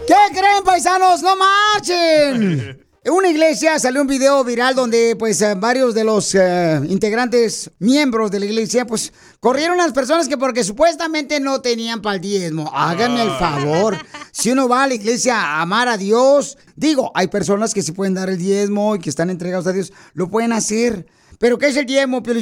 ¿Qué 0.06 0.14
creen, 0.34 0.64
paisanos? 0.64 1.24
¡No 1.24 1.36
marchen! 1.36 2.84
En 3.08 3.14
una 3.14 3.30
iglesia 3.30 3.80
salió 3.80 4.02
un 4.02 4.08
video 4.08 4.44
viral 4.44 4.76
donde 4.76 5.16
pues 5.16 5.42
eh, 5.42 5.56
varios 5.56 5.96
de 5.96 6.04
los 6.04 6.36
eh, 6.36 6.82
integrantes, 6.90 7.72
miembros 7.80 8.30
de 8.32 8.42
la 8.42 8.48
iglesia, 8.48 8.86
pues 8.86 9.14
corrieron 9.40 9.80
a 9.80 9.86
las 9.86 9.94
personas 9.94 10.28
que 10.28 10.38
porque 10.38 10.62
supuestamente 10.62 11.40
no 11.40 11.62
tenían 11.62 12.02
para 12.02 12.16
el 12.16 12.22
diezmo. 12.22 12.70
Háganme 12.76 13.22
el 13.22 13.30
favor. 13.30 13.98
Si 14.34 14.52
uno 14.52 14.68
va 14.68 14.84
a 14.84 14.88
la 14.88 14.96
iglesia 14.96 15.40
a 15.40 15.62
amar 15.62 15.88
a 15.88 15.96
Dios, 15.96 16.58
digo, 16.76 17.14
hay 17.16 17.28
personas 17.30 17.74
que 17.74 17.82
se 17.82 17.94
pueden 17.94 18.14
dar 18.14 18.30
el 18.30 18.38
diezmo 18.38 18.98
y 18.98 19.00
que 19.00 19.10
están 19.10 19.30
entregados 19.30 19.68
a 19.68 19.72
Dios, 19.72 19.94
lo 20.14 20.30
pueden 20.30 20.52
hacer. 20.52 21.08
Pero 21.40 21.58
¿qué 21.58 21.68
es 21.68 21.78
el 21.78 21.86
diezmo, 21.86 22.22
Pio? 22.22 22.34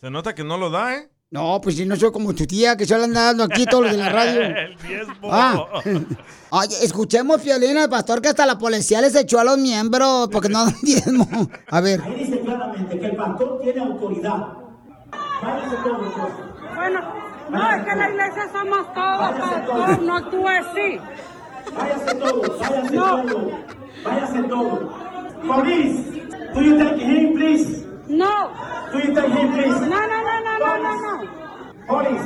Se 0.00 0.10
nota 0.10 0.32
que 0.32 0.44
no 0.44 0.58
lo 0.58 0.70
da, 0.70 0.94
¿eh? 0.94 1.10
No, 1.30 1.60
pues 1.60 1.76
si 1.76 1.84
no 1.84 1.94
soy 1.94 2.10
como 2.10 2.34
tu 2.34 2.46
tía 2.46 2.74
que 2.74 2.86
solo 2.86 3.04
anda 3.04 3.24
dando 3.24 3.44
aquí 3.44 3.66
todos 3.66 3.84
los 3.84 3.92
de 3.92 3.98
la 3.98 4.08
radio. 4.08 4.40
El 4.42 4.76
diezmo. 4.78 5.28
Ah. 5.30 5.62
Oye, 6.50 6.76
escuchemos, 6.82 7.42
Fiolina, 7.42 7.84
el 7.84 7.90
pastor, 7.90 8.22
que 8.22 8.28
hasta 8.28 8.46
la 8.46 8.56
policía 8.56 9.02
les 9.02 9.14
echó 9.14 9.38
a 9.38 9.44
los 9.44 9.58
miembros 9.58 10.28
porque 10.32 10.48
no 10.48 10.64
dan 10.64 10.74
diezmo. 10.82 11.28
A 11.70 11.80
ver. 11.82 12.00
Ahí 12.00 12.14
dice 12.24 12.40
claramente 12.40 12.98
que 12.98 13.06
el 13.06 13.16
pastor 13.16 13.60
tiene 13.62 13.80
autoridad. 13.82 14.46
Váyase 15.42 15.76
todos. 15.84 16.14
Bueno, 16.74 17.00
no, 17.50 17.70
es 17.76 17.84
que 17.84 17.90
en 17.90 17.98
la 17.98 18.10
iglesia 18.10 18.48
somos 18.50 18.94
todos, 18.94 19.38
pastor, 19.38 20.02
no 20.02 20.16
actúe 20.16 20.48
así. 20.48 20.98
Váyase 21.76 22.14
todos, 22.14 22.58
váyase 22.58 22.94
No. 22.96 23.22
todos. 23.22 23.52
Váyase 24.02 24.42
todos. 24.44 24.80
Police, 25.46 26.22
do 26.54 26.60
you 26.62 26.78
take 26.78 27.02
him, 27.02 27.34
please? 27.34 27.84
No. 28.08 28.50
Him, 28.94 29.14
please? 29.52 29.80
No, 29.80 29.88
no, 29.88 30.06
no, 30.08 30.40
no, 30.40 30.58
no, 30.58 30.78
no, 30.78 31.24
no. 31.24 31.86
Police, 31.86 32.24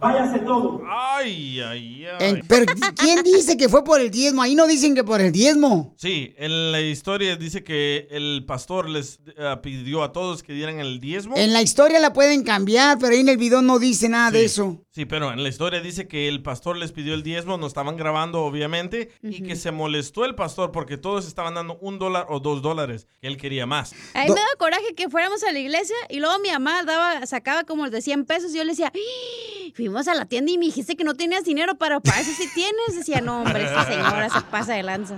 váyase 0.00 0.38
todos. 0.40 0.80
Ay, 0.88 1.60
ay, 1.60 2.06
ay. 2.18 2.42
Pero 2.46 2.66
¿quién 2.96 3.22
dice 3.22 3.56
que 3.56 3.68
fue 3.68 3.84
por 3.84 4.00
el 4.00 4.10
diezmo? 4.10 4.42
Ahí 4.42 4.54
no 4.54 4.66
dicen 4.66 4.94
que 4.94 5.04
por 5.04 5.20
el 5.20 5.32
diezmo. 5.32 5.94
Sí, 5.96 6.34
en 6.36 6.72
la 6.72 6.80
historia 6.80 7.36
dice 7.36 7.62
que 7.62 8.08
el 8.10 8.44
pastor 8.46 8.88
les 8.88 9.20
eh, 9.36 9.56
pidió 9.62 10.02
a 10.02 10.12
todos 10.12 10.42
que 10.42 10.52
dieran 10.52 10.78
el 10.80 11.00
diezmo. 11.00 11.36
En 11.36 11.52
la 11.52 11.62
historia 11.62 12.00
la 12.00 12.12
pueden 12.12 12.42
cambiar, 12.42 12.98
pero 12.98 13.12
ahí 13.12 13.20
en 13.20 13.28
el 13.28 13.36
video 13.36 13.62
no 13.62 13.78
dice 13.78 14.08
nada 14.08 14.30
de 14.30 14.44
eso. 14.44 14.82
Sí, 14.94 15.06
pero 15.06 15.32
en 15.32 15.42
la 15.42 15.48
historia 15.48 15.80
dice 15.80 16.06
que 16.06 16.28
el 16.28 16.42
pastor 16.42 16.76
les 16.76 16.92
pidió 16.92 17.14
el 17.14 17.22
diezmo, 17.22 17.56
nos 17.56 17.68
estaban 17.68 17.96
grabando 17.96 18.42
obviamente, 18.42 19.10
y 19.22 19.42
que 19.42 19.56
se 19.56 19.72
molestó 19.72 20.26
el 20.26 20.34
pastor 20.34 20.70
porque 20.70 20.98
todos 20.98 21.26
estaban 21.26 21.54
dando 21.54 21.78
un 21.80 21.98
dólar 21.98 22.26
o 22.28 22.40
dos 22.40 22.60
dólares, 22.60 23.06
que 23.18 23.26
él 23.26 23.38
quería 23.38 23.64
más. 23.64 23.94
A 24.12 24.24
mí 24.24 24.28
me 24.28 24.34
da 24.34 24.46
coraje 24.58 24.94
que 24.94 25.08
fuéramos 25.08 25.42
a 25.44 25.52
la 25.52 25.60
iglesia 25.60 25.96
y 26.10 26.20
luego 26.20 26.38
mi 26.40 26.50
mamá 26.50 26.82
daba, 26.82 27.24
sacaba 27.24 27.64
como 27.64 27.88
de 27.88 28.02
100 28.02 28.26
pesos 28.26 28.52
y 28.52 28.58
yo 28.58 28.64
le 28.64 28.72
decía, 28.72 28.92
"Ih, 28.94 29.72
fuimos 29.74 30.08
a 30.08 30.14
la 30.14 30.26
tienda 30.26 30.52
y 30.52 30.58
me 30.58 30.66
dijiste 30.66 30.96
que 30.96 31.04
no 31.04 31.14
tenías 31.14 31.44
dinero, 31.44 31.76
pero 31.78 32.00
para 32.00 32.20
eso 32.20 32.30
sí 32.36 32.48
tienes. 32.54 32.96
Decía, 32.96 33.20
no, 33.20 33.42
hombre, 33.42 33.64
esta 33.64 33.86
señora 33.86 34.28
se 34.28 34.40
pasa 34.42 34.74
de 34.74 34.82
lanza. 34.82 35.16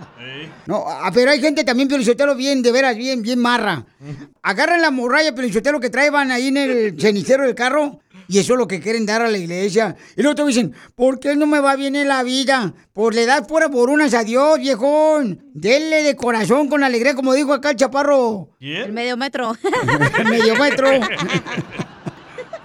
No, 0.67 0.85
ah, 0.87 1.11
pero 1.13 1.31
hay 1.31 1.41
gente 1.41 1.65
también, 1.65 1.89
Pelichotelo, 1.89 2.35
bien, 2.37 2.63
de 2.63 2.73
veras, 2.73 2.97
bien, 2.97 3.23
bien 3.23 3.41
marra. 3.41 3.85
Agarran 4.43 4.81
la 4.81 4.91
morralla, 4.91 5.35
Pelichotelo, 5.35 5.81
que 5.81 5.91
traen 5.91 6.15
ahí 6.31 6.49
en 6.49 6.57
el 6.57 7.01
cenicero 7.01 7.45
del 7.45 7.55
carro. 7.55 8.01
Y 8.29 8.39
eso 8.39 8.55
es 8.55 8.59
lo 8.59 8.67
que 8.67 8.81
quieren 8.81 9.07
dar 9.07 9.23
a 9.23 9.29
la 9.29 9.39
iglesia. 9.39 9.97
Y 10.17 10.23
luego 10.23 10.35
te 10.35 10.45
dicen, 10.45 10.75
¿por 10.95 11.21
qué 11.21 11.37
no 11.37 11.47
me 11.47 11.61
va 11.61 11.77
bien 11.77 11.97
en 11.97 12.09
la 12.09 12.23
vida? 12.23 12.75
Por 12.93 13.15
le 13.15 13.27
das 13.27 13.47
pura 13.47 13.69
por 13.69 13.91
unas 13.91 14.15
a 14.15 14.25
Dios, 14.25 14.59
viejón. 14.59 15.51
Denle 15.53 16.03
de 16.03 16.17
corazón 16.17 16.69
con 16.69 16.85
alegría, 16.85 17.15
como 17.15 17.35
dijo 17.35 17.53
acá 17.53 17.71
el 17.71 17.77
chaparro. 17.77 18.51
El 18.61 18.93
medio 18.93 19.17
metro. 19.17 19.57
El 20.19 20.25
medio 20.27 20.57
metro. 20.57 20.89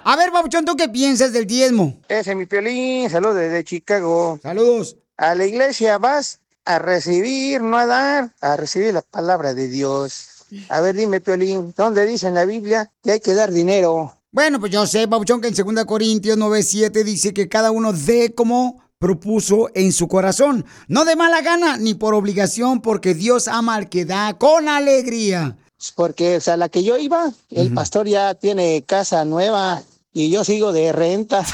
A 0.04 0.16
ver, 0.16 0.32
Babuchón, 0.32 0.66
¿tú 0.66 0.76
qué 0.76 0.90
piensas 0.90 1.34
del 1.34 1.46
diezmo? 1.46 2.02
Ese 2.08 2.32
es 2.32 2.38
mi 2.38 2.46
piolín, 2.46 3.10
saludos 3.10 3.36
desde 3.36 3.64
Chicago. 3.64 4.40
Saludos. 4.42 4.98
A 5.18 5.36
la 5.36 5.46
iglesia 5.46 5.98
vas 5.98 6.40
a 6.66 6.80
recibir, 6.80 7.62
no 7.62 7.78
a 7.78 7.86
dar, 7.86 8.32
a 8.42 8.56
recibir 8.56 8.94
la 8.94 9.02
palabra 9.02 9.54
de 9.54 9.68
Dios. 9.68 10.46
A 10.70 10.82
ver, 10.82 10.96
dime, 10.96 11.20
piolín, 11.20 11.74
¿dónde 11.76 12.06
dice 12.06 12.28
en 12.28 12.36
la 12.36 12.46
Biblia 12.46 12.92
que 13.04 13.12
hay 13.12 13.20
que 13.20 13.34
dar 13.34 13.52
dinero? 13.52 14.19
Bueno, 14.32 14.60
pues 14.60 14.72
yo 14.72 14.86
sé, 14.86 15.08
Babuchón, 15.08 15.42
que 15.42 15.48
en 15.48 15.56
2 15.56 15.86
Corintios 15.86 16.38
9.7 16.38 17.04
dice 17.04 17.34
que 17.34 17.50
cada 17.50 17.72
uno 17.72 17.94
dé 17.94 18.36
como 18.36 18.80
propuso 19.00 19.70
en 19.74 19.92
su 19.92 20.08
corazón. 20.08 20.66
No 20.88 21.04
de 21.04 21.16
mala 21.16 21.42
gana 21.42 21.78
ni 21.78 21.96
por 21.96 22.14
obligación, 22.14 22.82
porque 22.82 23.16
Dios 23.16 23.48
ama 23.48 23.74
al 23.76 23.90
que 23.90 24.06
da 24.06 24.38
con 24.38 24.70
alegría. 24.70 25.58
Porque, 25.96 26.38
o 26.38 26.42
sea, 26.42 26.58
la 26.58 26.70
que 26.70 26.84
yo 26.84 26.98
iba, 27.00 27.32
el 27.50 27.74
pastor 27.74 28.08
ya 28.08 28.36
tiene 28.36 28.84
casa 28.86 29.26
nueva 29.26 29.82
y 30.14 30.30
yo 30.30 30.44
sigo 30.44 30.74
de 30.74 30.92
renta. 30.92 31.44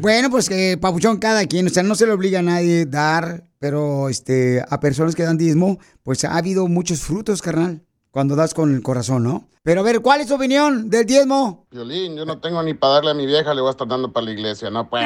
Bueno, 0.00 0.30
pues 0.30 0.48
que 0.48 0.78
Papuchón, 0.80 1.18
cada 1.18 1.44
quien, 1.46 1.66
o 1.66 1.70
sea, 1.70 1.82
no 1.82 1.94
se 1.94 2.06
le 2.06 2.12
obliga 2.12 2.38
a 2.38 2.42
nadie 2.42 2.86
dar, 2.86 3.44
pero 3.58 4.08
este, 4.08 4.64
a 4.66 4.80
personas 4.80 5.14
que 5.14 5.24
dan 5.24 5.36
diezmo, 5.36 5.78
pues 6.02 6.24
ha 6.24 6.36
habido 6.36 6.68
muchos 6.68 7.00
frutos, 7.00 7.42
carnal, 7.42 7.82
cuando 8.10 8.36
das 8.36 8.54
con 8.54 8.74
el 8.74 8.82
corazón, 8.82 9.24
¿no? 9.24 9.48
Pero 9.62 9.80
a 9.80 9.84
ver, 9.84 10.00
¿cuál 10.00 10.20
es 10.22 10.28
tu 10.28 10.34
opinión 10.34 10.88
del 10.88 11.04
diezmo? 11.04 11.66
Violín, 11.70 12.16
yo 12.16 12.24
no 12.24 12.38
tengo 12.40 12.62
ni 12.62 12.72
para 12.72 12.94
darle 12.94 13.10
a 13.10 13.14
mi 13.14 13.26
vieja, 13.26 13.52
le 13.52 13.60
voy 13.60 13.68
a 13.68 13.72
estar 13.72 13.86
dando 13.86 14.10
para 14.12 14.24
la 14.24 14.32
iglesia, 14.32 14.70
no 14.70 14.88
pues. 14.88 15.04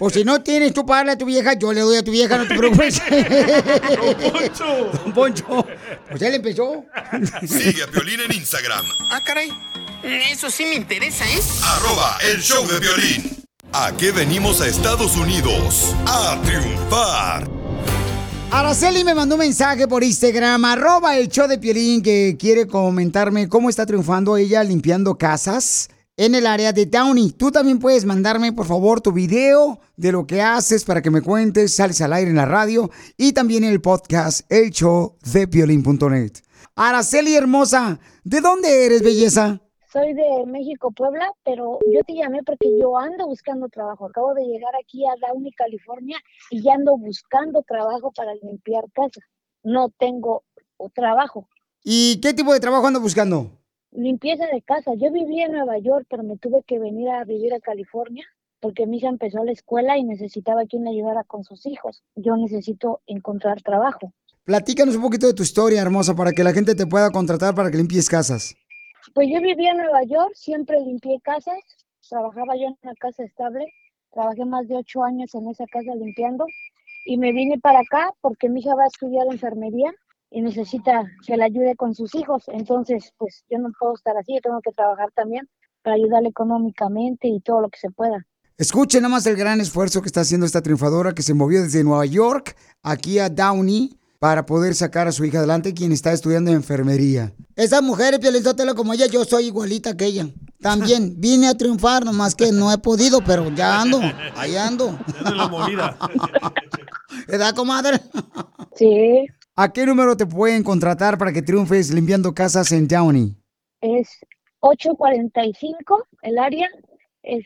O 0.00 0.10
si 0.10 0.22
no 0.24 0.42
tienes 0.42 0.74
tú 0.74 0.84
para 0.84 0.98
darle 0.98 1.12
a 1.12 1.18
tu 1.18 1.24
vieja, 1.24 1.54
yo 1.54 1.72
le 1.72 1.80
doy 1.80 1.96
a 1.96 2.04
tu 2.04 2.10
vieja, 2.10 2.36
no 2.36 2.46
te 2.46 2.54
preocupes. 2.54 3.00
Don 3.10 4.32
Poncho. 4.32 4.90
Don 5.02 5.12
Poncho. 5.14 5.66
Pues 6.10 6.20
él 6.22 6.34
empezó. 6.34 6.84
Sigue 7.46 7.84
a 7.84 7.86
Piolín 7.86 8.20
en 8.20 8.32
Instagram, 8.32 8.84
Ah, 9.10 9.20
caray. 9.24 9.50
Eso 10.02 10.50
sí 10.50 10.66
me 10.66 10.74
interesa, 10.74 11.24
¿eh? 11.24 11.40
arroba 11.62 12.18
el 12.30 12.42
show 12.42 12.66
de 12.66 12.78
violín. 12.78 13.44
¿A 13.72 13.92
qué 13.96 14.12
venimos 14.12 14.60
a 14.60 14.68
Estados 14.68 15.16
Unidos? 15.16 15.94
A 16.06 16.38
triunfar. 16.44 17.48
Araceli 18.50 19.02
me 19.04 19.14
mandó 19.14 19.34
un 19.34 19.40
mensaje 19.40 19.88
por 19.88 20.04
Instagram, 20.04 20.64
arroba 20.64 21.16
el 21.18 21.28
show 21.28 21.48
de 21.48 21.58
Piolín, 21.58 22.02
que 22.02 22.36
quiere 22.38 22.66
comentarme 22.66 23.48
cómo 23.48 23.68
está 23.68 23.84
triunfando 23.84 24.36
ella 24.36 24.62
limpiando 24.62 25.18
casas 25.18 25.88
en 26.16 26.34
el 26.36 26.46
área 26.46 26.72
de 26.72 26.86
Downey. 26.86 27.32
Tú 27.32 27.50
también 27.50 27.80
puedes 27.80 28.04
mandarme, 28.04 28.52
por 28.52 28.66
favor, 28.66 29.00
tu 29.00 29.12
video 29.12 29.80
de 29.96 30.12
lo 30.12 30.26
que 30.26 30.40
haces 30.40 30.84
para 30.84 31.02
que 31.02 31.10
me 31.10 31.20
cuentes, 31.20 31.74
sales 31.74 32.00
al 32.00 32.12
aire 32.12 32.30
en 32.30 32.36
la 32.36 32.46
radio 32.46 32.90
y 33.16 33.32
también 33.32 33.64
en 33.64 33.72
el 33.72 33.80
podcast 33.80 34.42
El 34.48 34.70
Show 34.70 35.16
de 35.32 35.48
Piolín.net. 35.48 36.32
Araceli 36.76 37.34
hermosa, 37.34 37.98
¿de 38.22 38.40
dónde 38.40 38.86
eres, 38.86 39.02
belleza? 39.02 39.63
Soy 39.94 40.12
de 40.12 40.44
México, 40.46 40.90
Puebla, 40.90 41.30
pero 41.44 41.78
yo 41.88 42.02
te 42.02 42.14
llamé 42.14 42.42
porque 42.42 42.68
yo 42.80 42.98
ando 42.98 43.28
buscando 43.28 43.68
trabajo. 43.68 44.06
Acabo 44.06 44.34
de 44.34 44.42
llegar 44.42 44.72
aquí 44.74 45.04
a 45.06 45.14
Downey, 45.24 45.52
California, 45.52 46.18
y 46.50 46.64
ya 46.64 46.74
ando 46.74 46.96
buscando 46.98 47.62
trabajo 47.62 48.10
para 48.10 48.34
limpiar 48.42 48.90
casa. 48.92 49.20
No 49.62 49.90
tengo 49.90 50.42
trabajo. 50.94 51.48
¿Y 51.84 52.20
qué 52.20 52.34
tipo 52.34 52.52
de 52.52 52.58
trabajo 52.58 52.88
ando 52.88 52.98
buscando? 52.98 53.52
Limpieza 53.92 54.46
de 54.48 54.62
casa. 54.62 54.94
Yo 54.96 55.12
vivía 55.12 55.46
en 55.46 55.52
Nueva 55.52 55.78
York, 55.78 56.06
pero 56.10 56.24
me 56.24 56.38
tuve 56.38 56.64
que 56.66 56.80
venir 56.80 57.10
a 57.10 57.22
vivir 57.22 57.54
a 57.54 57.60
California 57.60 58.26
porque 58.58 58.88
mi 58.88 58.96
hija 58.96 59.10
empezó 59.10 59.44
la 59.44 59.52
escuela 59.52 59.96
y 59.96 60.02
necesitaba 60.02 60.66
quien 60.66 60.82
le 60.82 60.90
ayudara 60.90 61.22
con 61.22 61.44
sus 61.44 61.66
hijos. 61.66 62.02
Yo 62.16 62.36
necesito 62.36 63.00
encontrar 63.06 63.62
trabajo. 63.62 64.12
Platícanos 64.42 64.96
un 64.96 65.02
poquito 65.02 65.28
de 65.28 65.34
tu 65.34 65.44
historia, 65.44 65.80
hermosa, 65.80 66.16
para 66.16 66.32
que 66.32 66.42
la 66.42 66.52
gente 66.52 66.74
te 66.74 66.86
pueda 66.86 67.10
contratar 67.12 67.54
para 67.54 67.70
que 67.70 67.76
limpies 67.76 68.10
casas. 68.10 68.56
Pues 69.12 69.28
yo 69.30 69.40
vivía 69.40 69.72
en 69.72 69.78
Nueva 69.78 70.02
York, 70.04 70.32
siempre 70.34 70.80
limpié 70.80 71.20
casas, 71.22 71.58
trabajaba 72.08 72.56
yo 72.56 72.68
en 72.68 72.78
una 72.82 72.94
casa 72.94 73.22
estable, 73.22 73.66
trabajé 74.12 74.44
más 74.44 74.66
de 74.68 74.76
ocho 74.76 75.02
años 75.02 75.34
en 75.34 75.48
esa 75.48 75.66
casa 75.66 75.94
limpiando 75.94 76.46
y 77.04 77.18
me 77.18 77.32
vine 77.32 77.58
para 77.60 77.80
acá 77.80 78.10
porque 78.20 78.48
mi 78.48 78.60
hija 78.60 78.74
va 78.74 78.84
a 78.84 78.88
estudiar 78.88 79.26
enfermería 79.30 79.92
y 80.30 80.40
necesita 80.40 81.04
que 81.26 81.36
la 81.36 81.44
ayude 81.44 81.76
con 81.76 81.94
sus 81.94 82.14
hijos. 82.14 82.44
Entonces, 82.48 83.12
pues 83.18 83.44
yo 83.50 83.58
no 83.58 83.70
puedo 83.78 83.94
estar 83.94 84.16
así, 84.16 84.34
yo 84.34 84.40
tengo 84.40 84.60
que 84.62 84.72
trabajar 84.72 85.10
también 85.12 85.48
para 85.82 85.96
ayudarle 85.96 86.30
económicamente 86.30 87.28
y 87.28 87.40
todo 87.40 87.60
lo 87.60 87.68
que 87.68 87.78
se 87.78 87.90
pueda. 87.90 88.26
Escuchen 88.56 89.02
nada 89.02 89.12
más 89.12 89.26
el 89.26 89.36
gran 89.36 89.60
esfuerzo 89.60 90.00
que 90.00 90.06
está 90.06 90.20
haciendo 90.20 90.46
esta 90.46 90.62
triunfadora 90.62 91.12
que 91.12 91.22
se 91.22 91.34
movió 91.34 91.62
desde 91.62 91.84
Nueva 91.84 92.06
York 92.06 92.56
aquí 92.82 93.18
a 93.18 93.28
Downey 93.28 93.98
para 94.24 94.46
poder 94.46 94.74
sacar 94.74 95.06
a 95.06 95.12
su 95.12 95.22
hija 95.26 95.36
adelante, 95.36 95.74
quien 95.74 95.92
está 95.92 96.10
estudiando 96.10 96.50
enfermería. 96.50 97.34
Esa 97.56 97.82
mujer, 97.82 98.18
Piolizotelo, 98.18 98.74
como 98.74 98.94
ella, 98.94 99.04
yo 99.04 99.22
soy 99.22 99.48
igualita 99.48 99.98
que 99.98 100.06
ella. 100.06 100.28
También 100.62 101.16
vine 101.20 101.46
a 101.46 101.54
triunfar, 101.54 102.06
nomás 102.06 102.34
que 102.34 102.50
no 102.50 102.72
he 102.72 102.78
podido, 102.78 103.20
pero 103.22 103.50
ya 103.50 103.82
ando, 103.82 104.00
ahí 104.34 104.56
ando. 104.56 104.98
de 105.26 105.30
la 105.30 105.46
movida. 105.46 105.98
¿Verdad, 107.28 107.54
comadre? 107.54 108.00
Sí. 108.74 109.26
¿A 109.56 109.70
qué 109.70 109.84
número 109.84 110.16
te 110.16 110.24
pueden 110.24 110.62
contratar 110.62 111.18
para 111.18 111.30
que 111.30 111.42
triunfes 111.42 111.92
limpiando 111.92 112.32
casas 112.32 112.72
en 112.72 112.88
Downey? 112.88 113.36
Es 113.82 114.08
845 114.60 116.06
el 116.22 116.38
área, 116.38 116.66
es 117.22 117.44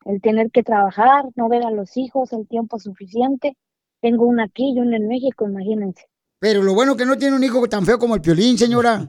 El 0.05 0.21
tener 0.21 0.51
que 0.51 0.63
trabajar, 0.63 1.25
no 1.35 1.49
ver 1.49 1.65
a 1.65 1.71
los 1.71 1.97
hijos 1.97 2.35
el 2.35 2.47
tiempo 2.47 2.79
suficiente. 2.79 3.57
Tengo 4.03 4.27
una 4.27 4.45
aquí 4.45 4.75
y 4.77 4.81
una 4.81 4.99
en 4.99 5.09
México, 5.09 5.49
imagínense. 5.49 6.05
Pero 6.45 6.63
lo 6.63 6.75
bueno 6.75 6.95
que 6.95 7.07
no 7.07 7.17
tiene 7.17 7.35
un 7.35 7.43
hijo 7.43 7.67
tan 7.69 7.87
feo 7.87 7.99
como 7.99 8.15
el 8.15 8.21
Piolín, 8.21 8.59
señora. 8.59 9.09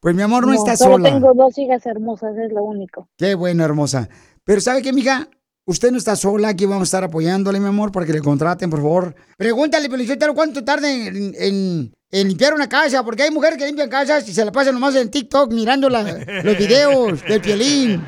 Pues 0.00 0.14
mi 0.14 0.22
amor, 0.22 0.46
no, 0.46 0.52
está 0.52 0.76
solo 0.76 0.92
sola. 0.96 1.10
tengo 1.10 1.32
dos 1.34 1.56
hijas 1.58 1.84
hermosas, 1.86 2.36
es 2.36 2.52
lo 2.52 2.62
único. 2.62 3.08
Qué 3.16 3.34
bueno, 3.34 3.64
hermosa. 3.64 4.08
Pero 4.44 4.60
¿sabe 4.60 4.82
qué, 4.82 4.92
mija? 4.92 5.28
Usted 5.64 5.90
no 5.90 5.98
está 5.98 6.14
sola, 6.14 6.48
aquí 6.48 6.64
vamos 6.66 6.82
a 6.82 6.84
estar 6.84 7.04
apoyándole, 7.04 7.58
mi 7.58 7.66
amor, 7.66 7.90
para 7.90 8.04
que 8.06 8.12
le 8.12 8.20
contraten, 8.20 8.68
por 8.70 8.80
favor. 8.80 9.14
Pregúntale, 9.38 9.88
Piolichotero, 9.88 10.34
cuánto 10.34 10.62
tarda 10.62 10.92
en, 10.92 11.34
en- 11.36 11.92
en 12.10 12.28
limpiar 12.28 12.52
una 12.54 12.68
casa, 12.68 13.02
porque 13.02 13.22
hay 13.22 13.30
mujeres 13.30 13.56
que 13.58 13.66
limpian 13.66 13.88
casas 13.88 14.28
y 14.28 14.34
se 14.34 14.44
la 14.44 14.52
pasan 14.52 14.74
nomás 14.74 14.94
en 14.96 15.10
TikTok 15.10 15.50
mirando 15.52 15.88
la- 15.88 16.02
los 16.44 16.58
videos 16.58 17.22
del 17.24 17.40
Piolín. 17.40 18.04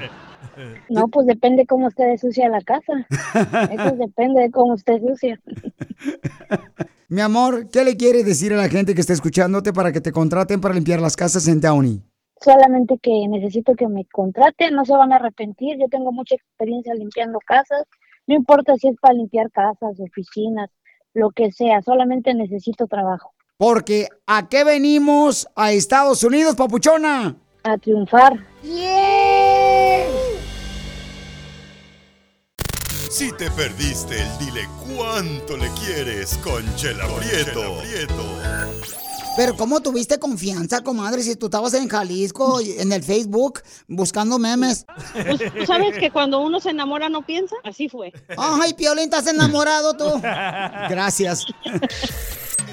No, 0.89 1.09
pues 1.09 1.27
depende 1.27 1.67
cómo 1.67 1.89
esté 1.89 2.05
de 2.07 2.19
sucia 2.19 2.49
la 2.49 2.61
casa. 2.61 3.07
Eso 3.71 3.97
depende 3.99 4.43
de 4.43 4.51
cómo 4.51 4.75
esté 4.75 5.01
sucia. 5.01 5.41
Mi 7.09 7.21
amor, 7.21 7.69
¿qué 7.69 7.85
le 7.85 7.97
quieres 7.97 8.25
decir 8.25 8.53
a 8.53 8.57
la 8.57 8.69
gente 8.69 8.95
que 8.95 9.01
está 9.01 9.13
escuchándote 9.13 9.73
para 9.73 9.93
que 9.93 10.01
te 10.01 10.13
contraten 10.13 10.61
para 10.61 10.75
limpiar 10.75 11.01
las 11.01 11.17
casas 11.17 11.47
en 11.49 11.61
Downey? 11.61 12.03
Solamente 12.41 12.99
que 13.01 13.27
necesito 13.29 13.75
que 13.75 13.89
me 13.89 14.05
contraten, 14.07 14.75
no 14.75 14.85
se 14.85 14.93
van 14.93 15.13
a 15.13 15.17
arrepentir. 15.17 15.79
Yo 15.79 15.87
tengo 15.89 16.13
mucha 16.13 16.35
experiencia 16.35 16.95
limpiando 16.95 17.39
casas. 17.47 17.85
No 18.27 18.35
importa 18.35 18.75
si 18.77 18.89
es 18.89 18.97
para 19.01 19.15
limpiar 19.15 19.51
casas, 19.51 20.01
oficinas, 20.01 20.71
lo 21.13 21.31
que 21.31 21.53
sea, 21.53 21.83
solamente 21.83 22.35
necesito 22.35 22.87
trabajo. 22.87 23.33
Porque 23.57 24.09
¿a 24.27 24.49
qué 24.49 24.65
venimos 24.65 25.49
a 25.55 25.73
Estados 25.73 26.25
Unidos, 26.25 26.57
papuchona? 26.57 27.37
A 27.63 27.79
triunfar. 27.79 28.41
Si 33.15 33.31
te 33.31 33.49
perdiste 33.53 34.21
el 34.21 34.39
dile 34.39 34.69
cuánto 34.89 35.57
le 35.57 35.71
quieres 35.85 36.37
con 36.39 36.65
Chela 36.75 37.07
Prieto. 37.07 37.79
Pero 39.37 39.57
¿cómo 39.57 39.81
tuviste 39.81 40.19
confianza, 40.19 40.83
comadre, 40.83 41.23
si 41.23 41.37
tú 41.37 41.47
estabas 41.47 41.75
en 41.75 41.89
Jalisco, 41.89 42.59
en 42.61 42.91
el 42.91 43.05
Facebook, 43.05 43.63
buscando 43.87 44.41
memes? 44.41 44.85
Pues, 45.13 45.39
¿tú 45.57 45.65
sabes 45.65 45.97
que 45.97 46.11
cuando 46.11 46.41
uno 46.41 46.59
se 46.59 46.71
enamora 46.71 47.09
no 47.09 47.25
piensa? 47.25 47.55
Así 47.63 47.89
fue. 47.89 48.13
Ay, 48.37 48.75
Piolín, 48.75 49.05
¿estás 49.05 49.29
enamorado 49.29 49.97
tú? 49.97 50.21
Gracias. 50.21 51.47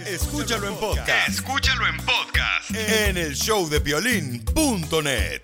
Escúchalo 0.07 0.69
en 0.69 0.75
podcast. 0.77 1.29
Escúchalo 1.29 1.85
en 1.85 1.97
podcast. 1.97 2.71
En 2.71 3.15
el 3.15 3.35
showdepiolín.net. 3.35 5.43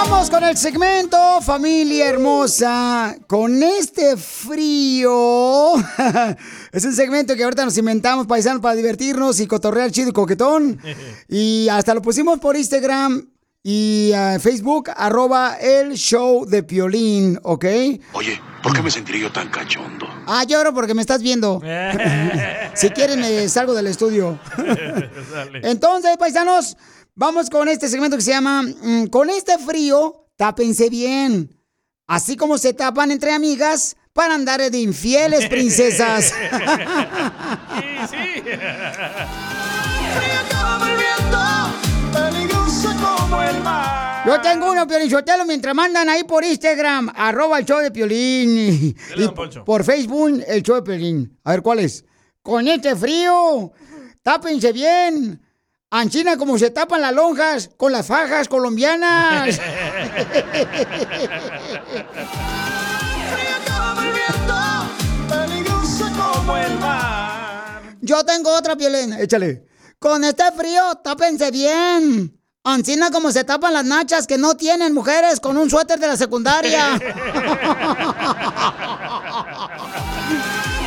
Vamos 0.00 0.30
con 0.30 0.44
el 0.44 0.56
segmento, 0.56 1.40
familia 1.42 2.08
hermosa. 2.08 3.16
Con 3.26 3.62
este 3.62 4.16
frío. 4.16 5.74
es 6.72 6.84
un 6.84 6.94
segmento 6.94 7.34
que 7.34 7.44
ahorita 7.44 7.64
nos 7.64 7.76
inventamos, 7.78 8.26
paisanos, 8.26 8.62
para 8.62 8.74
divertirnos 8.74 9.40
y 9.40 9.46
cotorrear 9.46 9.90
chido 9.90 10.10
y 10.10 10.12
coquetón. 10.12 10.78
Y 11.28 11.68
hasta 11.68 11.94
lo 11.94 12.02
pusimos 12.02 12.38
por 12.38 12.56
Instagram 12.56 13.28
y 13.70 14.14
ah, 14.14 14.38
Facebook, 14.40 14.88
arroba 14.96 15.58
el 15.60 15.92
show 15.92 16.46
de 16.46 16.62
Piolín, 16.62 17.38
¿ok? 17.42 17.66
Oye, 18.14 18.40
¿por 18.62 18.72
qué 18.72 18.80
me 18.80 18.90
sentiré 18.90 19.20
yo 19.20 19.30
tan 19.30 19.50
cachondo? 19.50 20.08
Ah, 20.26 20.42
lloro 20.44 20.72
porque 20.72 20.94
me 20.94 21.02
estás 21.02 21.20
viendo. 21.20 21.60
si 22.74 22.88
quieren, 22.88 23.20
me 23.20 23.46
salgo 23.50 23.74
del 23.74 23.88
estudio. 23.88 24.40
Entonces, 25.62 26.16
paisanos, 26.16 26.78
vamos 27.14 27.50
con 27.50 27.68
este 27.68 27.88
segmento 27.88 28.16
que 28.16 28.22
se 28.22 28.30
llama 28.30 28.62
mm, 28.62 29.08
Con 29.08 29.28
este 29.28 29.58
frío, 29.58 30.30
tápense 30.38 30.88
bien. 30.88 31.54
Así 32.06 32.38
como 32.38 32.56
se 32.56 32.72
tapan 32.72 33.10
entre 33.10 33.34
amigas 33.34 33.98
para 34.14 34.32
andar 34.32 34.62
de 34.70 34.78
infieles, 34.78 35.46
princesas. 35.46 36.32
Yo 44.28 44.40
tengo 44.42 44.70
uno, 44.70 44.86
Piolín 44.86 45.10
Sotelo, 45.10 45.46
mientras 45.46 45.74
mandan 45.74 46.06
ahí 46.10 46.22
por 46.24 46.44
Instagram, 46.44 47.10
arroba 47.14 47.58
el 47.58 47.64
show 47.64 47.78
de 47.78 47.90
Piolín. 47.90 48.58
Y, 48.58 48.94
Dale, 49.10 49.24
y 49.24 49.58
por 49.64 49.84
Facebook, 49.84 50.44
el 50.46 50.62
show 50.62 50.76
de 50.76 50.82
Piolín. 50.82 51.38
A 51.44 51.52
ver, 51.52 51.62
¿cuál 51.62 51.78
es? 51.78 52.04
Con 52.42 52.68
este 52.68 52.94
frío, 52.94 53.72
tápense 54.22 54.70
bien. 54.72 55.42
Anchina 55.90 56.36
como 56.36 56.58
se 56.58 56.70
tapan 56.70 57.00
las 57.00 57.14
lonjas 57.14 57.70
con 57.78 57.90
las 57.90 58.06
fajas 58.06 58.48
colombianas. 58.48 59.58
Yo 68.02 68.24
tengo 68.24 68.54
otra, 68.54 68.76
Piolín. 68.76 69.14
Échale. 69.14 69.64
Con 69.98 70.22
este 70.22 70.52
frío, 70.52 70.96
tápense 71.02 71.50
bien. 71.50 72.37
Ancina 72.68 73.10
como 73.10 73.32
se 73.32 73.44
tapan 73.44 73.72
las 73.72 73.84
nachas 73.86 74.26
que 74.26 74.36
no 74.36 74.54
tienen 74.54 74.92
mujeres 74.92 75.40
con 75.40 75.56
un 75.56 75.70
suéter 75.70 75.98
de 75.98 76.06
la 76.06 76.18
secundaria. 76.18 76.98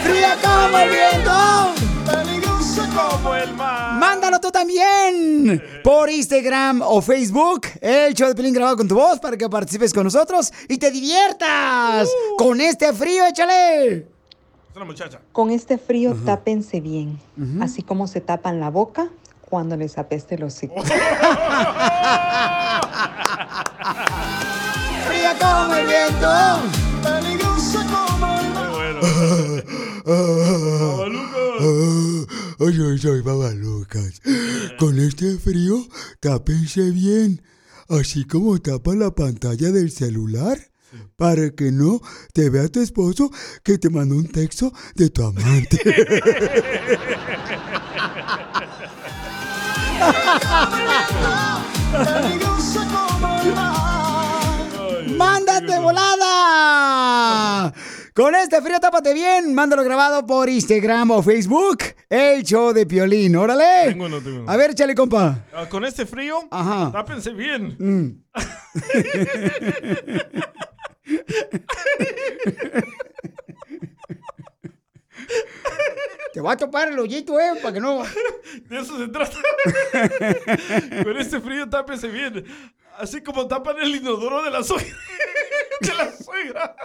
¡Fría 0.04 0.38
como 0.44 0.78
el 0.78 0.90
viento! 0.90 1.32
Peligrosa 2.06 2.88
como 2.96 3.34
el 3.36 3.54
mar. 3.56 4.00
Mándalo 4.00 4.40
tú 4.40 4.52
también 4.52 5.64
por 5.84 6.10
Instagram 6.12 6.84
o 6.84 7.02
Facebook, 7.02 7.62
el 7.82 8.14
show 8.14 8.28
de 8.28 8.36
Pelín 8.36 8.54
grabado 8.54 8.78
con 8.78 8.88
tu 8.88 8.96
voz 8.96 9.20
para 9.20 9.36
que 9.36 9.50
participes 9.50 9.92
con 9.92 10.04
nosotros 10.04 10.52
y 10.70 10.78
te 10.78 10.92
diviertas 10.92 12.08
con 12.38 12.62
este 12.62 12.94
frío, 12.94 13.26
échale. 13.26 13.96
Es 14.70 14.76
una 14.76 14.86
muchacha. 14.86 15.20
Con 15.32 15.50
este 15.50 15.80
frío, 15.80 16.16
tápense 16.26 16.80
bien, 16.80 17.20
así 17.60 17.82
como 17.82 18.08
se 18.08 18.22
tapan 18.22 18.60
la 18.60 18.70
boca 18.70 19.10
cuando 19.52 19.76
les 19.76 19.98
apeste 19.98 20.36
el 20.36 20.44
hocico. 20.46 20.82
¡Fría 25.08 25.36
como 25.38 25.76
el 25.76 25.88
viento! 25.88 26.62
Peligrosa 27.04 27.86
como 27.86 28.40
el 28.40 28.50
mar. 28.54 28.72
Ay, 32.60 32.78
ay, 32.80 33.00
ay, 33.04 33.22
babalucas. 33.22 34.22
Con 34.80 34.98
este 35.00 35.38
frío, 35.38 35.86
tápense 36.22 36.92
bien. 36.92 37.42
Así 37.90 38.24
como 38.24 38.58
tapan 38.62 39.00
la 39.00 39.12
pantalla 39.12 39.70
del 39.72 39.92
celular 39.92 40.58
para 41.18 41.50
que 41.52 41.74
no 41.74 42.00
te 42.32 42.50
vea 42.50 42.70
tu 42.70 42.80
esposo 42.80 43.30
que 43.64 43.78
te 43.78 43.90
mandó 43.90 44.16
un 44.16 44.30
texto 44.30 44.72
de 44.96 45.10
tu 45.10 45.26
amante. 45.26 45.78
¡Mándate 55.18 55.80
volada! 55.80 57.74
Con 58.14 58.36
este 58.36 58.62
frío 58.62 58.80
tápate 58.80 59.14
bien, 59.14 59.54
mándalo 59.54 59.84
grabado 59.84 60.26
por 60.26 60.50
Instagram 60.50 61.12
o 61.12 61.24
Facebook, 61.24 61.80
el 62.10 62.44
show 62.44 62.74
de 62.74 62.86
Piolín, 62.86 63.36
órale. 63.38 63.86
Tengo 63.90 64.06
uno, 64.06 64.20
tengo 64.22 64.42
uno. 64.42 64.52
A 64.52 64.58
ver, 64.58 64.76
chale, 64.76 64.94
compa. 64.96 65.46
Ah, 65.54 65.68
Con 65.70 65.86
este 65.86 66.06
frío, 66.06 66.40
Ajá. 66.52 66.92
tápense 66.92 67.32
bien. 67.32 67.76
Mm. 67.80 68.22
Te 76.34 76.40
va 76.40 76.54
a 76.54 76.58
topar 76.58 76.88
el 76.88 76.98
hoyito, 76.98 77.40
eh, 77.40 77.60
para 77.62 77.74
que 77.74 77.80
no. 77.80 78.04
De 78.70 78.80
eso 78.80 78.98
se 78.98 79.08
trata. 79.10 79.38
Con 81.04 81.18
este 81.18 81.42
frío, 81.42 81.70
tápense 81.70 82.08
bien. 82.08 82.46
Así 82.98 83.22
como 83.22 83.48
tapan 83.48 83.78
el 83.80 83.96
inodoro 83.96 84.44
de 84.44 84.52
la 84.52 84.64
suegra. 84.64 84.96
De 85.82 85.94
la 85.94 86.12
suegra. 86.12 86.76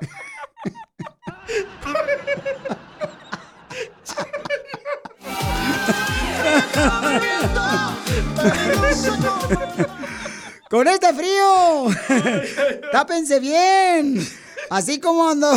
Con 10.68 10.88
este 10.88 11.14
frío, 11.14 11.86
tápense 12.90 13.38
bien. 13.38 14.26
Así 14.70 14.98
como 14.98 15.24
cuando 15.24 15.52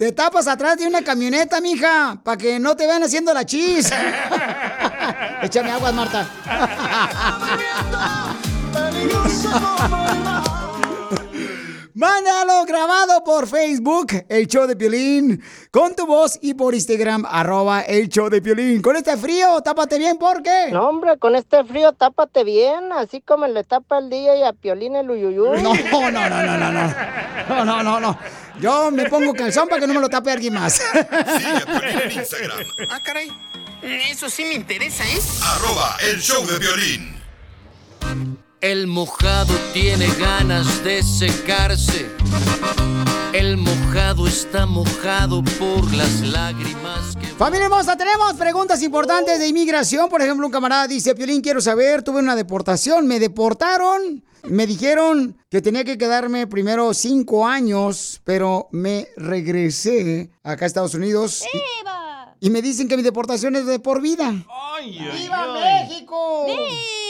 te 0.00 0.12
tapas 0.12 0.48
atrás 0.48 0.78
de 0.78 0.86
una 0.86 1.04
camioneta, 1.04 1.60
mija, 1.60 2.18
para 2.24 2.38
que 2.38 2.58
no 2.58 2.74
te 2.74 2.86
vean 2.86 3.02
haciendo 3.02 3.34
la 3.34 3.44
chis. 3.44 3.92
Échame 5.42 5.70
aguas, 5.70 5.92
Marta. 5.92 6.26
Mándalo 12.00 12.64
grabado 12.64 13.22
por 13.24 13.46
Facebook, 13.46 14.24
el 14.30 14.46
show 14.46 14.66
de 14.66 14.74
Piolín, 14.74 15.44
con 15.70 15.94
tu 15.94 16.06
voz 16.06 16.38
y 16.40 16.54
por 16.54 16.74
Instagram, 16.74 17.26
arroba 17.28 17.82
el 17.82 18.08
show 18.08 18.30
de 18.30 18.40
Piolín. 18.40 18.80
Con 18.80 18.96
este 18.96 19.18
frío, 19.18 19.60
tápate 19.60 19.98
bien, 19.98 20.16
¿por 20.16 20.42
qué? 20.42 20.68
No, 20.72 20.88
hombre, 20.88 21.18
con 21.18 21.36
este 21.36 21.62
frío 21.62 21.92
tápate 21.92 22.42
bien, 22.42 22.90
así 22.94 23.20
como 23.20 23.46
le 23.48 23.64
tapa 23.64 23.98
el 23.98 24.08
día 24.08 24.34
y 24.34 24.42
a 24.44 24.54
Piolín 24.54 24.96
el 24.96 25.10
uyuyuy. 25.10 25.60
No, 25.60 25.74
no, 25.74 26.10
no, 26.10 26.30
no, 26.30 26.56
no, 26.56 26.72
no. 26.72 26.94
No, 27.50 27.64
no, 27.66 27.82
no, 27.82 28.00
no. 28.00 28.18
Yo 28.58 28.90
me 28.90 29.04
pongo 29.10 29.34
calzón 29.34 29.68
para 29.68 29.82
que 29.82 29.86
no 29.86 29.92
me 29.92 30.00
lo 30.00 30.08
tape 30.08 30.30
alguien 30.30 30.54
más. 30.54 30.80
Ah, 32.88 33.00
caray. 33.04 33.30
Eso 34.10 34.30
sí 34.30 34.46
me 34.46 34.54
interesa, 34.54 35.04
¿eh? 35.04 35.18
Arroba 35.44 35.98
el 36.10 36.18
show 36.18 36.46
de 36.46 36.58
violín. 36.58 37.20
El 38.60 38.88
mojado 38.88 39.54
tiene 39.72 40.06
ganas 40.18 40.84
de 40.84 41.02
secarse. 41.02 42.10
El 43.32 43.56
mojado 43.56 44.26
está 44.26 44.66
mojado 44.66 45.42
por 45.58 45.90
las 45.94 46.20
lágrimas 46.20 47.16
que... 47.18 47.26
Familia 47.28 47.64
hermosa, 47.64 47.96
tenemos 47.96 48.34
preguntas 48.34 48.82
importantes 48.82 49.38
de 49.38 49.48
inmigración. 49.48 50.10
Por 50.10 50.20
ejemplo, 50.20 50.44
un 50.46 50.52
camarada 50.52 50.86
dice, 50.86 51.14
Piolín, 51.14 51.40
quiero 51.40 51.62
saber, 51.62 52.02
tuve 52.02 52.18
una 52.18 52.36
deportación, 52.36 53.06
me 53.06 53.18
deportaron, 53.18 54.22
me 54.42 54.66
dijeron 54.66 55.38
que 55.48 55.62
tenía 55.62 55.84
que 55.84 55.96
quedarme 55.96 56.46
primero 56.46 56.92
cinco 56.92 57.46
años, 57.46 58.20
pero 58.24 58.68
me 58.72 59.08
regresé 59.16 60.32
acá 60.42 60.66
a 60.66 60.68
Estados 60.68 60.92
Unidos. 60.92 61.44
Y, 62.40 62.46
y 62.46 62.50
me 62.50 62.60
dicen 62.60 62.88
que 62.88 62.98
mi 62.98 63.02
deportación 63.02 63.56
es 63.56 63.64
de 63.64 63.78
por 63.78 64.02
vida. 64.02 64.34
¡Viva 64.82 65.54
México! 65.54 66.44
¡Viva! 66.44 67.09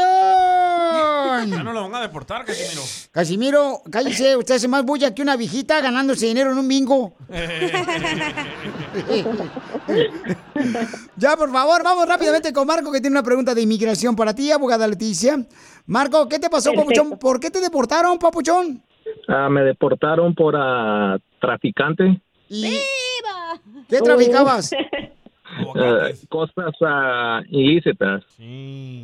Ya 1.48 1.62
no 1.62 1.72
lo 1.72 1.82
van 1.82 1.94
a 1.94 2.00
deportar, 2.00 2.44
Casimiro. 2.44 2.82
Casimiro, 3.12 3.82
cállese, 3.88 4.36
usted 4.36 4.56
hace 4.56 4.66
más 4.66 4.84
bulla 4.84 5.14
que 5.14 5.22
una 5.22 5.36
viejita 5.36 5.80
ganándose 5.80 6.26
dinero 6.26 6.50
en 6.50 6.58
un 6.58 6.66
bingo. 6.66 7.14
Ya, 11.16 11.36
por 11.36 11.52
favor, 11.52 11.82
vamos 11.84 12.08
rápidamente 12.08 12.52
con 12.52 12.66
Marco, 12.66 12.90
que 12.90 13.00
tiene 13.00 13.14
una 13.14 13.22
pregunta 13.22 13.54
de 13.54 13.62
inmigración 13.62 14.16
para 14.16 14.34
ti, 14.34 14.50
abogada 14.50 14.86
Leticia. 14.86 15.38
Marco, 15.86 16.28
¿qué 16.28 16.38
te 16.38 16.50
pasó, 16.50 16.70
Perfecto. 16.70 17.02
papuchón? 17.02 17.18
¿Por 17.18 17.38
qué 17.40 17.50
te 17.50 17.60
deportaron, 17.60 18.18
papuchón? 18.18 18.82
Ah, 19.28 19.48
me 19.48 19.62
deportaron 19.62 20.34
por 20.34 20.54
ah, 20.56 21.18
traficante. 21.40 22.20
Y... 22.48 22.78
¿Qué 23.88 24.00
traficabas? 24.00 24.70
Ah, 25.76 26.08
cosas 26.28 26.74
ah, 26.82 27.42
ilícitas. 27.48 28.24